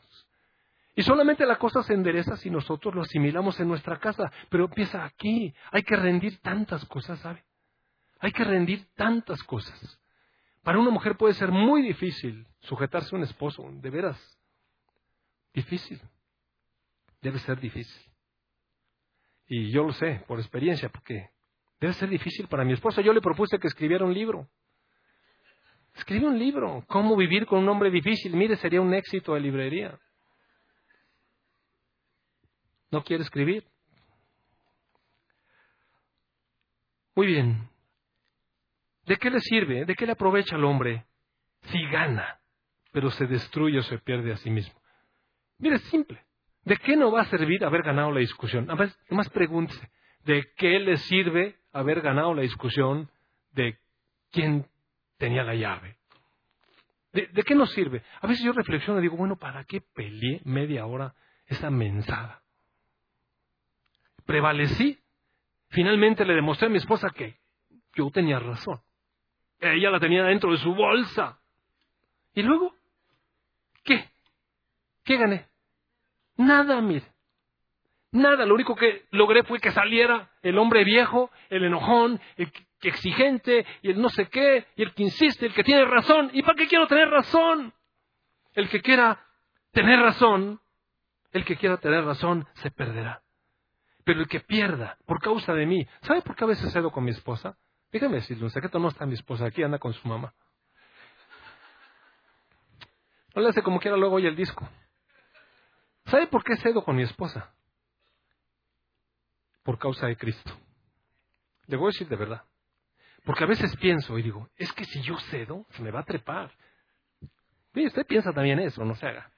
Y 0.97 1.03
solamente 1.03 1.47
la 1.47 1.59
cosa 1.59 1.81
se 1.85 1.95
endereza 1.95 2.37
si 2.37 2.51
nosotros 2.51 2.93
lo 2.93 3.03
asimilamos 3.03 3.59
en 3.61 3.69
nuestra 3.69 4.01
casa, 4.01 4.33
pero 4.51 4.65
empieza 4.65 5.05
aquí. 5.05 5.55
Hay 5.71 5.85
que 5.85 5.95
rendir 5.95 6.41
tantas 6.41 6.85
cosas, 6.87 7.21
¿sabe? 7.21 7.45
Hay 8.19 8.33
que 8.33 8.43
rendir 8.43 8.85
tantas 8.97 9.41
cosas. 9.45 10.01
Para 10.65 10.81
una 10.81 10.91
mujer 10.91 11.17
puede 11.17 11.35
ser 11.35 11.53
muy 11.53 11.83
difícil 11.83 12.49
sujetarse 12.63 13.15
a 13.15 13.19
un 13.19 13.23
esposo, 13.23 13.65
de 13.71 13.91
veras. 13.91 14.39
Difícil. 15.53 16.01
Debe 17.23 17.39
ser 17.39 17.61
difícil. 17.61 18.13
Y 19.47 19.71
yo 19.71 19.85
lo 19.85 19.93
sé 19.93 20.25
por 20.27 20.41
experiencia, 20.41 20.89
porque 20.89 21.31
debe 21.79 21.93
ser 21.93 22.09
difícil 22.09 22.49
para 22.49 22.65
mi 22.65 22.73
esposa. 22.73 23.03
Yo 23.03 23.13
le 23.13 23.21
propuse 23.21 23.61
que 23.61 23.69
escribiera 23.69 24.05
un 24.05 24.15
libro. 24.15 24.49
Escribe 25.95 26.27
un 26.27 26.39
libro. 26.39 26.85
¿Cómo 26.89 27.17
vivir 27.17 27.47
con 27.47 27.61
un 27.61 27.69
hombre 27.69 27.91
difícil? 27.91 28.35
Mire, 28.37 28.57
sería 28.57 28.81
un 28.81 28.93
éxito 28.95 29.35
de 29.35 29.41
librería. 29.41 29.99
¿No 32.91 33.03
quiere 33.03 33.23
escribir? 33.23 33.65
Muy 37.15 37.27
bien. 37.29 37.69
¿De 39.07 39.17
qué 39.17 39.31
le 39.31 39.41
sirve? 39.41 39.85
¿De 39.85 39.95
qué 39.95 40.07
le 40.07 40.13
aprovecha 40.13 40.57
al 40.57 40.65
hombre 40.65 41.05
si 41.63 41.81
gana, 41.89 42.41
pero 42.91 43.11
se 43.11 43.27
destruye 43.27 43.79
o 43.79 43.83
se 43.83 43.99
pierde 43.99 44.33
a 44.33 44.37
sí 44.37 44.51
mismo? 44.51 44.81
Mire, 45.59 45.77
es 45.77 45.83
simple. 45.85 46.25
¿De 46.65 46.77
qué 46.79 46.97
no 46.97 47.13
va 47.13 47.23
a 47.23 47.27
servir 47.27 47.65
haber 47.65 47.83
ganado 47.83 48.11
la 48.11 48.21
discusión? 48.21 48.71
Además, 48.71 48.99
más 49.11 49.29
pregúntese, 49.29 49.91
¿de 50.25 50.45
qué 50.57 50.79
le 50.81 50.97
sirve 50.97 51.57
haber 51.73 52.01
ganado 52.01 52.35
la 52.35 52.43
discusión 52.43 53.11
de 53.53 53.79
quién 54.31 54.67
tenía 55.25 55.43
la 55.43 55.55
llave? 55.55 55.97
¿De, 57.13 57.29
¿De, 57.29 57.43
qué 57.45 57.55
nos 57.55 57.73
sirve? 57.73 58.03
A 58.21 58.27
veces 58.27 58.45
yo 58.45 58.53
reflexiono 58.53 58.99
y 58.99 59.03
digo, 59.03 59.17
bueno, 59.17 59.37
¿para 59.37 59.65
qué 59.65 59.81
peleé 59.81 60.43
media 60.45 60.85
hora 60.85 61.15
esa 61.47 61.71
mensada? 61.71 62.43
Prevalecí. 64.27 64.99
Finalmente 65.71 66.27
le 66.27 66.35
demostré 66.35 66.67
a 66.67 66.71
mi 66.71 66.77
esposa 66.77 67.09
que 67.11 67.39
yo 67.95 68.11
tenía 68.11 68.39
razón. 68.39 68.81
Ella 69.61 69.91
la 69.91 69.99
tenía 69.99 70.25
dentro 70.25 70.51
de 70.53 70.59
su 70.59 70.75
bolsa. 70.75 71.41
¿Y 72.35 72.43
luego? 72.43 72.75
¿Qué? 73.83 74.11
¿Qué 75.05 75.17
gané? 75.17 75.49
Nada, 76.37 76.81
mire. 76.83 77.07
Nada, 78.13 78.45
lo 78.45 78.55
único 78.55 78.77
que 78.77 79.07
logré 79.11 79.43
fue 79.45 79.59
que 79.59 79.73
saliera 79.73 80.31
el 80.43 80.59
hombre 80.59 80.85
viejo, 80.85 81.31
el 81.49 81.65
enojón, 81.65 82.21
el 82.37 82.53
exigente, 82.89 83.67
y 83.83 83.91
el 83.91 84.01
no 84.01 84.09
sé 84.09 84.29
qué, 84.29 84.67
y 84.77 84.83
el 84.83 84.95
que 84.95 85.03
insiste, 85.03 85.47
el 85.47 85.55
que 85.55 85.65
tiene 85.65 85.85
razón. 85.85 86.31
¿Y 86.33 86.43
para 86.43 86.57
qué 86.57 86.67
quiero 86.67 86.87
tener 86.87 87.09
razón? 87.09 87.73
El 88.53 88.69
que 88.69 88.81
quiera 88.81 89.25
tener 89.73 89.99
razón, 89.99 90.61
el 91.33 91.45
que 91.45 91.57
quiera 91.57 91.77
tener 91.79 92.05
razón, 92.05 92.47
se 92.55 92.71
perderá. 92.71 93.23
Pero 94.05 94.21
el 94.21 94.29
que 94.29 94.41
pierda 94.41 94.99
por 95.07 95.21
causa 95.21 95.53
de 95.55 95.67
mí, 95.67 95.87
¿sabe 96.03 96.23
por 96.23 96.37
qué 96.37 96.45
a 96.45 96.49
veces 96.49 96.73
cedo 96.73 96.91
con 96.91 97.05
mi 97.05 97.11
esposa? 97.11 97.57
Déjame 97.91 98.17
decirle, 98.17 98.45
un 98.45 98.51
secreto 98.51 98.79
no 98.79 98.89
está 98.89 99.07
mi 99.07 99.15
esposa 99.15 99.47
aquí, 99.47 99.63
anda 99.63 99.79
con 99.79 99.93
su 99.93 100.07
mamá. 100.07 100.35
No 103.35 103.43
le 103.43 103.49
hace 103.49 103.63
como 103.63 103.81
quiera 103.81 103.97
luego 103.97 104.17
oye 104.17 104.29
el 104.29 104.37
disco. 104.37 104.69
¿Sabe 106.07 106.27
por 106.27 106.45
qué 106.45 106.57
cedo 106.57 106.85
con 106.85 106.97
mi 106.97 107.03
esposa? 107.03 107.53
Por 109.63 109.79
causa 109.79 110.07
de 110.07 110.17
Cristo. 110.17 110.53
Le 111.67 111.77
voy 111.77 111.87
a 111.87 111.93
decir 111.93 112.09
de 112.09 112.17
verdad. 112.17 112.45
Porque 113.25 113.45
a 113.45 113.47
veces 113.47 113.75
pienso 113.77 114.19
y 114.19 114.23
digo, 114.23 114.49
es 114.57 114.73
que 114.73 114.85
si 114.85 115.01
yo 115.03 115.19
cedo, 115.31 115.67
se 115.71 115.83
me 115.83 115.91
va 115.91 116.01
a 116.01 116.05
trepar. 116.05 116.53
Mire, 117.73 117.89
usted 117.89 118.07
piensa 118.07 118.33
también 118.33 118.59
eso, 118.61 118.85
no 118.85 118.95
se 118.95 119.07
haga. 119.07 119.31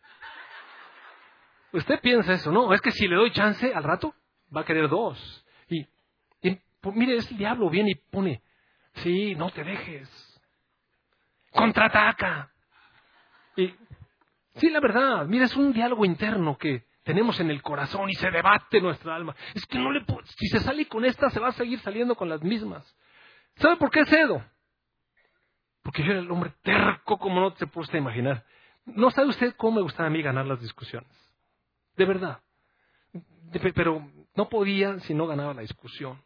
Usted 1.73 2.01
piensa 2.01 2.33
eso, 2.33 2.51
no, 2.51 2.73
es 2.73 2.81
que 2.81 2.91
si 2.91 3.07
le 3.07 3.17
doy 3.17 3.31
chance 3.33 3.73
al 3.73 3.85
rato, 3.85 4.15
va 4.55 4.63
a 4.63 4.65
querer 4.65 4.89
dos. 4.89 5.45
Y, 5.69 5.87
pues, 6.81 6.95
mire, 6.95 7.17
es 7.17 7.31
el 7.31 7.39
diablo, 7.39 7.71
viene 7.71 7.93
y 7.93 7.95
pone, 7.95 8.43
sí, 8.95 9.35
no 9.35 9.51
te 9.51 9.65
dejes. 9.65 10.41
Contraataca. 11.51 12.51
Y 13.57 13.75
Sí, 14.57 14.71
la 14.71 14.81
verdad, 14.81 15.27
mira, 15.27 15.45
es 15.45 15.55
un 15.55 15.73
diálogo 15.73 16.05
interno 16.05 16.57
que 16.57 16.85
tenemos 17.03 17.39
en 17.41 17.51
el 17.51 17.61
corazón 17.61 18.09
y 18.09 18.15
se 18.15 18.31
debate 18.31 18.81
nuestra 18.81 19.15
alma. 19.15 19.37
Es 19.55 19.67
que 19.67 19.79
no 19.79 19.93
le 19.93 20.05
si 20.25 20.49
se 20.49 20.61
sale 20.61 20.87
con 20.87 21.05
esta, 21.05 21.29
se 21.31 21.41
va 21.41 21.49
a 21.49 21.53
seguir 21.53 21.79
saliendo 21.81 22.15
con 22.15 22.29
las 22.29 22.43
mismas. 22.43 22.97
¿Sabe 23.57 23.77
por 23.77 23.91
qué 23.91 24.05
cedo? 24.07 24.45
Porque 25.83 26.03
yo 26.03 26.11
era 26.13 26.21
el 26.21 26.31
hombre 26.31 26.53
terco 26.63 27.19
como 27.19 27.41
no 27.41 27.57
se 27.57 27.67
puede 27.67 27.99
imaginar. 27.99 28.45
No 28.85 29.11
sabe 29.11 29.29
usted 29.29 29.55
cómo 29.57 29.77
me 29.77 29.83
gustaba 29.83 30.09
a 30.09 30.11
mí 30.11 30.23
ganar 30.23 30.47
las 30.47 30.61
discusiones. 30.61 31.11
De 31.97 32.05
verdad. 32.05 32.41
pero 33.75 34.11
no 34.35 34.49
podía 34.49 34.99
si 35.01 35.15
no 35.15 35.27
ganaba 35.27 35.55
la 35.55 35.63
discusión. 35.63 36.23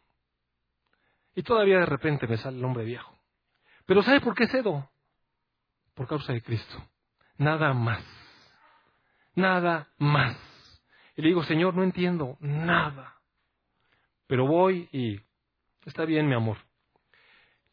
Y 1.35 1.43
todavía 1.43 1.79
de 1.79 1.85
repente 1.85 2.27
me 2.27 2.37
sale 2.37 2.57
el 2.57 2.65
hombre 2.65 2.83
viejo. 2.83 3.17
Pero 3.85 4.03
¿sabe 4.03 4.19
por 4.21 4.35
qué 4.35 4.47
cedo? 4.47 4.89
Por 5.93 6.07
causa 6.07 6.33
de 6.33 6.41
Cristo. 6.41 6.83
Nada 7.37 7.73
más 7.73 8.03
nada 9.35 9.89
más. 9.97 10.37
Y 11.15 11.21
le 11.21 11.29
digo, 11.29 11.43
Señor, 11.43 11.73
no 11.75 11.83
entiendo 11.83 12.37
nada. 12.39 13.15
Pero 14.27 14.47
voy 14.47 14.89
y 14.91 15.19
está 15.85 16.05
bien, 16.05 16.27
mi 16.27 16.35
amor. 16.35 16.57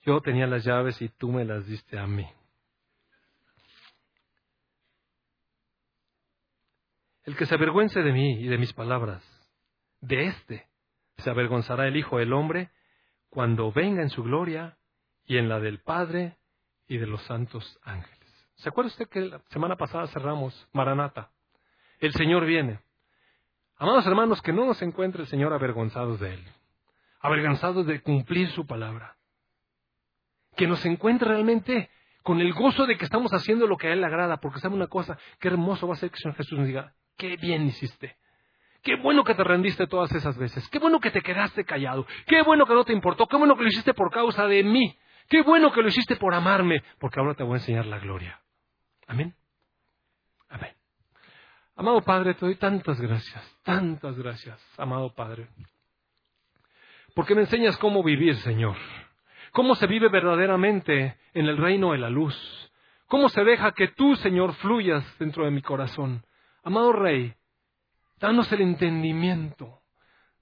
Yo 0.09 0.23
tenía 0.23 0.47
las 0.47 0.65
llaves 0.65 1.03
y 1.03 1.11
tú 1.11 1.31
me 1.31 1.45
las 1.45 1.67
diste 1.67 1.99
a 1.99 2.07
mí. 2.07 2.27
El 7.25 7.37
que 7.37 7.45
se 7.45 7.55
avergüence 7.55 8.01
de 8.01 8.11
mí 8.11 8.41
y 8.41 8.49
de 8.49 8.57
mis 8.57 8.73
palabras, 8.73 9.23
de 10.01 10.29
éste 10.29 10.67
se 11.19 11.29
avergonzará 11.29 11.87
el 11.89 11.97
Hijo 11.99 12.17
del 12.17 12.33
Hombre 12.33 12.71
cuando 13.29 13.71
venga 13.71 14.01
en 14.01 14.09
su 14.09 14.23
gloria 14.23 14.79
y 15.27 15.37
en 15.37 15.51
la 15.51 15.61
del 15.61 15.81
Padre 15.81 16.39
y 16.87 16.97
de 16.97 17.07
los 17.07 17.23
santos 17.25 17.79
ángeles. 17.83 18.49
¿Se 18.55 18.71
acuerda 18.71 18.89
usted 18.89 19.11
que 19.11 19.21
la 19.21 19.43
semana 19.51 19.77
pasada 19.77 20.07
cerramos 20.07 20.71
Maranata? 20.73 21.33
el 22.01 22.15
Señor 22.15 22.47
viene. 22.47 22.81
Amados 23.77 24.07
hermanos, 24.07 24.41
que 24.41 24.55
no 24.55 24.65
nos 24.65 24.81
encuentre 24.81 25.21
el 25.21 25.29
Señor 25.29 25.53
avergonzados 25.53 26.19
de 26.19 26.33
Él, 26.33 26.45
avergonzados 27.21 27.85
de 27.85 28.01
cumplir 28.01 28.49
su 28.53 28.67
palabra. 28.67 29.18
Que 30.59 30.67
nos 30.67 30.85
encuentre 30.85 31.29
realmente 31.29 31.89
con 32.23 32.41
el 32.41 32.53
gozo 32.53 32.85
de 32.85 32.99
que 32.99 33.05
estamos 33.05 33.33
haciendo 33.33 33.67
lo 33.67 33.77
que 33.77 33.89
a 33.89 33.93
Él 33.93 34.01
le 34.01 34.07
agrada, 34.07 34.39
porque 34.39 34.59
sabe 34.59 34.75
una 34.75 34.89
cosa, 34.89 35.17
qué 35.41 35.49
hermoso 35.49 35.87
va 35.89 35.95
a 35.95 35.97
ser 35.97 36.11
que 36.11 36.17
el 36.17 36.23
Señor 36.23 36.37
Jesús 36.37 36.59
nos 36.59 36.67
diga, 36.67 36.93
qué 37.17 37.37
bien 37.37 37.67
hiciste. 37.67 38.17
Qué 38.83 38.97
bueno 38.97 39.25
que 39.25 39.35
te 39.35 39.45
rendiste 39.45 39.87
todas 39.87 40.13
esas 40.13 40.37
veces. 40.37 40.69
Qué 40.69 40.79
bueno 40.79 41.01
que 41.01 41.11
te 41.11 41.23
quedaste 41.23 41.65
callado. 41.65 42.07
Qué 42.27 42.43
bueno 42.43 42.67
que 42.67 42.75
no 42.75 42.85
te 42.85 42.93
importó. 42.93 43.27
Qué 43.27 43.37
bueno 43.37 43.57
que 43.57 43.63
lo 43.63 43.69
hiciste 43.69 43.95
por 43.95 44.11
causa 44.11 44.47
de 44.47 44.63
mí. 44.63 44.99
Qué 45.29 45.43
bueno 45.43 45.73
que 45.73 45.81
lo 45.81 45.89
hiciste 45.89 46.17
por 46.17 46.35
amarme, 46.35 46.83
porque 46.99 47.21
ahora 47.21 47.35
te 47.35 47.45
voy 47.45 47.55
a 47.55 47.57
enseñar 47.59 47.87
la 47.87 47.99
gloria. 47.99 48.41
Amén. 49.07 49.35
Amén. 50.49 50.75
Amado 51.77 52.01
Padre, 52.03 52.35
te 52.35 52.45
doy 52.45 52.57
tantas 52.57 53.01
gracias, 53.01 53.59
tantas 53.63 54.19
gracias, 54.19 54.61
amado 54.77 55.15
Padre. 55.15 55.49
Porque 57.15 57.35
me 57.35 57.43
enseñas 57.43 57.77
cómo 57.77 58.03
vivir, 58.03 58.37
Señor. 58.39 58.77
Cómo 59.53 59.75
se 59.75 59.87
vive 59.87 60.09
verdaderamente 60.09 61.17
en 61.35 61.47
el 61.47 61.57
reino 61.57 61.93
de 61.93 61.99
la 61.99 62.11
luz. 62.11 62.37
Cómo 63.07 63.29
se 63.29 63.43
deja 63.45 63.73
que 63.73 63.89
tú, 63.89 64.17
Señor, 64.17 64.55
fluyas 64.55 65.05
dentro 65.19 65.45
de 65.45 65.51
mi 65.51 65.63
corazón. 65.63 66.25
Amado 66.63 66.93
Rey, 66.93 67.35
danos 68.19 68.51
el 68.53 68.61
entendimiento. 68.61 69.81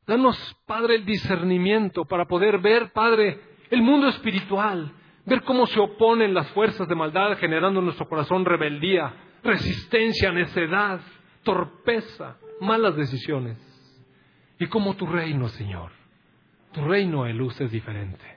Danos, 0.07 0.37
Padre, 0.67 0.97
el 0.97 1.05
discernimiento 1.05 2.05
para 2.05 2.27
poder 2.27 2.59
ver, 2.59 2.93
Padre, 2.93 3.41
el 3.71 3.83
mundo 3.83 4.09
espiritual. 4.09 4.93
Ver 5.25 5.43
cómo 5.43 5.67
se 5.67 5.81
oponen 5.81 6.35
las 6.35 6.49
fuerzas 6.51 6.87
de 6.89 6.95
maldad 6.95 7.37
generando 7.39 7.81
en 7.81 7.87
nuestro 7.87 8.09
corazón 8.09 8.45
rebeldía, 8.45 9.13
resistencia, 9.43 10.31
necedad 10.31 11.01
torpeza, 11.47 12.37
malas 12.61 12.97
decisiones. 12.97 13.57
Y 14.59 14.67
como 14.67 14.97
tu 14.97 15.07
reino, 15.07 15.49
Señor, 15.49 15.93
tu 16.73 16.83
reino 16.83 17.25
de 17.25 17.33
luz 17.33 17.59
es 17.61 17.71
diferente. 17.71 18.36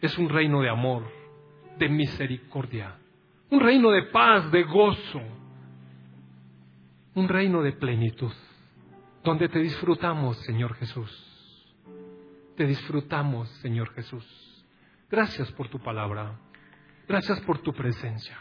Es 0.00 0.16
un 0.18 0.28
reino 0.28 0.62
de 0.62 0.68
amor, 0.68 1.04
de 1.78 1.88
misericordia, 1.88 2.96
un 3.50 3.60
reino 3.60 3.90
de 3.90 4.04
paz, 4.04 4.50
de 4.50 4.62
gozo, 4.64 5.20
un 7.14 7.28
reino 7.28 7.62
de 7.62 7.72
plenitud, 7.72 8.32
donde 9.22 9.48
te 9.48 9.58
disfrutamos, 9.58 10.38
Señor 10.38 10.74
Jesús. 10.74 11.26
Te 12.56 12.66
disfrutamos, 12.66 13.48
Señor 13.62 13.92
Jesús. 13.94 14.66
Gracias 15.10 15.50
por 15.52 15.68
tu 15.68 15.78
palabra. 15.80 16.38
Gracias 17.08 17.40
por 17.40 17.58
tu 17.58 17.72
presencia. 17.72 18.38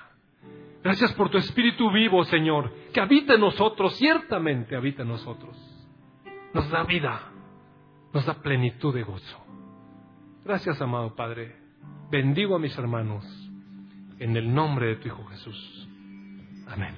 Gracias 0.84 1.12
por 1.14 1.30
tu 1.30 1.38
Espíritu 1.38 1.92
vivo, 1.92 2.24
Señor, 2.26 2.72
que 2.94 3.02
habita 3.02 3.34
en 3.34 3.42
nosotros, 3.42 3.96
ciertamente 3.98 4.76
habita 4.76 5.02
en 5.02 5.10
nosotros. 5.10 5.58
Nos 6.54 6.70
da 6.70 6.84
vida, 6.84 7.32
nos 8.14 8.26
da 8.26 8.36
plenitud 8.36 8.94
de 8.94 9.04
gozo. 9.04 9.49
Gracias, 10.44 10.82
amado 10.82 11.16
Padre. 11.16 11.56
Bendigo 12.10 12.56
a 12.56 12.60
mis 12.60 12.78
hermanos 12.78 13.26
en 14.20 14.36
el 14.36 14.54
nombre 14.54 14.88
de 14.88 14.96
tu 14.98 15.08
Hijo 15.08 15.24
Jesús. 15.26 15.88
Amén. 16.68 16.96